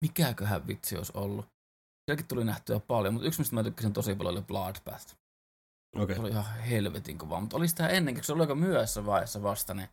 mikäköhän 0.01 0.67
vitsi 0.67 0.97
olisi 0.97 1.11
ollut. 1.15 1.45
Sielläkin 2.05 2.27
tuli 2.27 2.45
nähtyä 2.45 2.79
paljon, 2.79 3.13
mutta 3.13 3.27
yksi, 3.27 3.39
mistä 3.41 3.55
mä 3.55 3.63
tykkäsin 3.63 3.93
tosi 3.93 4.15
paljon, 4.15 4.35
oli 4.35 4.43
Bloodbath. 4.43 5.15
Okay. 5.95 6.15
Se 6.15 6.21
oli 6.21 6.29
ihan 6.29 6.59
helvetin 6.59 7.17
kova, 7.17 7.39
mutta 7.39 7.57
oli 7.57 7.67
sitä 7.67 7.87
ennenkin, 7.87 8.23
se 8.23 8.33
oli 8.33 8.41
aika 8.41 8.55
myöhässä 8.55 9.05
vaiheessa 9.05 9.43
vasta, 9.43 9.73
niin, 9.73 9.89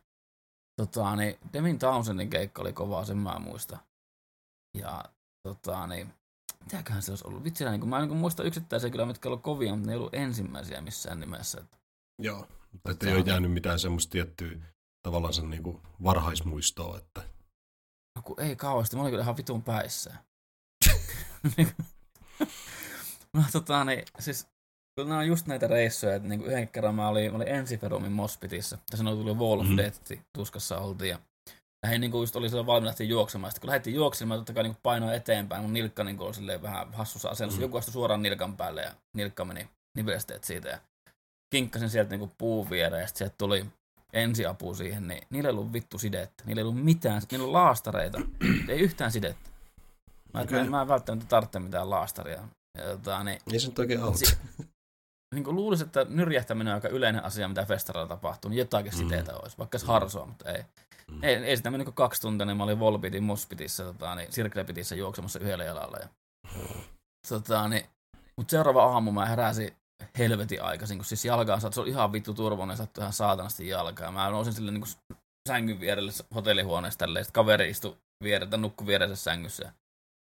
tota, 0.81 1.15
niin 1.15 1.39
Devin 1.53 1.79
Townsendin 1.79 2.29
keikka 2.29 2.61
oli 2.61 2.73
kova, 2.73 3.05
sen 3.05 3.17
mä 3.17 3.39
muista. 3.39 3.77
Ja 4.77 5.03
tota, 5.47 5.87
niin, 5.87 6.13
mitäköhän 6.63 7.01
se 7.01 7.11
olisi 7.11 7.27
ollut? 7.27 7.43
Vitsi, 7.43 7.65
niin, 7.65 7.79
kun 7.79 7.89
mä 7.89 7.99
en 7.99 8.09
niin 8.09 8.17
muista 8.17 8.43
yksittäisiä 8.43 8.89
kyllä, 8.89 9.05
mitkä 9.05 9.29
oli 9.29 9.37
kovia, 9.37 9.75
mutta 9.75 9.87
ne 9.87 9.93
ei 9.93 9.97
ollut 9.97 10.15
ensimmäisiä 10.15 10.81
missään 10.81 11.19
nimessä. 11.19 11.61
Että 11.61 11.77
Joo, 12.21 12.47
että 12.89 13.09
ei 13.09 13.15
ole 13.15 13.23
jäänyt 13.25 13.51
mitään 13.51 13.79
semmoista 13.79 14.11
tiettyä 14.11 14.57
tavallaan 15.03 15.33
sen 15.33 15.49
niin 15.49 15.63
kuin 15.63 15.81
varhaismuistoa. 16.03 16.97
Että... 16.97 17.23
Joku 18.15 18.35
ei 18.39 18.55
kauheasti, 18.55 18.95
mä 18.95 19.01
olin 19.01 19.11
kyllä 19.11 19.23
ihan 19.23 19.37
vitun 19.37 19.63
päissä. 19.63 20.13
no 23.33 23.43
tota 23.51 23.83
niin, 23.83 24.03
siis 24.19 24.47
kun 24.95 25.09
nämä 25.09 25.19
on 25.19 25.27
just 25.27 25.47
näitä 25.47 25.67
reissuja, 25.67 26.15
että 26.15 26.29
niin 26.29 26.45
yhden 26.45 26.67
kerran 26.67 26.95
mä 26.95 27.07
olin, 27.07 27.31
mä 27.31 27.35
olin 27.35 27.47
Ensiferumin 27.47 28.11
Mospitissä, 28.11 28.77
ja 28.91 28.97
sen 28.97 29.07
oli 29.07 29.17
tullut 29.17 29.37
Wall 29.37 29.59
of 29.59 29.67
mm. 29.67 29.77
Death, 29.77 30.11
tuskassa 30.33 30.77
oltiin, 30.77 31.09
ja 31.09 31.19
lähdin 31.85 32.01
niin 32.01 32.11
just 32.11 32.35
oli 32.35 32.49
siellä 32.49 32.65
valmiina 32.65 32.95
juoksemaan. 32.99 33.51
Sitten 33.51 33.61
kun 33.61 33.67
lähdettiin 33.67 33.95
juoksemaan, 33.95 34.39
totta 34.39 34.53
kai 34.53 34.63
niin 34.63 34.77
painoin 34.83 35.15
eteenpäin, 35.15 35.61
mun 35.61 35.73
nilkka 35.73 36.03
niin 36.03 36.21
oli 36.21 36.61
vähän 36.61 36.93
hassussa 36.93 37.29
asennossa. 37.29 37.59
Mm. 37.59 37.63
Joku 37.63 37.77
astui 37.77 37.93
suoraan 37.93 38.21
nilkan 38.21 38.57
päälle 38.57 38.81
ja 38.81 38.93
nilkka 39.15 39.45
meni 39.45 39.69
nivelesteet 39.97 40.43
siitä. 40.43 40.69
Ja 40.69 40.79
kinkkasin 41.49 41.89
sieltä 41.89 42.09
niinku 42.09 42.31
puun 42.37 42.69
viereen 42.69 43.01
ja 43.01 43.07
sieltä 43.07 43.35
tuli 43.37 43.65
ensiapu 44.13 44.75
siihen, 44.75 45.07
niin 45.07 45.23
niillä 45.29 45.49
ei 45.49 45.53
ollut 45.53 45.73
vittu 45.73 45.97
sidettä. 45.97 46.43
Niillä 46.45 46.59
ei 46.59 46.63
ollut 46.63 46.83
mitään, 46.83 47.21
niillä 47.31 47.45
oli 47.45 47.51
laastareita, 47.51 48.21
ei 48.69 48.79
yhtään 48.79 49.11
sidettä. 49.11 49.49
Mä, 50.33 50.41
okay. 50.41 50.63
mä, 50.63 50.69
mä 50.69 50.81
en 50.81 50.87
välttämättä 50.87 51.27
tarvitse 51.27 51.59
mitään 51.59 51.89
laastaria. 51.89 52.47
Ja, 52.77 52.83
tota, 52.83 53.23
niin, 53.23 53.39
ei 53.53 53.59
se 53.59 53.67
nyt 53.67 53.79
oikein 53.79 54.03
auta. 54.03 54.17
Si- 54.17 54.37
niin 55.35 55.43
kuin 55.43 55.55
luulisin, 55.55 55.85
että 55.85 56.05
nyrjähtäminen 56.09 56.71
on 56.71 56.75
aika 56.75 56.87
yleinen 56.87 57.23
asia, 57.23 57.47
mitä 57.47 57.65
festareilla 57.65 58.07
tapahtuu, 58.07 58.49
niin 58.49 58.57
jotakin 58.57 58.91
mm. 58.91 58.97
siteitä 58.97 59.37
olisi, 59.37 59.57
vaikka 59.57 59.77
se 59.77 59.85
harsoa, 59.85 60.25
mutta 60.25 60.51
ei. 60.51 60.63
Mm. 61.11 61.23
Ei, 61.23 61.35
ei 61.35 61.57
sitä 61.57 61.71
mennyt 61.71 61.89
kaksi 61.93 62.21
tuntia, 62.21 62.45
niin 62.45 62.57
mä 62.57 62.63
olin 62.63 62.79
Volpitin 62.79 63.23
Mospitissä, 63.23 63.83
tota, 63.83 64.15
niin 64.15 64.31
Sirklepitissä 64.31 64.95
juoksemassa 64.95 65.39
yhdellä 65.39 65.63
jalalla. 65.63 65.97
Ja, 65.97 66.07
tota, 67.29 67.67
niin, 67.67 67.85
mutta 68.37 68.51
seuraava 68.51 68.83
aamu 68.83 69.11
mä 69.11 69.25
heräsin 69.25 69.75
helvetin 70.17 70.63
aikaisin, 70.63 70.97
kun 70.97 71.05
siis 71.05 71.25
jalkaan 71.25 71.61
saat, 71.61 71.73
se 71.73 71.81
on 71.81 71.87
ihan 71.87 72.13
vittu 72.13 72.33
turvonen, 72.33 72.77
sattui 72.77 73.01
ihan 73.01 73.13
saatanasti 73.13 73.67
jalkaa. 73.67 74.11
Mä 74.11 74.29
nousin 74.29 74.53
sille 74.53 74.71
niin 74.71 74.81
kuin 74.81 75.17
sängyn 75.47 75.79
vierelle 75.79 76.11
hotellihuoneessa 76.35 76.97
tälleen, 76.97 77.25
sitten 77.25 77.41
kaveri 77.41 77.69
istui 77.69 77.97
vierellä, 78.23 78.57
nukku 78.57 78.87
vieressä 78.87 79.15
sängyssä. 79.15 79.63
Ja 79.63 79.71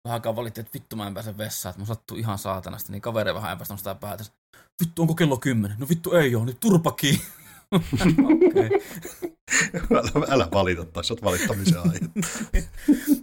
vähän 0.05 0.13
aikaa 0.13 0.35
valitti, 0.35 0.61
että 0.61 0.73
vittu 0.73 0.95
mä 0.95 1.07
en 1.07 1.13
pääse 1.13 1.37
vessaan, 1.37 1.71
että 1.71 1.79
mun 1.79 1.87
sattuu 1.87 2.17
ihan 2.17 2.37
saatanasti, 2.37 2.91
niin 2.91 3.01
kaveri 3.01 3.33
vähän 3.33 3.57
päästä 3.57 3.77
sitä 3.77 3.95
päätä. 3.95 4.23
Vittu, 4.81 5.01
onko 5.01 5.15
kello 5.15 5.37
kymmenen? 5.37 5.77
No 5.79 5.89
vittu 5.89 6.11
ei 6.11 6.35
ole, 6.35 6.45
niin 6.45 6.57
turpaki. 6.59 7.21
okay. 7.73 8.69
älä, 9.91 10.25
älä 10.29 10.47
valita, 10.53 10.85
tai 10.85 11.03
sä 11.03 11.13
oot 11.13 11.23
valittamisen 11.23 11.79
aihe. 11.79 11.99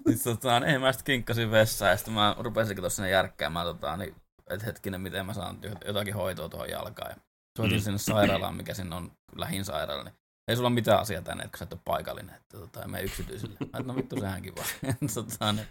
niin, 0.07 0.21
tota, 0.25 0.67
ei 0.67 0.79
mä 0.79 0.93
sitten 0.93 1.05
kinkkasin 1.05 1.51
vessaan, 1.51 1.91
ja 1.91 1.97
sitten 1.97 2.15
mä 2.15 2.37
rupesinkin 2.39 2.83
tuossa 2.83 3.09
järkkäämään, 3.09 3.67
tota, 3.67 3.97
niin 3.97 4.15
että 4.51 4.67
hetkinen, 4.67 5.01
miten 5.01 5.27
mä 5.27 5.35
saan 5.35 5.59
jotakin 5.85 6.15
hoitoa 6.15 6.49
tuohon 6.49 6.71
jalkaan. 6.71 7.11
Ja 7.11 7.17
soitin 7.59 7.79
mm. 7.79 7.83
sinne 7.83 7.99
sairaalaan, 7.99 8.55
mikä 8.55 8.75
sinne 8.75 8.97
on 8.97 9.13
lähin 9.37 9.65
sairaala, 9.65 10.05
niin 10.05 10.15
ei 10.49 10.57
sulla 10.57 10.69
ole 10.69 10.75
mitään 10.75 11.01
asiaa 11.01 11.23
tänne, 11.23 11.45
että 11.45 11.59
sä 11.59 11.65
et 11.65 11.73
ole 11.73 11.81
paikallinen, 11.85 12.35
että 12.35 12.59
tota, 12.59 12.89
mene 12.89 13.05
yksityiselle. 13.05 13.57
Mä 13.61 13.79
et, 13.79 13.87
no 13.87 13.97
vittu, 13.97 14.21
sehän 14.21 14.43
kiva. 14.43 14.63
tota, 15.15 15.53
niin, 15.53 15.67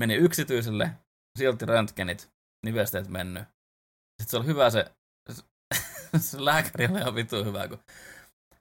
meni 0.00 0.14
yksityiselle, 0.14 0.90
sieltä 1.38 1.66
röntgenit, 1.66 2.30
nivesteet 2.66 3.08
mennyt. 3.08 3.42
Sitten 4.22 4.30
se 4.30 4.36
oli 4.36 4.46
hyvä 4.46 4.70
se, 4.70 4.92
se 6.18 6.44
lääkäri 6.44 6.86
oli 6.86 6.98
ihan 6.98 7.14
vittu 7.14 7.44
hyvä, 7.44 7.68
kun 7.68 7.78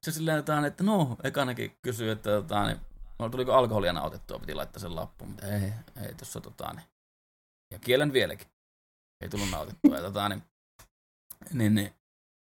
se 0.05 0.11
silleen, 0.11 0.39
että 0.67 0.83
no, 0.83 1.17
ekanakin 1.23 1.77
kysyi, 1.81 2.09
että 2.09 2.29
tota, 2.29 2.65
niin, 2.67 2.77
no, 3.19 3.29
tuliko 3.29 3.53
alkoholia 3.53 3.93
nautettua, 3.93 4.39
piti 4.39 4.53
laittaa 4.53 4.79
sen 4.79 4.95
lappu, 4.95 5.25
mutta 5.25 5.47
ei, 5.47 5.73
ei 6.07 6.15
tuossa 6.15 6.41
tota, 6.41 6.73
niin. 6.73 6.85
Ja 7.73 7.79
kielen 7.79 8.13
vieläkin 8.13 8.47
ei 9.21 9.29
tullut 9.29 9.49
nautittua. 9.51 9.95
Ja 9.95 10.01
tota, 10.01 10.29
niin, 10.29 10.43
niin, 11.53 11.75
niin, 11.75 11.93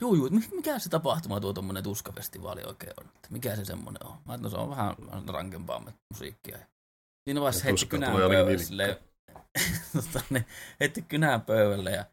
Juu, 0.02 0.14
juu, 0.14 0.30
mi- 0.30 0.48
mikä 0.56 0.78
se 0.78 0.88
tapahtuma 0.88 1.40
tuo 1.40 1.52
tuommoinen 1.52 1.82
tuskafestivaali 1.82 2.62
oikein 2.66 2.92
on? 3.00 3.06
Että 3.06 3.28
Mikä 3.30 3.56
se 3.56 3.64
semmoinen 3.64 4.06
on? 4.06 4.16
Mä 4.24 4.36
no 4.36 4.48
se 4.48 4.56
on 4.56 4.70
vähän 4.70 4.96
rankempaa 5.28 5.84
musiikkia. 6.10 6.58
Siinä 7.24 7.40
vaiheessa 7.40 7.60
Ja 7.60 7.64
heitti 7.64 7.80
tuska 7.80 7.96
kynään 7.96 8.12
tulee 8.12 8.26
aina 8.26 8.44
pöydälle 8.44 9.02
tota, 9.94 10.24
niin, 10.30 10.46
heitti 10.80 11.02
kynään 11.02 11.42
pöydälle 11.42 11.90
ja 11.90 12.04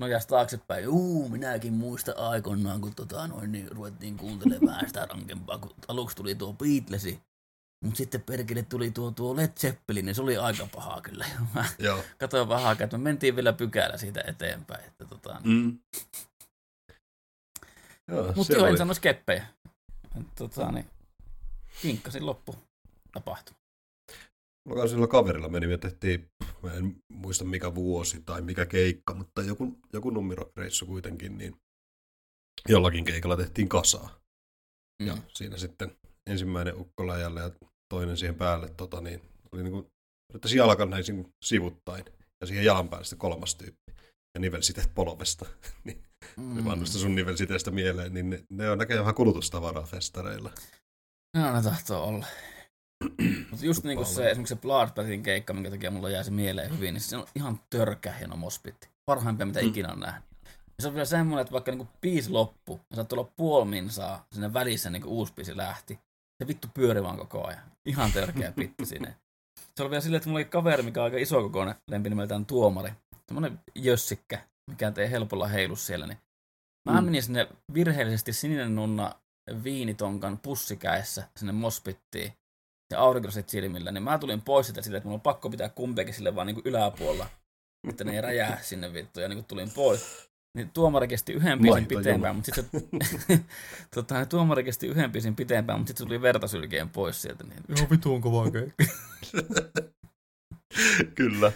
nojas 0.00 0.26
taaksepäin. 0.26 0.84
Juu, 0.84 1.28
minäkin 1.28 1.72
muista 1.72 2.12
aikoinaan, 2.16 2.80
kun 2.80 2.94
tota, 2.94 3.26
noin, 3.26 3.52
niin 3.52 3.72
ruvettiin 3.72 4.16
kuuntelemaan 4.16 4.66
vähän 4.66 4.88
sitä 4.88 5.06
rankempaa, 5.06 5.58
kun 5.58 5.74
aluksi 5.88 6.16
tuli 6.16 6.34
tuo 6.34 6.52
Beatlesi. 6.52 7.20
Mutta 7.84 7.96
sitten 7.98 8.22
perkele 8.22 8.62
tuli 8.62 8.90
tuo, 8.90 9.10
tuo 9.10 9.36
Led 9.36 9.52
Zeppelin, 9.58 10.04
niin 10.06 10.14
se 10.14 10.22
oli 10.22 10.36
aika 10.36 10.68
pahaa 10.74 11.00
kyllä. 11.00 11.26
Mä 11.54 11.64
Joo. 11.78 12.04
katsoin 12.18 12.48
vähän 12.48 12.66
aikaa, 12.66 12.84
että 12.84 12.98
me 12.98 13.04
mentiin 13.04 13.36
vielä 13.36 13.52
pykälä 13.52 13.96
siitä 13.98 14.20
eteenpäin. 14.26 14.84
Että, 14.84 15.04
tota, 15.04 15.40
Mm. 15.44 15.78
Joo, 18.08 18.26
Mutta 18.26 18.44
se 18.44 18.52
joo, 18.52 18.64
en 18.64 18.70
oli- 18.70 18.78
sano 18.78 18.94
skeppejä. 18.94 19.46
Tota, 20.34 20.72
niin, 20.72 20.86
kinkkasin 21.82 22.26
loppu 22.26 22.56
tapahtuma. 23.12 23.58
Mulla 24.68 24.88
sillä 24.88 25.06
kaverilla 25.06 25.48
meni, 25.48 25.66
me 25.66 25.78
tehtiin, 25.78 26.30
mä 26.62 26.72
en 26.72 26.96
muista 27.08 27.44
mikä 27.44 27.74
vuosi 27.74 28.22
tai 28.22 28.40
mikä 28.42 28.66
keikka, 28.66 29.14
mutta 29.14 29.42
joku, 29.42 29.78
joku 29.92 30.10
numeroreissu 30.10 30.86
kuitenkin, 30.86 31.38
niin 31.38 31.60
jollakin 32.68 33.04
keikalla 33.04 33.36
tehtiin 33.36 33.68
kasaa. 33.68 34.20
Mm. 35.02 35.06
Ja 35.06 35.16
siinä 35.34 35.56
sitten 35.56 35.96
ensimmäinen 36.28 36.80
ukko 36.80 37.06
läjälle 37.06 37.40
ja 37.40 37.50
toinen 37.88 38.16
siihen 38.16 38.34
päälle, 38.34 38.68
tota, 38.68 39.00
niin 39.00 39.20
oli 39.52 39.62
niin 39.62 39.72
kuin, 39.72 39.86
yrittäisi 40.32 40.56
jalkan 40.56 40.90
näin 40.90 41.04
niin 41.08 41.34
sivuttain 41.44 42.04
ja 42.40 42.46
siihen 42.46 42.64
jalan 42.64 42.88
päälle 42.88 43.04
sitten 43.04 43.18
kolmas 43.18 43.54
tyyppi. 43.54 43.92
Ja 44.34 44.40
nivelsiteet 44.40 44.90
polvesta. 44.94 45.46
niin 45.84 46.02
mm. 46.36 46.64
vaan 46.64 46.78
noista 46.78 46.98
sun 46.98 47.14
nivelsiteestä 47.14 47.70
mieleen, 47.70 48.14
niin 48.14 48.30
ne, 48.30 48.44
ne 48.50 48.70
on 48.70 48.78
näköjään 48.78 49.04
vähän 49.04 49.14
kulutustavaraa 49.14 49.82
festareilla. 49.82 50.50
No, 51.36 51.52
ne 51.52 51.62
tahtoo 51.62 52.04
olla. 52.04 52.26
Mutta 53.50 53.66
just 53.66 53.84
niinku 53.84 54.04
se, 54.04 54.30
esimerkiksi 54.30 54.54
se 54.54 54.60
Bloodbathin 54.60 55.22
keikka, 55.22 55.52
minkä 55.52 55.70
takia 55.70 55.90
mulla 55.90 56.10
jäi 56.10 56.24
se 56.24 56.30
mieleen 56.30 56.70
hyvin, 56.70 56.94
niin 56.94 57.02
se 57.02 57.16
on 57.16 57.26
ihan 57.34 57.60
törkä 57.70 58.12
hieno 58.12 58.36
mospitti. 58.36 58.88
Parhaimpia, 59.06 59.46
mitä 59.46 59.60
Mm. 59.60 59.68
ikinä 59.68 59.92
on 59.92 60.00
nähnyt. 60.00 60.24
Ja 60.46 60.82
se 60.82 60.88
on 60.88 60.94
vielä 60.94 61.04
semmoinen, 61.04 61.40
että 61.40 61.52
vaikka 61.52 61.70
niinku 61.70 61.88
biisi 62.00 62.30
loppu, 62.30 62.80
ja 62.90 62.96
saattoi 62.96 63.18
olla 63.18 63.32
puoli 63.36 63.64
minsaa, 63.64 64.26
siinä 64.32 64.52
välissä 64.52 64.90
niinku 64.90 65.08
uusi 65.08 65.32
biisi 65.34 65.56
lähti, 65.56 65.98
se 66.38 66.48
vittu 66.48 66.68
pyöri 66.74 67.02
vaan 67.02 67.18
koko 67.18 67.46
ajan. 67.46 67.62
Ihan 67.86 68.12
törkeä 68.12 68.52
pitti 68.52 68.86
sinne. 68.86 69.16
Se 69.76 69.82
oli 69.82 69.90
vielä 69.90 70.00
silleen, 70.00 70.16
että 70.16 70.28
mulla 70.28 70.38
oli 70.38 70.44
kaveri, 70.44 70.82
mikä 70.82 71.00
on 71.00 71.04
aika 71.04 71.16
iso 71.18 71.42
kokoinen, 71.42 71.74
lempi 71.90 72.08
nimeltään 72.08 72.46
Tuomari. 72.46 72.92
Semmoinen 73.26 73.60
jössikkä, 73.74 74.44
mikä 74.70 74.92
ei 74.96 75.10
helpolla 75.10 75.46
heilu 75.48 75.76
siellä. 75.76 76.06
Niin 76.06 76.18
mä 76.90 77.00
Mm. 77.00 77.04
menin 77.04 77.22
sinne 77.22 77.48
virheellisesti 77.74 78.32
sininen 78.32 78.74
nunna 78.76 79.14
viinitonkan 79.64 80.38
pussikäessä 80.38 81.28
sinne 81.36 81.52
mospittiin 81.52 82.32
ja 82.92 83.00
aurinkoiset 83.00 83.48
silmillä, 83.48 83.92
niin 83.92 84.02
mä 84.02 84.18
tulin 84.18 84.42
pois 84.42 84.66
sitä 84.66 84.82
silleen, 84.82 84.98
että 84.98 85.06
mulla 85.08 85.16
on 85.16 85.20
pakko 85.20 85.50
pitää 85.50 85.68
kumpiakin 85.68 86.14
sille 86.14 86.34
vaan 86.34 86.46
niin 86.46 86.62
yläpuolella, 86.64 87.26
että 87.88 88.04
ne 88.04 88.12
ei 88.12 88.20
räjää 88.20 88.58
sinne 88.62 88.92
vittu, 88.92 89.20
ja 89.20 89.28
niin 89.28 89.44
tulin 89.44 89.70
pois. 89.70 90.27
Niin 90.56 90.70
tuomari 90.70 91.08
kesti 91.08 91.32
yhden 91.32 91.58
biisin 91.58 91.86
pitempään, 91.86 92.36
mutta 92.36 92.54
sitten 92.54 92.80
se, 92.80 93.44
tota, 93.94 94.14
niin 94.14 94.28
tuomari 94.28 94.64
kesti 94.64 94.86
yhden 94.86 95.12
biisin 95.12 95.36
pitempään, 95.36 95.78
mutta 95.78 95.90
sitten 95.90 96.06
tuli 96.06 96.22
vertasylkeen 96.22 96.90
pois 96.90 97.22
sieltä. 97.22 97.44
Niin, 97.44 97.62
Joo, 97.68 97.90
vitu 97.90 98.14
on 98.14 98.20
kova 98.20 98.50
keikka. 98.50 98.84
Kyllä. 101.14 101.52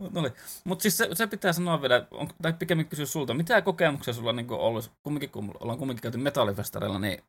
No 0.00 0.20
oli. 0.20 0.32
Mutta 0.64 0.82
siis 0.82 0.96
se, 0.96 1.08
se, 1.12 1.26
pitää 1.26 1.52
sanoa 1.52 1.82
vielä, 1.82 2.06
on, 2.10 2.28
tai 2.42 2.52
pikemmin 2.52 2.88
kysyä 2.88 3.06
sulta, 3.06 3.34
mitä 3.34 3.62
kokemuksia 3.62 4.14
sulla 4.14 4.30
on 4.30 4.36
niin 4.36 4.50
ollut, 4.50 4.92
kumminkin, 5.02 5.30
kun 5.30 5.54
ollaan 5.60 5.78
kumminkin 5.78 6.02
käyty 6.02 6.18
metallifestareilla, 6.18 6.98
niin 6.98 7.22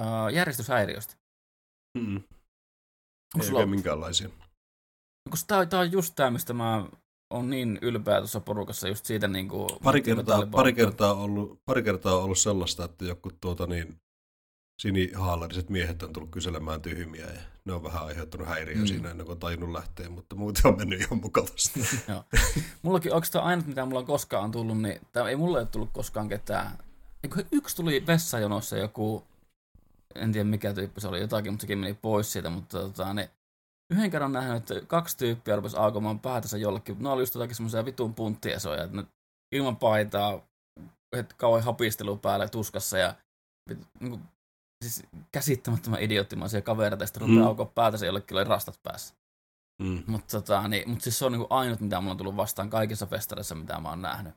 uh, 0.00 0.28
järjestyshäiriöstä? 0.32 1.14
Mm. 1.98 2.16
Onko 3.34 3.44
Ei 3.44 3.48
sulla, 3.48 3.66
minkäänlaisia. 3.66 4.28
tää 5.46 5.80
on 5.80 5.92
just 5.92 6.14
tää, 6.16 6.30
mistä 6.30 6.52
mä 6.52 6.84
on 7.30 7.50
niin 7.50 7.78
ylpeä 7.82 8.18
tuossa 8.18 8.40
porukassa 8.40 8.88
just 8.88 9.04
siitä 9.04 9.28
niin 9.28 9.48
kuin 9.48 9.68
Pari 9.84 10.02
kertaa, 10.02 10.46
pari, 10.46 10.72
kertaa 10.72 11.14
ollut, 11.14 11.60
pari 11.64 11.82
kertaa 11.82 12.16
on 12.16 12.24
ollut 12.24 12.38
sellaista, 12.38 12.84
että 12.84 13.04
joku 13.04 13.30
tuota 13.40 13.66
niin, 13.66 14.00
sinihaalariset 14.80 15.70
miehet 15.70 16.02
on 16.02 16.12
tullut 16.12 16.30
kyselemään 16.30 16.82
tyhmiä 16.82 17.26
ja 17.26 17.40
ne 17.64 17.72
on 17.72 17.82
vähän 17.82 18.06
aiheuttanut 18.06 18.48
häiriöä 18.48 18.78
Mm. 18.80 18.86
siinä 18.86 19.10
ennen 19.10 19.26
kuin 19.26 19.34
on 19.34 19.40
tajunnut 19.40 19.70
lähteä, 19.72 20.08
mutta 20.08 20.36
muuten 20.36 20.62
on 20.66 20.76
mennyt 20.76 21.00
ihan 21.00 21.20
mukavasti. 21.22 21.80
Mullakin 22.82 23.12
oikeastaan 23.14 23.44
ainut, 23.44 23.66
mitä 23.66 23.84
mulla 23.84 24.02
koskaan 24.02 24.44
on 24.44 24.50
tullut, 24.50 24.82
niin 24.82 25.00
tää 25.12 25.28
ei 25.28 25.36
mulle 25.36 25.58
ole 25.58 25.66
tullut 25.66 25.90
koskaan 25.92 26.28
ketään. 26.28 26.78
Eikö 27.24 27.44
yksi 27.52 27.76
tuli 27.76 28.04
vessajonossa 28.06 28.76
joku, 28.76 29.24
en 30.14 30.32
tiedä 30.32 30.44
mikä 30.48 30.74
tyyppi 30.74 31.00
se 31.00 31.08
oli, 31.08 31.20
jotakin, 31.20 31.52
mutta 31.52 31.60
sekin 31.62 31.78
meni 31.78 31.94
pois 31.94 32.32
siitä, 32.32 32.50
mutta 32.50 32.78
tota, 32.78 33.14
niin 33.14 33.28
yhden 33.90 34.10
kerran 34.10 34.32
nähnyt, 34.32 34.56
että 34.70 34.86
kaksi 34.86 35.16
tyyppiä 35.16 35.56
rupesi 35.56 35.76
aukomaan 35.76 36.18
päätänsä 36.20 36.58
jollekin, 36.58 36.94
mutta 36.94 37.08
ne 37.08 37.12
oli 37.12 37.22
just 37.22 37.34
jotakin 37.34 37.56
semmoisia 37.56 37.84
vitun 37.84 38.14
punttiesoja, 38.14 38.84
että 38.84 38.96
ne 38.96 39.04
ilman 39.54 39.76
paitaa, 39.76 40.40
et 41.16 41.32
kauhean 41.32 41.64
hapistelu 41.64 42.16
päällä 42.16 42.48
tuskassa 42.48 42.98
ja 42.98 43.14
vit- 43.70 43.86
niinku, 44.00 44.20
siis 44.84 45.02
käsittämättömän 45.32 46.02
idioottimaisia 46.02 46.62
kavereita, 46.62 47.02
ja 47.02 47.06
sitten 47.06 47.20
rupeaa 47.20 47.38
Mm. 47.40 47.46
aukoa 47.46 47.66
päätänsä 47.74 48.06
jollekin, 48.06 48.36
oli 48.36 48.44
rastat 48.44 48.80
päässä. 48.82 49.14
Mm. 49.82 50.02
Mutta 50.06 50.36
tota, 50.40 50.68
niin, 50.68 50.90
mut 50.90 51.00
siis 51.00 51.18
se 51.18 51.24
on 51.24 51.32
niinku 51.32 51.46
ainut, 51.50 51.80
mitä 51.80 52.00
mulla 52.00 52.10
on 52.10 52.16
tullut 52.18 52.36
vastaan 52.36 52.70
kaikissa 52.70 53.06
festareissa, 53.06 53.54
mitä 53.54 53.80
mä 53.80 53.88
oon 53.88 54.02
nähnyt. 54.02 54.34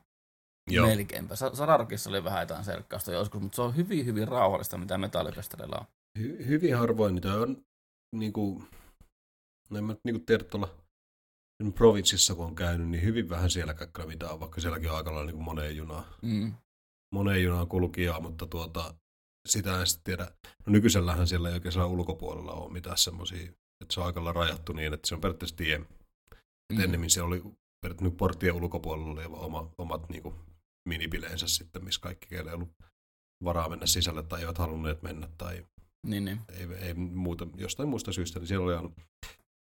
Joo. 0.70 0.86
Melkeinpä. 0.86 1.36
Sa- 1.36 1.54
Sararokissa 1.54 2.10
oli 2.10 2.24
vähän 2.24 2.40
jotain 2.40 2.64
serkkausta 2.64 3.12
joskus, 3.12 3.40
mutta 3.42 3.56
se 3.56 3.62
on 3.62 3.76
hyvin, 3.76 4.06
hyvin 4.06 4.28
rauhallista, 4.28 4.78
mitä 4.78 4.98
metallifestareilla 4.98 5.76
on. 5.78 5.86
Hy- 6.18 6.46
hyvin 6.46 6.76
harvoin 6.76 7.14
niitä 7.14 7.34
on, 7.34 7.64
niin 8.16 8.32
kuin, 8.32 8.68
no 9.70 9.78
en 9.78 9.84
mä 9.84 9.96
niin 10.04 10.14
kuin 10.14 10.26
tiedä 10.26 10.44
tuolla 10.44 10.84
provinssissa 11.74 12.34
kun 12.34 12.44
on 12.44 12.54
käynyt, 12.54 12.88
niin 12.88 13.02
hyvin 13.02 13.28
vähän 13.28 13.50
siellä 13.50 13.74
kyllä 13.74 14.06
mitä 14.06 14.30
on, 14.30 14.40
vaikka 14.40 14.60
sielläkin 14.60 14.90
on 14.90 14.96
aika 14.96 15.14
lailla 15.14 15.30
niin 15.30 15.42
moneen 15.42 15.76
junaan. 15.76 16.04
Mm. 16.22 16.52
moneen 17.14 17.42
junaan 17.42 17.68
kulkijaa, 17.68 18.20
mutta 18.20 18.46
tuota, 18.46 18.94
sitä 19.48 19.80
en 19.80 19.86
sitten 19.86 20.04
tiedä. 20.04 20.32
No 20.66 20.72
nykyisellähän 20.72 21.26
siellä 21.26 21.48
ei 21.48 21.54
oikein 21.54 21.72
siellä 21.72 21.86
ulkopuolella 21.86 22.52
ole 22.52 22.72
mitään 22.72 22.98
semmoisia, 22.98 23.42
että 23.80 23.94
se 23.94 24.00
on 24.00 24.06
aika 24.06 24.24
lailla 24.24 24.40
rajattu 24.40 24.72
niin, 24.72 24.94
että 24.94 25.08
se 25.08 25.14
on 25.14 25.20
periaatteessa 25.20 25.56
tie. 25.56 25.78
Mm. 25.78 25.86
Mm. 26.72 26.80
Ennemmin 26.80 27.10
se 27.10 27.22
oli 27.22 27.40
periaatteessa 27.40 28.04
nyt 28.04 28.16
porttien 28.16 28.54
ulkopuolella 28.54 29.10
oli 29.10 29.24
oma, 29.24 29.70
omat 29.78 30.08
niin 30.08 30.22
kuin, 30.22 30.34
minibileensä 30.88 31.48
sitten, 31.48 31.84
missä 31.84 32.00
kaikki, 32.00 32.26
keillä 32.28 32.50
ei 32.50 32.54
ollut 32.54 32.72
varaa 33.44 33.68
mennä 33.68 33.86
sisälle 33.86 34.22
tai 34.22 34.40
eivät 34.40 34.58
halunneet 34.58 35.02
mennä 35.02 35.28
tai 35.38 35.66
Niin, 36.06 36.24
niin. 36.24 36.40
ei, 36.48 36.86
ei 36.86 36.94
muuta, 36.94 37.46
jostain 37.56 37.88
muusta 37.88 38.12
syystä, 38.12 38.38
niin 38.38 38.46
siellä 38.46 38.64
oli 38.64 38.74
aina, 38.74 38.90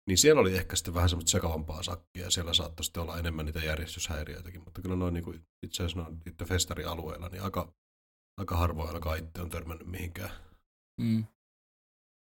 niin 0.09 0.18
siellä 0.18 0.40
oli 0.40 0.57
ehkä 0.57 0.76
sitten 0.76 0.94
vähän 0.94 1.09
semmoista 1.09 1.30
sekavampaa 1.30 1.82
sakkia, 1.82 2.24
ja 2.24 2.30
siellä 2.30 2.55
saattoi 2.55 2.84
sitten 2.84 3.03
olla 3.03 3.18
enemmän 3.18 3.46
niitä 3.46 3.59
järjestyshäiriöitäkin, 3.61 4.62
mutta 4.64 4.82
kyllä 4.82 4.96
noin 4.96 5.14
niin 5.14 5.24
kuin, 5.24 5.46
itse 5.62 5.82
asiassa 5.82 6.00
noin 6.03 6.22
itse 6.26 6.44
festarialueella, 6.44 7.28
niin 7.28 7.42
aika, 7.42 7.72
aika 8.38 8.57
harvoin 8.57 8.88
ainakaan 8.88 9.18
itse 9.18 9.40
on 9.40 9.50
törmännyt 9.50 9.86
mihinkään. 9.86 10.30
Mm. 11.00 11.24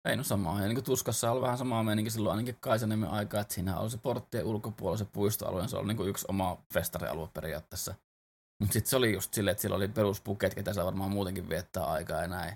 Ei 0.07 0.15
no 0.15 0.23
samaa. 0.23 0.61
Ja 0.61 0.67
niin 0.67 0.75
kuin 0.75 0.85
Tuskassa 0.85 1.31
on 1.31 1.41
vähän 1.41 1.57
samaa 1.57 1.83
meininki 1.83 2.11
silloin 2.11 2.31
ainakin 2.31 2.57
Kaisaniemen 2.59 3.09
aikaa, 3.09 3.41
että 3.41 3.53
siinä 3.53 3.79
oli 3.79 3.89
se 3.89 3.97
porttien 3.97 4.45
ulkopuolella 4.45 4.97
se 4.97 5.05
puistoalue, 5.05 5.61
ja 5.61 5.67
se 5.67 5.77
oli 5.77 5.87
niin 5.87 5.97
kuin 5.97 6.09
yksi 6.09 6.25
oma 6.29 6.57
festarialue 6.73 7.29
periaatteessa. 7.33 7.95
Mutta 8.61 8.73
sitten 8.73 8.89
se 8.89 8.95
oli 8.95 9.13
just 9.13 9.33
silleen, 9.33 9.51
että 9.51 9.61
siellä 9.61 9.75
oli 9.77 9.87
peruspuket, 9.87 10.55
ketä 10.55 10.73
saa 10.73 10.85
varmaan 10.85 11.11
muutenkin 11.11 11.49
viettää 11.49 11.85
aikaa 11.85 12.21
ja 12.21 12.27
näin. 12.27 12.55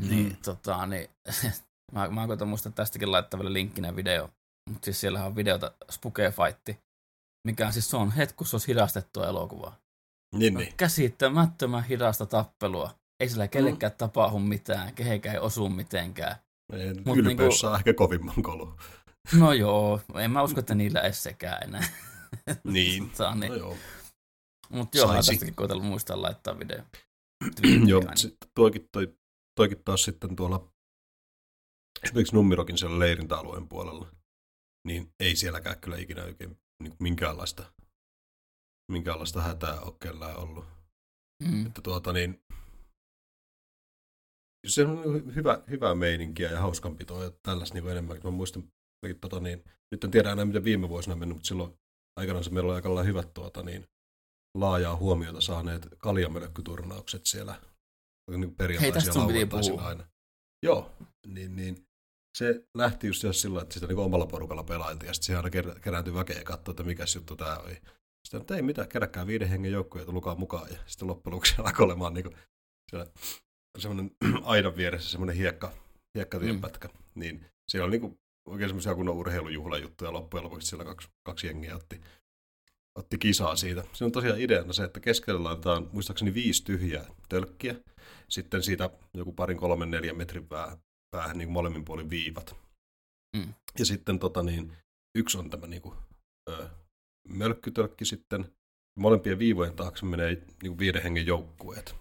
Niin, 0.00 0.26
Mm. 0.28 0.36
tota, 0.44 0.86
niin 0.86 1.10
mä, 1.92 2.08
mä 2.10 2.26
koitan 2.26 2.48
muistaa 2.48 2.70
että 2.70 2.82
tästäkin 2.82 3.12
laittaa 3.12 3.40
vielä 3.40 3.52
linkkinä 3.52 3.96
video. 3.96 4.28
Mutta 4.70 4.84
siis 4.84 5.00
siellähän 5.00 5.28
on 5.28 5.36
videota 5.36 5.72
Spooke 5.90 6.30
Fight, 6.32 6.80
mikä 7.46 7.66
on 7.66 7.72
siis 7.72 7.90
se 7.90 7.96
on 7.96 8.10
hetki, 8.12 8.34
kun 8.36 8.46
se 8.46 8.56
olisi 8.56 8.68
hidastettua 8.68 9.26
elokuvaa. 9.26 9.76
Niin, 10.34 10.54
No, 10.54 10.60
niin. 10.60 10.74
käsittämättömän 10.76 11.84
hidasta 11.84 12.26
tappelua. 12.26 12.94
Ei 13.20 13.28
sillä 13.28 13.48
kellekään 13.48 13.92
tapahdu 13.98 14.38
mitään, 14.38 14.94
kehenkään 14.94 15.34
ei 15.34 15.40
osu 15.40 15.68
mitenkään. 15.68 16.36
Ei, 16.72 16.94
Mut 16.94 17.16
Ylpeys 17.18 17.38
niinku- 17.38 17.56
saa 17.56 17.76
ehkä 17.76 17.94
kovimman 17.94 18.42
kolu. 18.42 18.74
No 19.38 19.52
joo, 19.52 20.00
en 20.20 20.30
mä 20.30 20.42
usko, 20.42 20.60
että 20.60 20.74
niillä 20.74 21.00
edes 21.00 21.22
sekään 21.22 21.62
enää. 21.62 21.88
Niin. 22.64 23.10
No 23.18 23.34
niin. 23.34 23.52
joo. 23.58 23.76
Mutta 24.68 24.98
joo, 24.98 25.06
mä 25.06 25.12
saisi. 25.12 25.30
tästäkin 25.32 25.54
koitan 25.54 25.84
muistaa 25.84 26.22
laittaa 26.22 26.58
video. 26.58 26.82
joo, 27.86 28.02
sitten 28.14 28.48
toikin, 28.54 28.88
toi, 28.92 29.14
toikin 29.56 29.82
taas 29.84 30.02
sitten 30.04 30.36
tuolla 30.36 30.71
esimerkiksi 32.02 32.34
Nummirokin 32.34 32.78
siellä 32.78 32.98
leirintäalueen 32.98 33.68
puolella, 33.68 34.08
niin 34.86 35.14
ei 35.20 35.36
sielläkään 35.36 35.80
kyllä 35.80 35.96
ikinä 35.96 36.24
oikein 36.24 36.56
niin 36.82 36.94
minkäänlaista, 36.98 37.72
minkäänlaista 38.92 39.42
hätää 39.42 39.80
ole 39.80 39.94
kellään 40.02 40.36
ollut. 40.36 40.64
Mm. 41.42 41.66
Että 41.66 41.80
tuota 41.82 42.12
niin, 42.12 42.44
se 44.66 44.86
on 44.86 45.34
hyvä, 45.34 45.62
hyvää 45.70 45.94
meininkiä 45.94 46.50
ja 46.50 46.60
hauskanpitoa 46.60 47.24
ja 47.24 47.30
tällaista 47.42 47.74
niin 47.74 47.88
enemmän. 47.88 48.20
Mä 48.24 48.30
muistan, 48.30 48.72
mäkin 49.02 49.20
tota 49.20 49.40
niin, 49.40 49.64
nyt 49.90 50.04
en 50.04 50.10
tiedä 50.10 50.32
enää 50.32 50.44
miten 50.44 50.64
viime 50.64 50.88
vuosina 50.88 51.12
on 51.12 51.18
mennyt, 51.18 51.36
mutta 51.36 51.48
silloin 51.48 51.78
aikanaan 52.16 52.44
se 52.44 52.50
meillä 52.50 52.68
oli 52.68 52.76
aika 52.76 53.02
hyvät 53.02 53.34
tuota 53.34 53.62
niin, 53.62 53.88
laajaa 54.54 54.96
huomiota 54.96 55.40
saaneet 55.40 55.88
kaljamölkkyturnaukset 55.98 57.26
siellä 57.26 57.60
niin 58.30 58.80
Hei, 58.80 58.92
tästä 58.92 59.12
sun 59.12 59.26
piti 59.26 59.46
puhua. 59.46 59.82
aina. 59.82 60.08
Joo, 60.62 60.90
niin, 61.26 61.56
niin 61.56 61.86
se 62.34 62.64
lähti 62.74 63.06
just 63.06 63.24
sillä 63.32 63.62
että 63.62 63.74
sitä 63.74 63.86
niin 63.86 63.98
omalla 63.98 64.26
porukalla 64.26 64.64
pelailtiin, 64.64 65.06
ja 65.06 65.14
sitten 65.14 65.26
siihen 65.26 65.44
aina 65.44 65.74
kerääntyi 65.80 66.14
väkeä 66.14 66.38
ja 66.38 66.44
katsoi, 66.44 66.72
että 66.72 66.82
mikä 66.82 67.04
juttu 67.14 67.36
tämä 67.36 67.56
oli. 67.56 67.74
Sitten, 68.24 68.40
että 68.40 68.56
ei 68.56 68.62
mitään, 68.62 68.88
keräkää 68.88 69.26
viiden 69.26 69.48
hengen 69.48 69.72
joukkoja, 69.72 70.04
lukaa 70.06 70.34
mukaan, 70.34 70.70
ja 70.70 70.76
sitten 70.86 71.08
loppujen 71.08 71.34
lopuksi 71.34 71.54
alkoi 71.58 71.84
olemaan 71.84 72.14
niin 72.14 72.24
kuin, 72.24 72.36
siellä 72.90 73.06
semmoinen 73.78 74.10
aidan 74.42 74.76
vieressä 74.76 75.10
semmoinen 75.10 75.36
hiekka, 75.36 75.72
hiekkatienpätkä, 76.14 76.88
mm. 76.88 76.94
niin 77.14 77.46
siellä 77.68 77.84
oli 77.84 77.90
niin 77.90 78.00
kuin, 78.00 78.18
oikein 78.48 78.68
semmoisia 78.68 78.94
kunnon 78.94 79.16
urheilujuhlajuttuja 79.16 80.12
loppujen 80.12 80.44
lopuksi 80.44 80.66
siellä 80.66 80.84
kaksi, 80.84 81.08
kaksi 81.22 81.46
jengiä 81.46 81.76
otti, 81.76 82.00
otti 82.94 83.18
kisaa 83.18 83.56
siitä. 83.56 83.84
Se 83.92 84.04
on 84.04 84.12
tosiaan 84.12 84.40
ideana 84.40 84.72
se, 84.72 84.84
että 84.84 85.00
keskellä 85.00 85.44
laitetaan 85.44 85.88
muistaakseni 85.92 86.34
viisi 86.34 86.64
tyhjää 86.64 87.06
tölkkiä, 87.28 87.74
sitten 88.28 88.62
siitä 88.62 88.90
joku 89.14 89.32
parin, 89.32 89.58
kolmen, 89.58 89.90
neljän 89.90 90.16
metrin 90.16 90.48
päähän 91.16 91.38
niin 91.38 91.50
molemmin 91.50 91.84
puolin 91.84 92.10
viivat. 92.10 92.56
Mm. 93.36 93.54
Ja 93.78 93.84
sitten 93.84 94.18
tota, 94.18 94.42
niin, 94.42 94.76
yksi 95.18 95.38
on 95.38 95.50
tämä 95.50 95.66
niin 95.66 95.82
kuin, 95.82 95.94
ö, 96.50 96.68
mölkkytölkki 97.28 98.04
sitten. 98.04 98.52
Molempien 98.98 99.38
viivojen 99.38 99.76
taakse 99.76 100.06
menee 100.06 100.34
niin 100.34 100.46
kuin 100.66 100.78
viiden 100.78 101.02
hengen 101.02 101.26
joukkueet. 101.26 101.94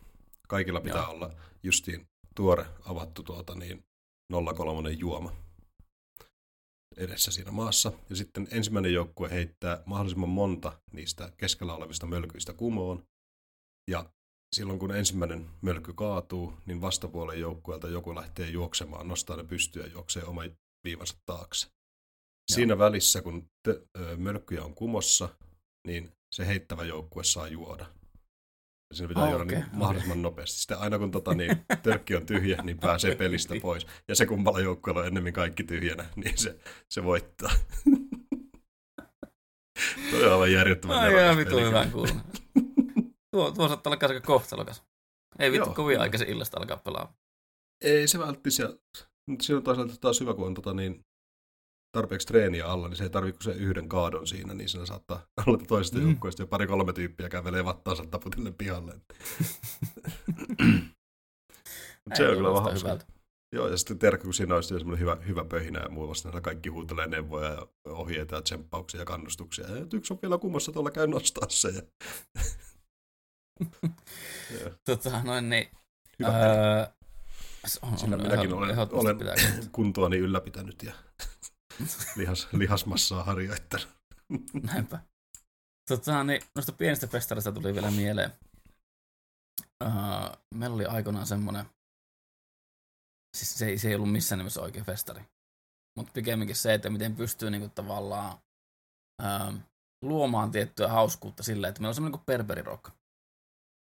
Kaikilla 0.47 0.81
pitää 0.81 1.01
Joo. 1.01 1.11
olla 1.11 1.31
justiin 1.63 2.07
tuore 2.35 2.65
avattu 2.85 3.23
tuota, 3.23 3.55
niin 3.55 3.83
03 4.55 4.91
juoma 4.91 5.35
edessä 6.97 7.31
siinä 7.31 7.51
maassa. 7.51 7.91
Ja 8.09 8.15
sitten 8.15 8.47
ensimmäinen 8.51 8.93
joukkue 8.93 9.29
heittää 9.29 9.83
mahdollisimman 9.85 10.29
monta 10.29 10.81
niistä 10.91 11.33
keskellä 11.37 11.73
olevista 11.73 12.05
mölkyistä 12.05 12.53
kumoon. 12.53 13.03
Ja 13.91 14.05
silloin 14.55 14.79
kun 14.79 14.95
ensimmäinen 14.95 15.49
mölky 15.61 15.93
kaatuu, 15.93 16.53
niin 16.65 16.81
vastapuolen 16.81 17.39
joukkueelta 17.39 17.87
joku 17.87 18.15
lähtee 18.15 18.49
juoksemaan, 18.49 19.07
nostaa 19.07 19.37
ne 19.37 19.43
pystyä 19.43 19.83
ja 19.83 19.91
juoksee 19.91 20.23
oma 20.23 20.41
viivansa 20.83 21.17
taakse. 21.25 21.67
Joo. 21.67 22.55
Siinä 22.55 22.77
välissä, 22.77 23.21
kun 23.21 23.49
te, 23.63 23.81
ö, 23.99 24.17
mölkkyjä 24.17 24.63
on 24.63 24.75
kumossa, 24.75 25.29
niin 25.87 26.11
se 26.31 26.47
heittävä 26.47 26.83
joukkue 26.83 27.23
saa 27.23 27.47
juoda. 27.47 27.85
Ja 28.89 28.95
siinä 28.95 29.07
pitää 29.07 29.23
oh, 29.23 29.29
juoda 29.29 29.43
okay, 29.43 29.57
niin 29.57 29.69
mahdollisimman 29.73 30.17
okay. 30.17 30.23
nopeasti. 30.23 30.59
Sitten 30.59 30.79
aina 30.79 30.99
kun 30.99 31.11
tota, 31.11 31.33
niin, 31.33 31.65
törkki 31.83 32.15
on 32.15 32.25
tyhjä, 32.25 32.61
niin 32.63 32.79
pääsee 32.79 33.15
pelistä 33.15 33.55
pois. 33.61 33.87
Ja 34.07 34.15
se 34.15 34.25
kumpalla 34.25 34.59
joukkueella 34.59 35.01
on 35.01 35.07
ennemmin 35.07 35.33
kaikki 35.33 35.63
tyhjänä, 35.63 36.05
niin 36.15 36.37
se, 36.37 36.59
se 36.89 37.03
voittaa. 37.03 37.51
Tuo 40.11 40.19
on 40.25 40.33
aivan 40.33 40.51
järjettömän 40.51 40.99
Ai 40.99 41.37
vitu 41.37 41.59
hyvä 41.59 41.87
kuulla. 41.91 42.15
Tuo, 43.31 43.51
tuo 43.51 43.67
saattaa 43.67 43.93
olla 43.93 44.07
aika 44.07 44.27
kohtalokas. 44.27 44.83
Ei 45.39 45.51
vittu 45.51 45.73
kovin 45.73 46.01
aikaisin 46.01 46.29
illasta 46.29 46.59
alkaa 46.59 46.77
pelaa. 46.77 47.13
Ei 47.81 48.07
se 48.07 48.19
välttämättä. 48.19 49.07
Mutta 49.29 49.45
siinä 49.45 49.57
on 49.57 49.63
toisaalta 49.63 49.97
taas 50.01 50.19
hyvä, 50.19 50.33
kun 50.33 50.47
on 50.47 50.53
tota, 50.53 50.73
niin, 50.73 51.05
tarpeeksi 51.97 52.27
treeniä 52.27 52.67
alla, 52.67 52.87
niin 52.87 52.97
se 52.97 53.03
ei 53.03 53.09
tarvitse 53.09 53.43
kuin 53.43 53.55
se 53.55 53.59
yhden 53.61 53.89
kaadon 53.89 54.27
siinä, 54.27 54.53
niin 54.53 54.69
siinä 54.69 54.85
saattaa 54.85 55.25
olla 55.47 55.57
toisesta 55.67 55.97
mm. 55.97 56.07
joukkueesta 56.07 56.41
ja 56.41 56.47
pari-kolme 56.47 56.93
tyyppiä 56.93 57.29
kävelee 57.29 57.65
vattaansa 57.65 58.05
taputille 58.05 58.51
pihalle. 58.51 58.93
se 62.15 62.27
on 62.27 62.35
kyllä 62.35 62.53
vähän 62.53 62.73
hyvältä. 62.79 63.05
Joo, 63.55 63.67
ja 63.67 63.77
sitten 63.77 63.99
tiedätkö, 63.99 64.23
kun 64.23 64.33
siinä 64.33 64.55
olisi 64.55 64.67
semmoinen 64.69 64.99
hyvä, 64.99 65.17
hyvä 65.27 65.45
pöhinä 65.45 65.79
ja 65.79 65.89
muu 65.89 66.09
vasta, 66.09 66.41
kaikki 66.41 66.69
huutelee 66.69 67.07
neuvoja 67.07 67.49
ja 67.49 67.67
ohjeita 67.85 68.35
ja 68.35 68.41
tsemppauksia 68.41 68.99
ja 68.99 69.05
kannustuksia. 69.05 69.67
Ja 69.67 69.85
yksi 69.93 70.13
on 70.13 70.19
vielä 70.21 70.37
kummassa 70.37 70.71
tuolla 70.71 70.91
käy 70.91 71.07
nostaa 71.07 71.49
se. 71.49 71.69
Ja... 71.69 71.81
tota, 74.85 75.23
noin 75.23 75.49
niin. 75.49 75.69
Hyvä 76.19 76.39
öö, 76.39 76.85
on, 77.81 77.97
Siinä 77.97 78.15
on 78.15 78.21
minäkin 78.21 78.53
olen, 78.53 78.77
olen 78.91 79.17
kuntoani 79.71 80.17
ylläpitänyt 80.17 80.83
ja 80.83 80.93
Lihas, 82.15 82.47
lihasmassaa 82.51 83.23
harjoittanut. 83.23 83.89
Näinpä. 84.63 84.99
Tota, 85.89 86.23
niin, 86.23 86.41
noista 86.55 86.71
pienistä 86.71 87.07
festarista 87.07 87.51
tuli 87.51 87.73
vielä 87.73 87.91
mieleen. 87.91 88.31
Uh, 89.83 90.37
meillä 90.55 90.75
oli 90.75 90.85
aikoinaan 90.85 91.27
semmoinen, 91.27 91.65
siis 93.37 93.59
se 93.59 93.65
ei, 93.65 93.77
se 93.77 93.89
ei 93.89 93.95
ollut 93.95 94.11
missään 94.11 94.37
nimessä 94.37 94.61
oikein 94.61 94.85
festari, 94.85 95.21
mutta 95.97 96.11
pikemminkin 96.11 96.55
se, 96.55 96.73
että 96.73 96.89
miten 96.89 97.15
pystyy 97.15 97.49
niinku 97.49 97.69
tavallaan 97.75 98.37
uh, 99.23 99.53
luomaan 100.01 100.51
tiettyä 100.51 100.87
hauskuutta 100.87 101.43
silleen, 101.43 101.69
että 101.69 101.81
meillä 101.81 101.89
on 101.89 101.95
semmoinen 101.95 102.19
kuin 102.19 102.25
berberirock. 102.25 102.89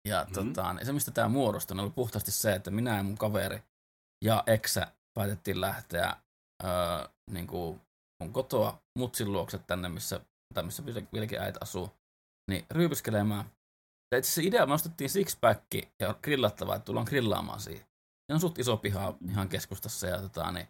Ja 0.09 0.23
mm-hmm. 0.25 0.55
tota, 0.55 0.77
se, 0.83 0.93
mistä 0.93 1.11
tämä 1.11 1.29
muodostui, 1.29 1.81
oli 1.81 1.91
puhtaasti 1.91 2.31
se, 2.31 2.55
että 2.55 2.71
minä 2.71 2.97
ja 2.97 3.03
mun 3.03 3.19
kaveri 3.19 3.63
ja 4.25 4.43
Eksä 4.47 4.93
päätettiin 5.15 5.61
lähteä 5.61 6.17
öö, 6.65 7.09
niin 7.31 7.47
kuin 7.47 7.81
mun 8.23 8.33
kotoa 8.33 8.83
mutsin 8.99 9.33
luokse 9.33 9.59
tänne, 9.59 9.89
missä, 9.89 10.21
tai 10.55 10.65
missä 10.65 10.87
vieläkin 10.87 11.41
äiti 11.41 11.59
asuu, 11.63 11.91
niin 12.51 12.67
ryypiskelemään. 12.71 13.45
Ja 14.13 14.19
itse 14.19 14.29
asiassa 14.29 14.49
idea, 14.49 14.67
me 14.67 14.75
ostettiin 14.75 15.11
sixpack 15.11 15.75
ja 16.01 16.15
grillattavaa, 16.23 16.77
että 16.77 16.85
tullaan 16.85 17.07
grillaamaan 17.09 17.61
siihen. 17.61 17.87
Ja 18.29 18.35
on 18.35 18.41
suht 18.41 18.59
iso 18.59 18.77
piha 18.77 19.15
ihan 19.29 19.49
keskustassa 19.49 20.07
ja 20.07 20.21
tota, 20.21 20.53
niin, 20.53 20.69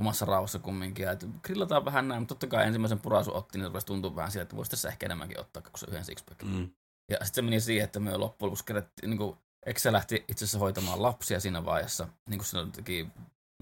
omassa 0.00 0.26
rauhassa 0.26 0.58
kumminkin. 0.58 1.04
Ja, 1.04 1.12
että 1.12 1.26
grillataan 1.42 1.84
vähän 1.84 2.08
näin, 2.08 2.22
mutta 2.22 2.34
totta 2.34 2.46
kai 2.46 2.66
ensimmäisen 2.66 3.00
purasu 3.00 3.36
otti, 3.36 3.58
niin 3.58 3.66
rupesi 3.66 3.86
tuntua 3.86 4.16
vähän 4.16 4.30
siltä, 4.32 4.42
että 4.42 4.56
voisi 4.56 4.70
tässä 4.70 4.88
ehkä 4.88 5.06
enemmänkin 5.06 5.40
ottaa 5.40 5.62
kuin 5.62 5.78
se 5.78 5.86
yhden 5.86 6.04
sixpackin. 6.04 6.48
Mm. 6.48 6.70
Ja 7.10 7.16
sitten 7.16 7.34
se 7.34 7.42
meni 7.42 7.60
siihen, 7.60 7.84
että 7.84 8.00
me 8.00 8.16
loppujen 8.16 8.46
lopuksi 8.46 8.64
kerättiin, 8.64 9.10
niin 9.10 9.18
kuin, 9.18 9.38
Eksä 9.66 9.92
lähti 9.92 10.24
itse 10.28 10.44
asiassa 10.44 10.58
hoitamaan 10.58 11.02
lapsia 11.02 11.40
siinä 11.40 11.64
vaiheessa, 11.64 12.08
niin 12.28 12.38
kuin 12.38 12.46
siinä 12.46 12.66
teki 12.72 13.08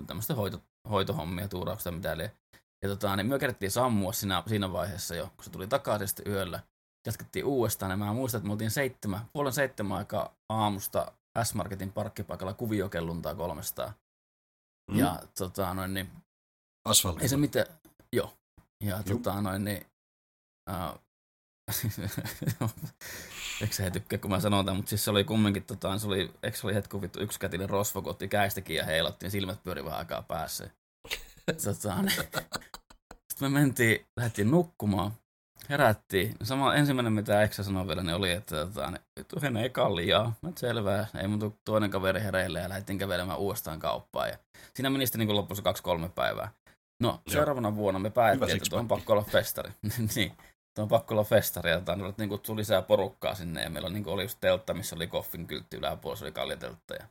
tämmöistä 0.06 0.34
hoito, 0.34 0.62
hoitohommia, 0.90 1.48
tuurauksia, 1.48 1.92
mitä 1.92 2.12
eli. 2.12 2.30
Ja 2.82 2.88
tota, 2.88 3.16
niin 3.16 3.26
me 3.26 3.38
kerättiin 3.38 3.70
sammua 3.70 4.12
siinä, 4.12 4.42
siinä 4.46 4.72
vaiheessa 4.72 5.14
jo, 5.14 5.32
kun 5.36 5.44
se 5.44 5.50
tuli 5.50 5.66
takaisin 5.66 6.08
sitten 6.08 6.32
yöllä. 6.32 6.60
Jatkettiin 7.06 7.44
uudestaan, 7.44 7.90
ja 7.90 7.96
mä 7.96 8.12
muistan, 8.12 8.38
että 8.38 8.46
me 8.46 8.52
oltiin 8.52 8.70
seitsemän, 8.70 9.20
puolen 9.32 9.52
seitsemän 9.52 9.98
aikaa 9.98 10.34
aamusta 10.48 11.12
S-Marketin 11.42 11.92
parkkipaikalla 11.92 12.54
kuviokelluntaa 12.54 13.34
kolmestaan. 13.34 13.92
Mm. 14.90 14.98
Ja 14.98 15.22
tota, 15.38 15.74
noin, 15.74 15.94
niin, 15.94 16.10
Asfaltilla. 16.84 17.22
Ei 17.22 17.28
se 17.28 17.36
mitään, 17.36 17.66
joo. 18.12 18.32
Ja 18.84 19.02
tota, 19.02 19.40
noin, 19.40 19.64
niin, 19.64 19.86
uh, 20.70 21.00
Eikö 23.60 23.74
se 23.74 23.90
tykkää, 23.90 24.18
kun 24.18 24.30
mä 24.30 24.40
sanon 24.40 24.64
tämän, 24.64 24.76
mutta 24.76 24.90
siis 24.90 25.04
se 25.04 25.10
oli 25.10 25.24
kumminkin, 25.24 25.64
tota, 25.64 25.98
se 25.98 26.06
oli, 26.06 26.30
eikö 26.42 26.56
se 26.56 26.66
oli 26.66 26.74
hetki 26.74 27.00
vittu 27.00 27.20
yksikätinen 27.20 27.70
rosvo, 27.70 28.02
kun 28.02 28.10
otti 28.10 28.28
käistäkin 28.28 28.76
ja 28.76 28.84
heilatti, 28.84 29.24
niin 29.24 29.30
silmät 29.30 29.62
pyöri 29.62 29.84
vähän 29.84 29.98
aikaa 29.98 30.22
päässä. 30.22 30.70
tota. 31.64 31.96
Sitten 33.32 33.52
me 33.52 33.60
mentiin, 33.60 34.06
lähdettiin 34.16 34.50
nukkumaan, 34.50 35.12
herättiin. 35.68 36.34
Sama 36.42 36.74
ensimmäinen, 36.74 37.12
mitä 37.12 37.42
Eksä 37.42 37.62
sanoi 37.62 37.88
vielä, 37.88 38.02
niin 38.02 38.14
oli, 38.14 38.30
että 38.30 38.56
tota, 38.56 38.90
niin, 38.90 39.56
ei 39.56 39.70
kalliaa. 39.70 40.34
Mä 40.42 40.52
selvää, 40.56 41.06
ei 41.20 41.28
mun 41.28 41.58
toinen 41.64 41.90
kaveri 41.90 42.22
hereille 42.22 42.60
ja 42.60 42.68
lähdettiin 42.68 42.98
kävelemään 42.98 43.38
uudestaan 43.38 43.80
kauppaan. 43.80 44.28
Ja 44.28 44.38
siinä 44.74 44.90
meni 44.90 45.06
sitten 45.06 45.18
niin 45.26 45.36
lopussa 45.36 45.62
kaksi-kolme 45.62 46.08
päivää. 46.08 46.52
No, 47.02 47.08
Joo. 47.08 47.20
seuraavana 47.28 47.76
vuonna 47.76 47.98
me 47.98 48.10
päätettiin, 48.10 48.56
että 48.56 48.76
on 48.76 48.88
pakko 48.88 49.12
olla 49.12 49.24
festari. 49.24 49.70
niin 50.14 50.32
tuo 50.74 50.82
on 50.82 50.88
pakko 50.88 51.14
olla 51.14 51.24
festari, 51.24 51.70
ja 51.70 51.78
tota, 51.78 51.96
niin 52.18 52.28
kuin, 52.28 52.40
tuli 52.40 52.58
lisää 52.58 52.82
porukkaa 52.82 53.34
sinne, 53.34 53.62
ja 53.62 53.70
meillä 53.70 53.88
niin 53.88 54.04
kuin, 54.04 54.14
oli 54.14 54.22
just 54.22 54.38
teltta, 54.40 54.74
missä 54.74 54.96
oli 54.96 55.06
koffin 55.06 55.46
kyltti 55.46 55.76
yläpuolella, 55.76 56.24
oli 56.24 56.32
kaljateltta, 56.32 56.94
ja 56.94 57.06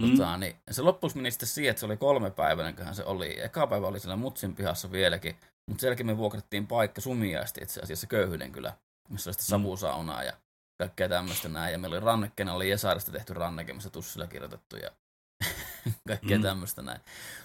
mm. 0.00 0.10
tota, 0.10 0.36
niin, 0.36 0.56
se 0.70 0.82
loppuisi 0.82 1.16
meni 1.16 1.30
sitten 1.30 1.48
siihen, 1.48 1.70
että 1.70 1.80
se 1.80 1.86
oli 1.86 1.96
kolme 1.96 2.30
päivää, 2.30 2.72
kunhan 2.72 2.94
se 2.94 3.04
oli. 3.04 3.40
Eka 3.40 3.66
päivä 3.66 3.86
oli 3.86 4.00
siellä 4.00 4.16
Mutsin 4.16 4.54
pihassa 4.54 4.92
vieläkin, 4.92 5.36
mutta 5.66 5.80
sen 5.80 5.88
jälkeen 5.88 6.06
me 6.06 6.16
vuokrattiin 6.16 6.66
paikka 6.66 7.00
sumiaasti 7.00 7.60
itse 7.62 7.80
asiassa 7.80 8.06
Köyhyyden 8.06 8.52
kyllä, 8.52 8.72
missä 9.08 9.28
oli 9.30 9.34
sitten 9.34 9.58
mm. 9.58 9.62
savusaunaa 9.62 10.22
ja 10.22 10.32
kaikkea 10.78 11.08
tämmöistä 11.08 11.48
näin. 11.48 11.72
Ja 11.72 11.78
meillä 11.78 11.96
oli 11.96 12.04
rannekkeena, 12.04 12.54
oli 12.54 12.70
Jesaarista 12.70 13.12
tehty 13.12 13.34
ranneke, 13.34 13.72
missä 13.72 13.90
tussilla 13.90 14.26
kirjoitettu 14.26 14.76
ja 14.76 14.90
kaikkea 16.08 16.38
mm. 16.38 16.42
tämmöistä 16.42 16.82
näin. 16.82 17.00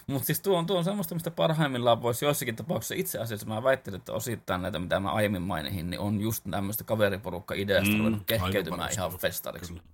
Mutta 0.06 0.26
siis 0.26 0.40
tuo 0.40 0.58
on, 0.58 0.66
tuo 0.66 0.78
on 0.78 0.84
semmoista, 0.84 1.14
mistä 1.14 1.30
parhaimmillaan 1.30 2.02
voisi 2.02 2.24
joissakin 2.24 2.56
tapauksissa 2.56 2.94
itse 2.94 3.18
asiassa, 3.18 3.46
mä 3.46 3.62
väittelin, 3.62 3.98
että 3.98 4.12
osittain 4.12 4.62
näitä, 4.62 4.78
mitä 4.78 5.00
mä 5.00 5.12
aiemmin 5.12 5.42
mainihin, 5.42 5.90
niin 5.90 6.00
on 6.00 6.20
just 6.20 6.44
tämmöistä 6.50 6.84
kaveriporukka-ideasta 6.84 7.92
mm, 7.92 7.98
ruvennut 7.98 8.22
kehkeytymään 8.26 8.92
ihan 8.92 9.12
festariksi. 9.18 9.72
Kyllä. 9.72 9.84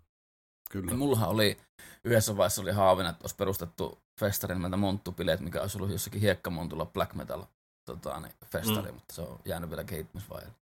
Kyllä. 0.70 0.90
Ja 0.90 0.96
mullahan 0.96 1.28
oli 1.28 1.56
yhdessä 2.04 2.36
vaiheessa 2.36 2.62
oli 2.62 2.72
haavina, 2.72 3.08
että 3.08 3.22
olisi 3.22 3.36
perustettu 3.36 3.98
festari 4.20 4.54
nimeltä 4.54 4.76
Monttupileet, 4.76 5.40
mikä 5.40 5.60
olisi 5.60 5.78
ollut 5.78 5.90
jossakin 5.90 6.20
hiekkamontulla 6.20 6.86
black 6.86 7.14
metal 7.14 7.44
tota, 7.84 8.20
niin 8.20 8.34
festari, 8.44 8.88
mm. 8.88 8.94
mutta 8.94 9.14
se 9.14 9.20
on 9.20 9.40
jäänyt 9.44 9.70
vielä 9.70 9.84
kehittymisvaiheelle. 9.84 10.58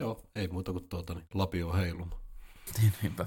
Joo, 0.00 0.22
ei 0.34 0.48
muuta 0.48 0.72
kuin 0.72 0.88
tuota, 0.88 1.14
niin 1.14 1.26
lapio 1.34 1.72
heiluma. 1.72 2.20
Niin, 2.78 2.92
niinpä. 3.02 3.26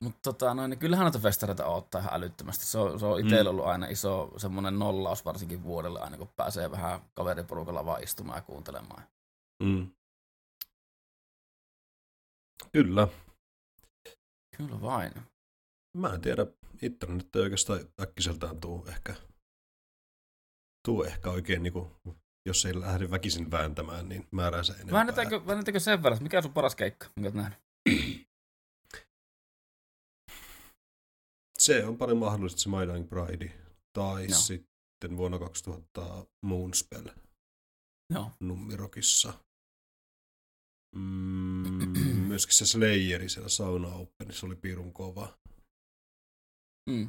Mutta 0.00 0.18
tota, 0.22 0.54
no, 0.54 0.66
niin 0.66 0.78
kyllähän 0.78 1.04
noita 1.04 1.18
festareita 1.18 1.66
odottaa 1.66 2.00
ihan 2.00 2.14
älyttömästi. 2.14 2.66
Se 2.66 2.78
on, 2.78 3.00
se 3.00 3.06
on 3.06 3.20
itsellä 3.20 3.42
mm. 3.42 3.50
ollut 3.50 3.66
aina 3.66 3.86
iso 3.86 4.32
semmoinen 4.36 4.78
nollaus 4.78 5.24
varsinkin 5.24 5.62
vuodelle 5.62 6.00
aina, 6.00 6.16
kun 6.16 6.28
pääsee 6.36 6.70
vähän 6.70 7.00
kaveriporukalla 7.14 7.84
vaan 7.84 8.02
istumaan 8.02 8.38
ja 8.38 8.42
kuuntelemaan. 8.42 9.02
Mm. 9.62 9.90
Kyllä. 12.72 13.08
Kyllä 14.56 14.80
vain. 14.80 15.12
Mä 15.96 16.14
en 16.14 16.20
tiedä, 16.20 16.46
internet 16.82 17.36
ei 17.36 17.42
oikeastaan 17.42 17.80
äkkiseltään 18.02 18.60
tuu 18.60 18.86
ehkä, 18.88 19.14
tuu 20.86 21.02
ehkä 21.02 21.30
oikein, 21.30 21.62
niin 21.62 21.72
kuin, 21.72 21.90
jos 22.46 22.64
ei 22.64 22.80
lähde 22.80 23.10
väkisin 23.10 23.50
vääntämään, 23.50 24.08
niin 24.08 24.28
määrää 24.30 24.62
se 24.62 24.72
enempää. 24.72 24.92
Väännetäänkö, 24.92 25.46
väännetäänkö 25.46 25.80
sen 25.80 26.02
verran, 26.02 26.22
mikä 26.22 26.36
on 26.36 26.42
sun 26.42 26.52
paras 26.52 26.76
keikka, 26.76 27.06
minkä 27.16 27.28
oot 27.28 27.34
nähnyt? 27.34 27.58
Se 31.68 31.84
on 31.86 31.98
paljon 31.98 32.18
mahdollista 32.18 32.60
se 32.60 32.68
My 32.68 32.86
Dying 32.86 33.08
Bride. 33.08 33.52
Tai 33.92 34.26
Joo. 34.30 34.40
sitten 34.40 35.16
vuonna 35.16 35.38
2000 35.38 36.26
Moonspell 36.42 37.08
Joo. 38.14 38.30
Nummirokissa. 38.40 39.32
Mm, 40.96 41.92
myöskin 42.28 42.54
se 42.54 42.66
Slayeri 42.66 43.28
siellä 43.28 43.48
Sauna 43.48 43.94
Openissa 43.94 44.46
oli 44.46 44.56
pirun 44.56 44.92
kova. 44.92 45.38
Mm. 46.90 47.08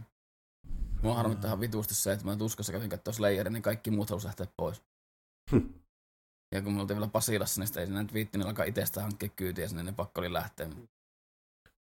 Mua 1.04 1.16
harmittaa 1.16 1.48
ihan 1.48 1.60
vitusti 1.60 1.96
se, 1.96 2.14
että 2.14 2.26
mä 2.26 2.36
tuskassa 2.36 2.72
kävin 2.72 2.90
katsoa 2.90 3.14
Slayerin, 3.14 3.54
niin 3.54 3.64
kaikki 3.64 3.92
muut 3.92 4.10
halusi 4.10 4.26
lähteä 4.26 4.48
pois. 4.58 4.82
Hm. 5.52 5.70
Ja 6.56 6.62
kun 6.62 6.74
me 6.74 6.82
oltiin 6.82 6.98
vielä 6.98 7.12
Pasilassa, 7.12 7.62
niin 7.62 7.68
sitten 7.68 7.82
ei 7.82 7.88
sinä 7.88 8.02
nyt 8.02 8.14
viittinyt 8.14 8.48
alkaa 8.48 8.66
itsestä 8.66 9.02
hankkia 9.02 9.30
kyytiä 9.30 9.68
sinne, 9.68 9.84
niin 9.84 9.96
pakko 9.96 10.22
oli 10.22 10.34
lähteä. 10.34 10.70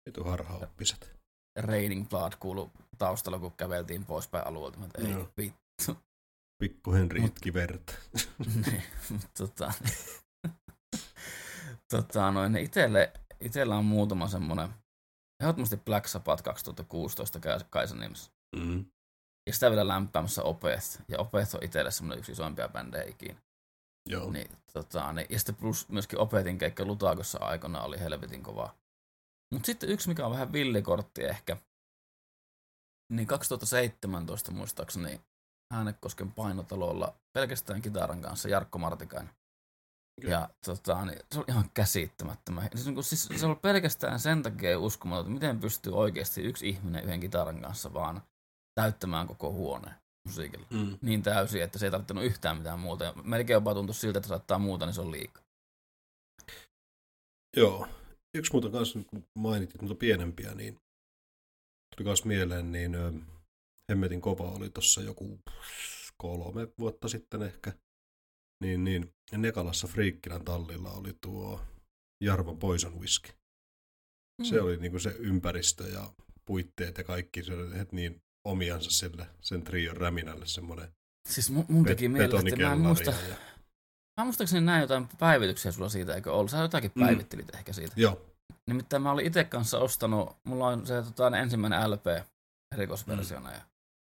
Vitu 0.06 0.24
harhaoppiset. 0.24 1.17
Raining 1.58 2.08
Blood 2.08 2.32
kuulu 2.40 2.70
taustalla, 2.98 3.38
kun 3.38 3.52
käveltiin 3.56 4.04
poispäin 4.04 4.46
alueelta. 4.46 4.78
Mä, 4.78 4.84
et 4.86 5.04
ei, 5.04 5.26
vittu. 5.36 6.02
Pikku 6.62 6.92
Henri 6.92 7.24
itki 7.24 7.54
verta. 7.54 7.92
niin, 8.66 8.82
mut 9.10 9.30
tota, 9.38 9.72
tota, 11.90 12.30
noin, 12.30 12.52
niin 12.52 12.64
itelle, 12.64 13.12
itellä 13.40 13.76
on 13.76 13.84
muutama 13.84 14.28
semmonen, 14.28 14.68
ehdottomasti 15.42 15.76
Black 15.76 16.06
Sabbath 16.06 16.42
2016 16.42 17.40
Kai- 17.40 17.58
Kaisan 17.70 18.00
nimessä. 18.00 18.32
Mm. 18.56 18.84
Ja 19.46 19.52
sitä 19.52 19.70
vielä 19.70 19.88
lämpäämässä 19.88 20.42
Opeth. 20.42 21.00
Ja 21.08 21.18
Opeth 21.18 21.54
on 21.54 21.64
itselle 21.64 21.90
semmoinen 21.90 22.18
yksi 22.18 22.32
isoimpia 22.32 22.68
bändejä 22.68 23.04
ikinä. 23.04 23.40
Joo. 24.08 24.30
Niin, 24.30 24.50
tota, 24.72 25.12
niin, 25.12 25.26
ja 25.30 25.38
sitten 25.38 25.54
plus 25.54 25.88
myöskin 25.88 26.18
Opetin 26.18 26.58
keikka 26.58 26.84
Lutakossa 26.84 27.38
aikana 27.38 27.82
oli 27.82 28.00
helvetin 28.00 28.42
kova. 28.42 28.74
Mutta 29.52 29.66
sitten 29.66 29.88
yksi, 29.88 30.08
mikä 30.08 30.26
on 30.26 30.32
vähän 30.32 30.52
villikortti 30.52 31.24
ehkä, 31.24 31.56
niin 33.12 33.26
2017 33.26 34.50
muistaakseni 34.52 35.20
Äänekosken 35.74 36.32
painotalolla 36.32 37.14
pelkästään 37.32 37.82
kitaran 37.82 38.22
kanssa 38.22 38.48
Jarkko 38.48 38.78
Martikainen. 38.78 39.34
Okei. 40.18 40.30
Ja 40.30 40.48
tota, 40.64 41.04
niin, 41.04 41.18
se 41.32 41.38
oli 41.38 41.46
ihan 41.48 41.70
käsittämättömän. 41.74 42.68
Siis, 42.74 42.86
niin 42.86 42.94
kuin, 42.94 43.04
siis, 43.04 43.28
se 43.36 43.46
oli 43.46 43.54
pelkästään 43.54 44.20
sen 44.20 44.42
takia 44.42 44.78
uskomaton, 44.78 45.20
että 45.20 45.32
miten 45.34 45.60
pystyy 45.60 45.92
oikeasti 45.92 46.42
yksi 46.42 46.68
ihminen 46.68 47.04
yhden 47.04 47.20
kitaran 47.20 47.62
kanssa 47.62 47.94
vaan 47.94 48.22
täyttämään 48.74 49.26
koko 49.26 49.52
huoneen 49.52 49.94
musiikilla 50.26 50.66
Mm. 50.70 50.98
niin 51.02 51.22
täysin, 51.22 51.62
että 51.62 51.78
se 51.78 51.86
ei 51.86 51.90
tarvittanut 51.90 52.24
yhtään 52.24 52.56
mitään 52.56 52.78
muuta. 52.78 53.04
Ja 53.04 53.12
melkein 53.24 53.54
jopa 53.54 53.74
tuntui 53.74 53.94
siltä, 53.94 54.18
että 54.18 54.28
saattaa 54.28 54.58
muuta, 54.58 54.86
niin 54.86 54.94
se 54.94 55.00
on 55.00 55.10
liikaa. 55.10 55.42
Joo. 57.56 57.88
Yksi 58.34 58.52
muuta 58.52 58.70
kanssa, 58.70 58.98
kun 59.06 59.24
mainitit 59.38 59.82
mutta 59.82 59.94
pienempiä, 59.94 60.54
niin 60.54 60.74
tuli 61.96 62.04
kanssa 62.04 62.26
mieleen, 62.26 62.72
niin 62.72 62.92
Hemmetin 63.90 64.20
kova 64.20 64.50
oli 64.50 64.70
tuossa 64.70 65.02
joku 65.02 65.38
kolme 66.16 66.68
vuotta 66.78 67.08
sitten 67.08 67.42
ehkä. 67.42 67.72
Niin, 68.64 68.84
niin 68.84 69.14
Nekalassa 69.36 69.86
Friikkilän 69.86 70.44
tallilla 70.44 70.90
oli 70.90 71.16
tuo 71.20 71.60
Jarvan 72.24 72.58
Poison 72.58 72.98
Whisky. 72.98 73.32
Se 74.42 74.60
oli 74.60 74.76
niinku 74.76 74.98
se 74.98 75.10
ympäristö 75.18 75.88
ja 75.88 76.12
puitteet 76.44 76.98
ja 76.98 77.04
kaikki, 77.04 77.42
se 77.42 77.54
oli 77.54 77.66
niin 77.92 78.22
omiansa 78.44 78.90
sille, 78.90 79.26
sen 79.40 79.62
trion 79.62 79.96
räminälle 79.96 80.46
semmoinen 80.46 80.88
Siis 81.28 81.50
mun, 81.50 81.64
mun 81.68 81.84
teki 81.84 82.08
mieleen, 82.08 82.46
että 82.46 82.62
mä 82.62 82.72
en 82.72 82.78
muista. 82.78 83.10
Ja... 83.10 83.36
mä 84.18 84.24
muistaakseni 84.24 84.66
näin 84.66 84.80
jotain 84.80 85.08
päivityksiä 85.18 85.72
sulla 85.72 85.88
siitä, 85.88 86.14
eikö 86.14 86.32
ollut? 86.32 86.50
Sä 86.50 86.58
jotakin 86.58 86.92
Mm. 86.94 87.04
päivittelit 87.04 87.54
ehkä 87.54 87.72
siitä. 87.72 87.92
Joo, 87.96 88.20
Nimittäin 88.66 89.02
mä 89.02 89.10
olin 89.10 89.26
itse 89.26 89.44
kanssa 89.44 89.78
ostanut, 89.78 90.36
mulla 90.44 90.66
on 90.66 90.86
se 90.86 91.02
tota, 91.02 91.30
ne 91.30 91.40
ensimmäinen 91.40 91.90
LP 91.90 92.06
erikoisversiona. 92.74 93.52
Ja, 93.52 93.60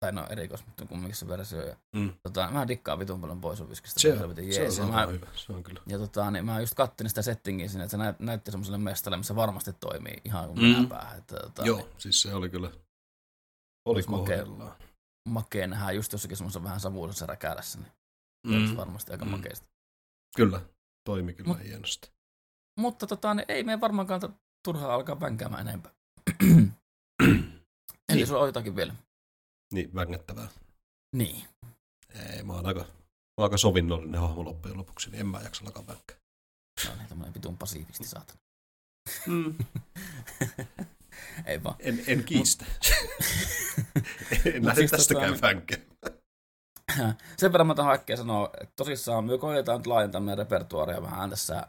tai 0.00 0.12
no 0.12 0.26
erikois, 0.30 0.66
mutta 0.66 0.86
kumminkin 0.86 1.16
se 1.16 1.28
versio. 1.28 1.66
Ja, 1.66 1.76
Mm. 1.96 2.12
tota, 2.22 2.48
mä 2.50 2.68
dikkaan 2.68 2.98
vitun 2.98 3.20
paljon 3.20 3.40
pois 3.40 3.60
on 3.60 3.68
viskistä. 3.70 4.00
se, 4.00 4.18
helvetin 4.18 4.54
se. 4.54 4.64
Ja 4.64 4.84
on 4.84 4.90
mä, 4.94 5.06
hyvä, 5.06 5.26
se 5.34 5.52
on 5.52 5.62
kyllä. 5.62 5.80
ja 5.86 5.98
tota, 5.98 6.30
niin 6.30 6.44
mä 6.44 6.60
just 6.60 6.74
kattelin 6.74 7.08
sitä 7.10 7.22
settingiä 7.22 7.68
sinne, 7.68 7.84
että 7.84 7.90
se 7.90 7.96
näyt, 7.96 8.20
näytti 8.20 8.50
semmoiselle 8.50 8.78
mestalle, 8.78 9.16
missä 9.16 9.36
varmasti 9.36 9.72
toimii 9.72 10.20
ihan 10.24 10.46
kuin 10.48 10.58
Mm. 10.58 10.64
minä 10.64 10.88
päähän. 10.88 11.18
Että, 11.18 11.36
tota, 11.36 11.66
Joo, 11.66 11.76
niin, 11.76 11.88
siis 11.98 12.22
se 12.22 12.34
oli 12.34 12.48
kyllä, 12.50 12.68
oli 12.68 12.78
Olisi 13.88 14.08
makea. 15.28 15.66
nähdä 15.66 15.92
just 15.92 16.12
jossakin 16.12 16.36
semmoisessa 16.36 16.62
vähän 16.64 16.80
savuisessa 16.80 17.26
räkälässä, 17.26 17.78
niin 17.78 17.92
Mm. 18.46 18.68
mm. 18.70 18.76
varmasti 18.76 19.12
aika 19.12 19.24
Mm. 19.24 19.30
mm. 19.30 19.42
Kyllä, 20.36 20.60
toimi 21.04 21.34
kyllä 21.34 21.54
Mut- 21.54 21.62
hienosti. 21.64 22.10
Mutta 22.80 23.06
tota, 23.06 23.34
niin 23.34 23.44
ei 23.48 23.64
me 23.64 23.80
varmaankaan 23.80 24.20
turhaa 24.64 24.94
alkaa 24.94 25.20
vänkäämään 25.20 25.68
enempää. 25.68 25.92
Eli 28.08 28.16
Niin. 28.16 28.26
sulla 28.26 28.40
on 28.40 28.48
jotakin 28.48 28.76
vielä. 28.76 28.94
Niin, 29.72 29.94
vängättävää. 29.94 30.48
Niin. 31.16 31.48
Ei, 32.32 32.42
mä 32.42 32.52
oon 32.52 32.66
aika, 32.66 32.80
mä 32.80 32.86
oon 33.36 33.44
aika 33.44 33.56
sovinnollinen 33.58 34.20
hahmo 34.20 34.44
loppujen 34.44 34.78
lopuksi, 34.78 35.10
niin 35.10 35.20
en 35.20 35.26
mä 35.26 35.40
jaksa 35.40 35.64
alkaa 35.64 35.86
vänkää. 35.86 36.16
Se 36.80 36.90
on 36.90 36.98
niin 36.98 37.08
tämmönen 37.08 37.34
vitun 37.34 37.58
pasiivisti 37.58 38.04
saatana. 38.04 38.38
Mm. 39.26 39.54
ei 41.46 41.62
vaan. 41.64 41.76
En, 41.78 42.04
en 42.06 42.24
kiistä. 42.24 42.64
en 44.54 44.66
lähde 44.66 44.80
siis 44.80 44.90
tästäkään 44.90 45.34
tota-. 45.34 46.17
Sen 47.36 47.52
verran 47.52 47.66
mä 47.66 47.74
tahan 47.74 47.94
äkkiä 47.94 48.16
sanoa, 48.16 48.50
että 48.60 48.72
tosissaan 48.76 49.24
me 49.24 49.38
koetaan 49.38 49.78
nyt 49.78 49.86
laajentaa 49.86 50.20
meidän 50.20 50.38
repertuaaria 50.38 51.02
vähän 51.02 51.30
tässä 51.30 51.66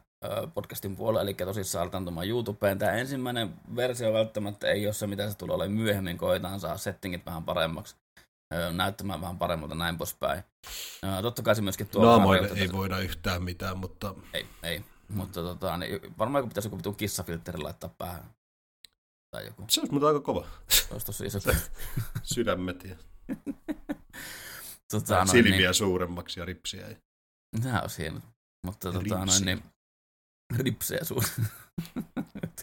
podcastin 0.53 0.95
puolella, 0.95 1.21
eli 1.21 1.33
tosissaan 1.33 1.81
aletaan 1.83 2.05
tuomaan 2.05 2.27
YouTubeen. 2.27 2.79
Tämä 2.79 2.91
ensimmäinen 2.91 3.53
versio 3.75 4.13
välttämättä 4.13 4.67
ei 4.67 4.87
ole 4.87 4.93
se, 4.93 5.07
mitä 5.07 5.29
se 5.29 5.37
tulee 5.37 5.55
olemaan 5.55 5.77
myöhemmin. 5.77 6.17
Koetaan 6.17 6.59
saa 6.59 6.77
settingit 6.77 7.25
vähän 7.25 7.43
paremmaksi, 7.43 7.95
näyttämään 8.73 9.21
vähän 9.21 9.37
paremmalta 9.37 9.75
näin 9.75 9.97
poispäin. 9.97 10.43
Totta 11.21 11.41
kai 11.41 11.55
se 11.55 11.61
myöskin 11.61 11.87
tuo 11.87 12.05
Naamoille 12.05 12.47
rajoitetta- 12.47 12.61
ei 12.61 12.71
voida 12.71 12.99
yhtään 12.99 13.43
mitään, 13.43 13.77
mutta 13.77 14.15
Ei, 14.33 14.45
ei. 14.63 14.83
Mutta 15.09 15.41
tota, 15.41 15.77
niin 15.77 15.99
varmaan 16.17 16.39
joku 16.39 16.47
pitäisi 16.49 16.67
joku 16.67 16.77
vitun 16.77 16.95
kissafiltteri 16.95 17.57
laittaa 17.57 17.95
päähän. 17.97 18.23
Tai 19.31 19.45
joku. 19.45 19.65
se 19.69 19.81
olisi 19.81 19.93
mutta 19.93 20.07
aika 20.07 20.19
kova. 20.19 20.45
Se 20.69 20.87
olisi 20.91 21.05
tosi 21.05 21.25
iso. 21.25 21.39
Sydämet 22.23 22.83
ja 22.83 22.95
tota, 24.91 25.15
noin, 25.15 25.29
silmiä 25.29 25.57
niin, 25.57 25.73
suuremmaksi 25.73 26.39
ja 26.39 26.45
ripsiä. 26.45 26.87
Nämä 27.63 27.81
olisi 27.81 28.01
hienot. 28.01 28.23
Mutta 28.65 28.91
tota, 28.91 29.15
noin, 29.15 29.21
Ripsiä. 29.21 29.45
niin, 29.45 29.63
ripsejä 30.57 31.03
suun. 31.03 31.23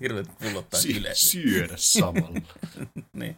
Hirveet 0.00 0.28
pullottaa 0.42 0.80
Si- 0.80 0.96
yle. 0.96 1.14
syödä 1.14 1.74
samalla. 1.76 2.40
niin. 3.12 3.36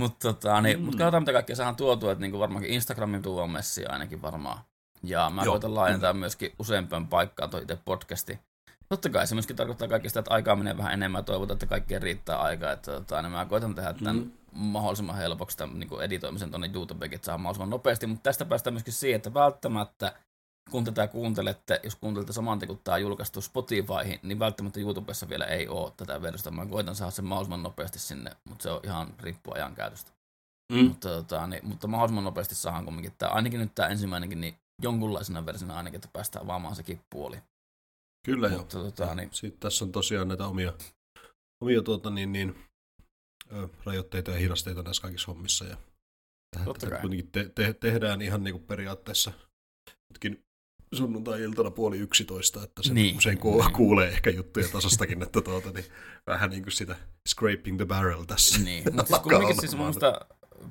Mutta 0.00 0.32
tota, 0.32 0.60
niin, 0.60 0.78
Mm. 0.78 0.84
mut 0.84 0.94
katsotaan 0.94 1.22
mitä 1.22 1.32
kaikkea 1.32 1.56
saadaan 1.56 1.76
tuotua, 1.76 2.12
että 2.12 2.22
niinku 2.22 2.38
varmaankin 2.38 2.72
Instagramin 2.72 3.22
tuo 3.22 3.46
messi 3.46 3.86
ainakin 3.86 4.22
varmaan. 4.22 4.58
Ja 5.02 5.30
mä 5.30 5.42
Joo, 5.44 5.52
koitan 5.52 5.74
laajentaa 5.74 6.12
myöskin 6.12 6.52
useampaan 6.58 7.08
paikkaan 7.08 7.50
tuo 7.50 7.60
itse 7.60 7.78
podcasti. 7.84 8.38
Totta 8.88 9.08
kai 9.10 9.26
se 9.26 9.34
myöskin 9.34 9.56
tarkoittaa 9.56 9.88
kaikki 9.88 10.08
sitä, 10.08 10.20
että 10.20 10.34
aikaa 10.34 10.56
menee 10.56 10.76
vähän 10.76 10.92
enemmän 10.92 11.18
ja 11.18 11.22
toivotaan, 11.22 11.54
että 11.56 11.66
kaikkien 11.66 12.02
riittää 12.02 12.38
aikaa. 12.40 12.72
Että, 12.72 12.92
tota, 12.92 13.22
niin 13.22 13.32
mä 13.32 13.44
koitan 13.44 13.74
tehdä 13.74 13.92
tämän 13.92 14.16
Mm. 14.16 14.30
Mahdollisimman 14.54 15.16
helpoksi 15.16 15.56
tämän 15.56 15.78
niin 15.78 16.02
editoimisen 16.02 16.50
tuonne 16.50 16.70
YouTubeenkin, 16.74 17.16
että 17.16 17.26
saa 17.26 17.38
mahdollisimman 17.38 17.70
nopeasti. 17.70 18.06
Mutta 18.06 18.22
tästä 18.22 18.44
päästään 18.44 18.74
myöskin 18.74 18.92
siihen, 18.92 19.16
että 19.16 19.34
välttämättä 19.34 20.12
kun 20.70 20.84
tätä 20.84 21.06
kuuntelette, 21.06 21.80
jos 21.82 21.96
kuuntelette 21.96 22.32
saman 22.32 22.58
tien, 22.58 22.68
kun 22.68 22.80
tämä 22.84 22.98
julkaistu 22.98 23.40
Spotifyhin, 23.40 24.20
niin 24.22 24.38
välttämättä 24.38 24.80
YouTubessa 24.80 25.28
vielä 25.28 25.44
ei 25.44 25.68
ole 25.68 25.92
tätä 25.96 26.22
versiota. 26.22 26.50
Mä 26.50 26.66
koitan 26.66 26.94
saada 26.94 27.10
sen 27.10 27.24
mahdollisimman 27.24 27.62
nopeasti 27.62 27.98
sinne, 27.98 28.30
mutta 28.44 28.62
se 28.62 28.70
on 28.70 28.80
ihan 28.84 29.14
riippuu 29.18 29.54
ajan 29.54 29.74
käytöstä. 29.74 30.12
Mm. 30.72 30.84
Mutta, 30.88 31.08
tota, 31.08 31.46
niin, 31.46 31.66
mutta 31.66 31.86
mahdollisimman 31.86 32.24
nopeasti 32.24 32.54
saadaan 32.54 32.84
kumminkin 32.84 33.12
tämä, 33.18 33.32
ainakin 33.32 33.60
nyt 33.60 33.74
tämä 33.74 33.88
ensimmäinenkin, 33.88 34.40
niin 34.40 34.54
jonkunlaisena 34.82 35.46
versiona 35.46 35.76
ainakin, 35.76 35.96
että 35.98 36.08
päästään 36.12 36.46
vaamaan 36.46 36.76
sekin 36.76 37.00
puoli. 37.10 37.36
Kyllä 38.26 38.48
joo. 38.48 38.58
Mutta 38.58 38.78
tota, 38.78 39.14
niin, 39.14 39.28
Sitten 39.32 39.60
tässä 39.60 39.84
on 39.84 39.92
tosiaan 39.92 40.28
näitä 40.28 40.46
omia, 40.46 40.72
omia 41.62 41.82
tuota, 41.82 42.10
niin, 42.10 42.32
niin, 42.32 42.64
ö, 43.52 43.68
rajoitteita 43.84 44.30
ja 44.30 44.38
hidasteita 44.38 44.82
näissä 44.82 45.02
kaikissa 45.02 45.26
hommissa. 45.32 45.64
Ja 45.64 45.76
tähän 46.50 46.68
tätä 46.74 46.90
kai. 46.90 47.00
kuitenkin 47.00 47.30
te, 47.32 47.48
te, 47.54 47.72
tehdään 47.74 48.22
ihan 48.22 48.44
niin 48.44 48.54
kuin 48.54 48.64
periaatteessa 48.64 49.32
nytkin 50.12 50.44
sunnuntai-iltana 50.94 51.70
puoli 51.70 51.98
yksitoista, 51.98 52.62
että 52.64 52.82
se 52.82 52.94
Niin. 52.94 53.04
niin. 53.06 53.16
usein 53.18 53.38
ku, 53.38 53.64
kuulee 53.76 54.08
ehkä 54.08 54.30
juttuja 54.30 54.68
tasostakin, 54.68 55.22
että 55.22 55.40
tuota, 55.40 55.70
niin, 55.70 55.84
vähän 56.26 56.50
niin 56.50 56.62
kuin 56.62 56.72
sitä 56.72 56.96
scraping 57.28 57.76
the 57.76 57.84
barrel 57.86 58.24
tässä. 58.24 58.58
niin. 58.58 58.84
mutta 58.84 59.06
siis 59.06 59.20
kumminkin 59.20 59.60
siis 59.60 59.76
minusta 59.76 60.26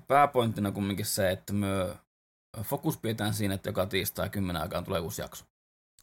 pääpointtina 0.07 0.71
kumminkin 0.71 1.05
se, 1.05 1.32
että 1.32 1.53
me 1.53 1.67
fokus 2.63 2.97
pidetään 2.97 3.34
siinä, 3.34 3.53
että 3.53 3.69
joka 3.69 3.86
tiistai 3.86 4.30
kymmenen 4.30 4.61
aikaan 4.61 4.84
tulee 4.84 4.99
uusi 4.99 5.21
jakso. 5.21 5.45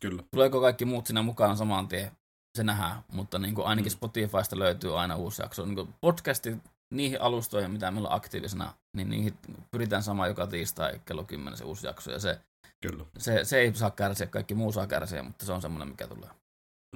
Kyllä. 0.01 0.23
Tuleeko 0.31 0.61
kaikki 0.61 0.85
muut 0.85 1.07
siinä 1.07 1.23
mukana 1.23 1.57
saman 1.57 1.89
tien? 1.89 2.11
Se 2.57 2.65
nähdään, 2.65 3.05
mutta 3.13 3.39
niin 3.39 3.55
kuin 3.55 3.67
ainakin 3.67 3.93
Mm. 3.93 3.95
Spotifysta 3.97 4.59
löytyy 4.59 5.01
aina 5.01 5.17
uusi 5.17 5.43
jakso. 5.43 5.65
Niin 5.65 5.75
kuin 5.75 5.95
podcastit 6.01 6.59
niihin 6.95 7.21
alustoihin, 7.23 7.71
mitä 7.71 7.91
meillä 7.91 8.09
on 8.09 8.15
aktiivisena, 8.15 8.75
niin 8.97 9.11
niihin 9.11 9.35
pyritään 9.71 10.03
sama 10.03 10.27
joka 10.27 10.47
tiistai 10.47 11.01
kello 11.05 11.25
10 11.25 11.57
se 11.59 11.65
uusi 11.65 11.87
jakso. 11.87 12.11
Ja 12.11 12.19
se, 12.19 12.41
Kyllä. 12.83 13.05
se, 13.19 13.45
se 13.45 13.59
ei 13.59 13.75
saa 13.75 13.91
kärsiä, 13.91 14.27
kaikki 14.27 14.55
muu 14.55 14.73
saa 14.73 14.87
kärsiä, 14.87 15.23
mutta 15.23 15.47
se 15.47 15.53
on 15.53 15.63
semmoinen, 15.63 15.89
mikä 15.89 16.07
tulee. 16.09 16.31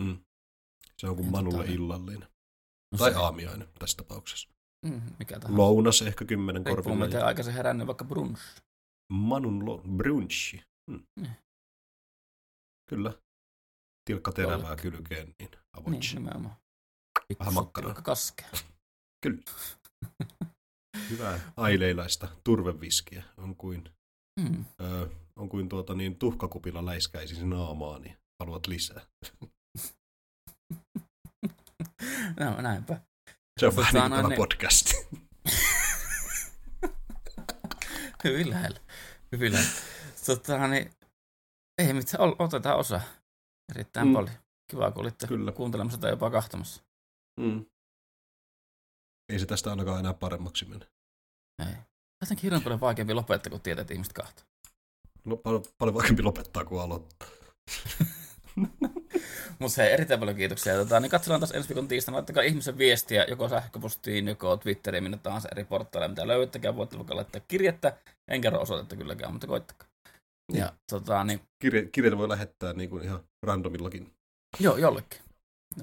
Mm. 0.00 0.18
Se 0.98 1.06
on 1.08 1.16
kuin 1.16 1.26
Ja 1.26 1.30
Manulle 1.32 1.64
tota- 1.64 1.70
illallinen. 1.70 2.28
No 2.92 2.98
Tai 2.98 3.12
se, 3.12 3.18
aamiainen 3.18 3.68
tässä 3.78 3.96
tapauksessa. 3.96 4.48
mm, 4.86 5.00
mikä 5.18 5.40
tahansa. 5.40 5.62
Lounas 5.62 6.02
ehkä 6.02 6.24
kymmenen 6.24 6.66
Riippuu 6.66 6.84
korvilla. 6.84 7.06
miten 7.06 7.24
aikaisin 7.24 7.54
herännyt, 7.54 7.86
vaikka 7.86 8.04
brunch. 8.04 8.40
Manun 9.12 9.66
lo- 9.66 9.82
brunchi. 9.96 10.62
Hmm. 10.90 11.06
Niin. 11.20 11.36
Kyllä. 12.90 13.12
Tilkka 14.04 14.32
terävää 14.32 14.76
kylkeen, 14.76 15.26
niin 15.26 15.34
Niin, 15.38 15.50
avoitsi. 15.72 16.14
nimenomaan. 16.14 16.56
Vähän 17.38 17.54
makkaraa. 17.54 17.94
Kaskea. 17.94 18.48
Kyllä. 19.22 19.42
Hyvää 21.10 21.40
aileilaista 21.56 22.28
turveviskiä 22.44 23.22
on 23.36 23.56
kuin, 23.56 23.84
Mm. 24.40 24.64
öö, 24.80 25.08
on 25.36 25.48
kuin 25.48 25.68
tuota, 25.68 25.94
niin 25.94 26.16
tuhkakupilla 26.18 26.86
läiskäisi 26.86 27.46
naamaa, 27.46 27.98
niin 27.98 28.16
haluat 28.40 28.66
lisää. 28.66 29.00
no, 32.40 32.60
näinpä. 32.62 33.00
Se 33.60 33.66
on 33.66 33.76
vähän 33.76 33.92
Tota, 33.94 34.08
niin 34.08 34.10
kuin 34.12 34.22
no 34.22 34.28
niin. 34.28 34.36
podcast. 34.36 34.92
Hyvin 38.24 38.50
lähellä. 38.50 38.80
Hyvin 39.32 39.52
lähellä. 39.52 39.72
Tota, 40.26 40.68
niin, 40.68 40.90
ei 41.78 41.92
mitään, 41.92 42.20
otetaan 42.38 42.78
osa. 42.78 43.00
Erittäin 43.70 44.06
Mm. 44.06 44.12
paljon. 44.12 44.34
Kiva, 44.70 44.90
kun 44.90 45.02
olitte 45.02 45.26
Kyllä. 45.26 45.52
kuuntelemassa 45.52 45.98
tai 46.00 46.10
jopa 46.10 46.30
kahtamassa. 46.30 46.82
Mm. 47.40 47.64
Ei 49.32 49.38
se 49.38 49.46
tästä 49.46 49.70
ainakaan 49.70 50.00
enää 50.00 50.14
paremmaksi 50.14 50.64
mene. 50.64 50.86
Ei. 51.58 51.74
Tästäkin 52.18 52.42
hirveän 52.42 52.62
paljon 52.62 52.80
vaikeampi 52.80 53.14
lopettaa, 53.14 53.50
kun 53.50 53.60
tiedät 53.60 53.90
ihmiset 53.90 54.12
kahta. 54.12 54.42
No, 55.24 55.36
paljon, 55.36 55.62
paljon 55.78 55.94
vaikeampi 55.94 56.22
lopettaa 56.22 56.64
kuin 56.64 56.80
aloittaa. 56.82 57.28
Mutta 59.58 59.82
hei, 59.82 59.92
erittäin 59.92 60.20
paljon 60.20 60.36
kiitoksia. 60.36 60.74
Tota, 60.74 61.00
niin 61.00 61.10
katsellaan 61.10 61.40
taas 61.40 61.50
ensi 61.50 61.68
viikon 61.68 61.88
tiistaina. 61.88 62.16
Laittakaa 62.16 62.42
ihmisen 62.42 62.78
viestiä 62.78 63.24
joko 63.28 63.48
sähköpostiin, 63.48 64.28
joko 64.28 64.56
Twitteriin, 64.56 65.02
minne 65.02 65.18
tahansa 65.18 65.48
eri 65.52 65.64
portaaleja, 65.64 66.08
mitä 66.08 66.26
löytäkään. 66.28 66.76
Voitte 66.76 66.96
vaikka 66.96 67.16
laittaa 67.16 67.40
kirjettä. 67.48 67.96
En 68.28 68.40
kerro 68.40 68.60
osoitetta 68.60 68.96
kylläkään, 68.96 69.32
mutta 69.32 69.46
koittakaa. 69.46 69.88
Niin. 70.52 70.60
Ja 70.60 70.72
tota, 70.90 71.24
niin, 71.24 71.40
Kirje, 71.62 71.86
kirjeitä 71.92 72.18
voi 72.18 72.28
lähettää 72.28 72.72
niin 72.72 72.90
kuin 72.90 73.02
ihan 73.04 73.20
randomillakin. 73.42 74.12
joo, 74.60 74.76
jollekin. 74.76 75.20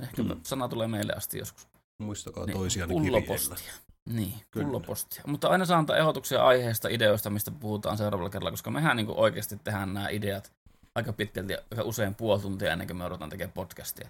Ehkä 0.01 0.23
Mm. 0.23 0.39
sana 0.43 0.67
tulee 0.69 0.87
meille 0.87 1.13
asti 1.13 1.37
joskus. 1.37 1.67
Muistakaa 2.03 2.45
Niin, 2.45 2.57
toisiaan 2.57 2.89
kirjeillä. 2.89 3.19
pullopostia. 3.21 3.73
Niin, 4.09 4.33
Kyllä. 4.51 4.65
pullopostia. 4.65 5.23
Mutta 5.27 5.47
aina 5.47 5.65
saa 5.65 5.77
antaa 5.79 5.97
ehdotuksia 5.97 6.45
aiheista, 6.45 6.89
ideoista, 6.89 7.29
mistä 7.29 7.51
puhutaan 7.51 7.97
seuraavalla 7.97 8.29
kerralla, 8.29 8.51
koska 8.51 8.71
mehän 8.71 8.97
niin 8.97 9.07
oikeasti 9.09 9.57
tehdään 9.63 9.93
nämä 9.93 10.09
ideat 10.09 10.51
aika 10.95 11.13
pitkälti, 11.13 11.53
aika 11.55 11.83
usein 11.83 12.15
puoli 12.15 12.41
tuntia 12.41 12.71
ennen 12.71 12.87
kuin 12.87 12.97
me 12.97 13.03
odotetaan 13.05 13.29
tekemään 13.29 13.53
podcastia. 13.53 14.09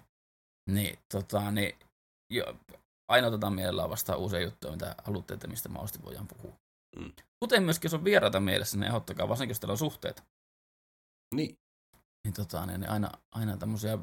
Niin, 0.70 0.98
tota, 1.12 1.50
niin 1.50 1.74
jo, 2.32 2.56
aina 3.10 3.26
otetaan 3.26 3.52
mielellään 3.52 3.90
vastaan 3.90 4.18
uusia 4.18 4.40
juttuja, 4.40 4.72
mitä 4.72 4.94
haluatte, 5.04 5.34
että 5.34 5.48
mistä 5.48 5.68
mahdollisesti 5.68 6.04
voidaan 6.04 6.28
puhua. 6.28 6.52
Mm. 6.96 7.12
Kuten 7.40 7.62
myöskin, 7.62 7.86
jos 7.88 7.94
on 7.94 8.04
vieraita 8.04 8.40
mielessä, 8.40 8.76
niin 8.78 8.86
ehdottakaa, 8.88 9.28
varsinkin 9.28 9.50
jos 9.50 9.60
teillä 9.60 9.72
on 9.72 9.78
suhteita. 9.78 10.22
Niin. 11.32 11.58
Niin, 12.24 12.34
tota, 12.34 12.66
niin, 12.66 12.80
niin 12.80 12.90
aina, 12.90 13.10
aina 13.32 13.56
tämmöisiä 13.56 13.98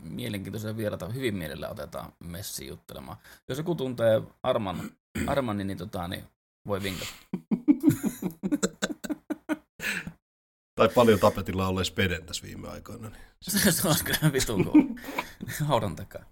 mielenkiintoisia 0.00 0.76
vieraita 0.76 1.08
hyvin 1.08 1.34
mielellä 1.34 1.68
otetaan 1.68 2.12
messiin 2.24 2.68
juttelemaan. 2.68 3.16
Jos 3.48 3.58
joku 3.58 3.74
tuntee 3.74 4.22
Arman, 4.42 4.90
Armanin, 5.26 5.66
niin, 5.66 5.78
tota, 5.78 6.08
niin 6.08 6.24
voi 6.66 6.82
vinkata. 6.82 7.12
Tai 10.74 10.88
paljon 10.88 11.18
tapetilla 11.20 11.68
olleessa 11.68 11.94
peden 11.94 12.26
tässä 12.26 12.46
viime 12.46 12.68
aikoina. 12.68 13.08
Niin. 13.08 13.22
Se, 13.72 13.88
olisi 13.88 14.04
kyllä 14.04 14.32
vitun 14.32 14.64
cool. 14.64 14.82
Haudan 15.68 15.96
takaa. 15.96 16.22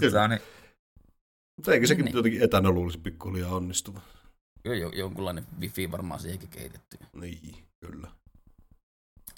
Tota, 0.00 0.28
niin, 0.28 0.40
Mutta 1.56 1.72
eikö 1.72 1.86
sekin 1.86 2.04
Niin. 2.04 2.16
jotenkin 2.16 2.42
etänä 2.42 2.70
luulisi 2.70 2.98
pikkuhiljaa 2.98 3.54
onnistuva? 3.54 4.00
jo, 4.64 4.72
jo, 4.72 4.90
jonkunlainen 4.90 5.46
wifi 5.60 5.90
varmaan 5.90 6.20
siihenkin 6.20 6.48
kehitetty. 6.48 6.98
Niin, 7.12 7.54
kyllä. 7.80 8.08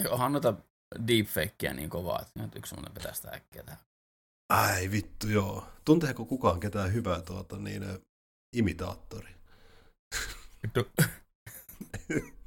Onhan 0.09 0.31
noita 0.31 0.53
deepfakeja 1.07 1.73
niin 1.73 1.89
kovaa, 1.89 2.19
että 2.21 2.39
nyt 2.39 2.55
yksi 2.55 2.69
semmoinen 2.69 2.95
vetää 2.95 3.13
sitä 3.13 3.29
äkkiä 3.31 3.63
tähän. 3.63 3.79
Ai 4.49 4.91
vittu, 4.91 5.27
joo. 5.27 5.67
Tunteeko 5.85 6.25
kukaan 6.25 6.59
ketään 6.59 6.93
hyvää 6.93 7.21
tuota, 7.21 7.57
niin, 7.57 7.83
ö, 7.83 7.99
imitaattori? 8.55 9.29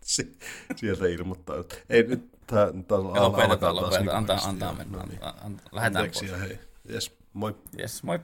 Si- 0.04 0.38
Sieltä 0.76 1.06
ilmoittaa. 1.06 1.56
että 1.60 1.76
Ei 1.88 2.02
nyt 2.02 2.30
tää, 2.46 2.66
tää 2.88 2.98
alkaa 2.98 3.56
taas 3.56 3.74
lopetetaan. 3.74 3.92
niinku 3.92 4.12
Antaa, 4.16 4.36
antaa 4.48 4.72
mennä. 4.74 4.98
no 4.98 5.06
niin. 5.06 5.24
Antaa, 5.24 5.44
antaa, 5.46 5.66
lähdetään 5.72 6.04
Anteeksi 6.04 6.26
pois. 6.28 6.40
hei. 6.40 6.58
Jes, 6.88 7.12
moi. 7.32 7.54
Yes, 7.78 8.02
moi. 8.02 8.20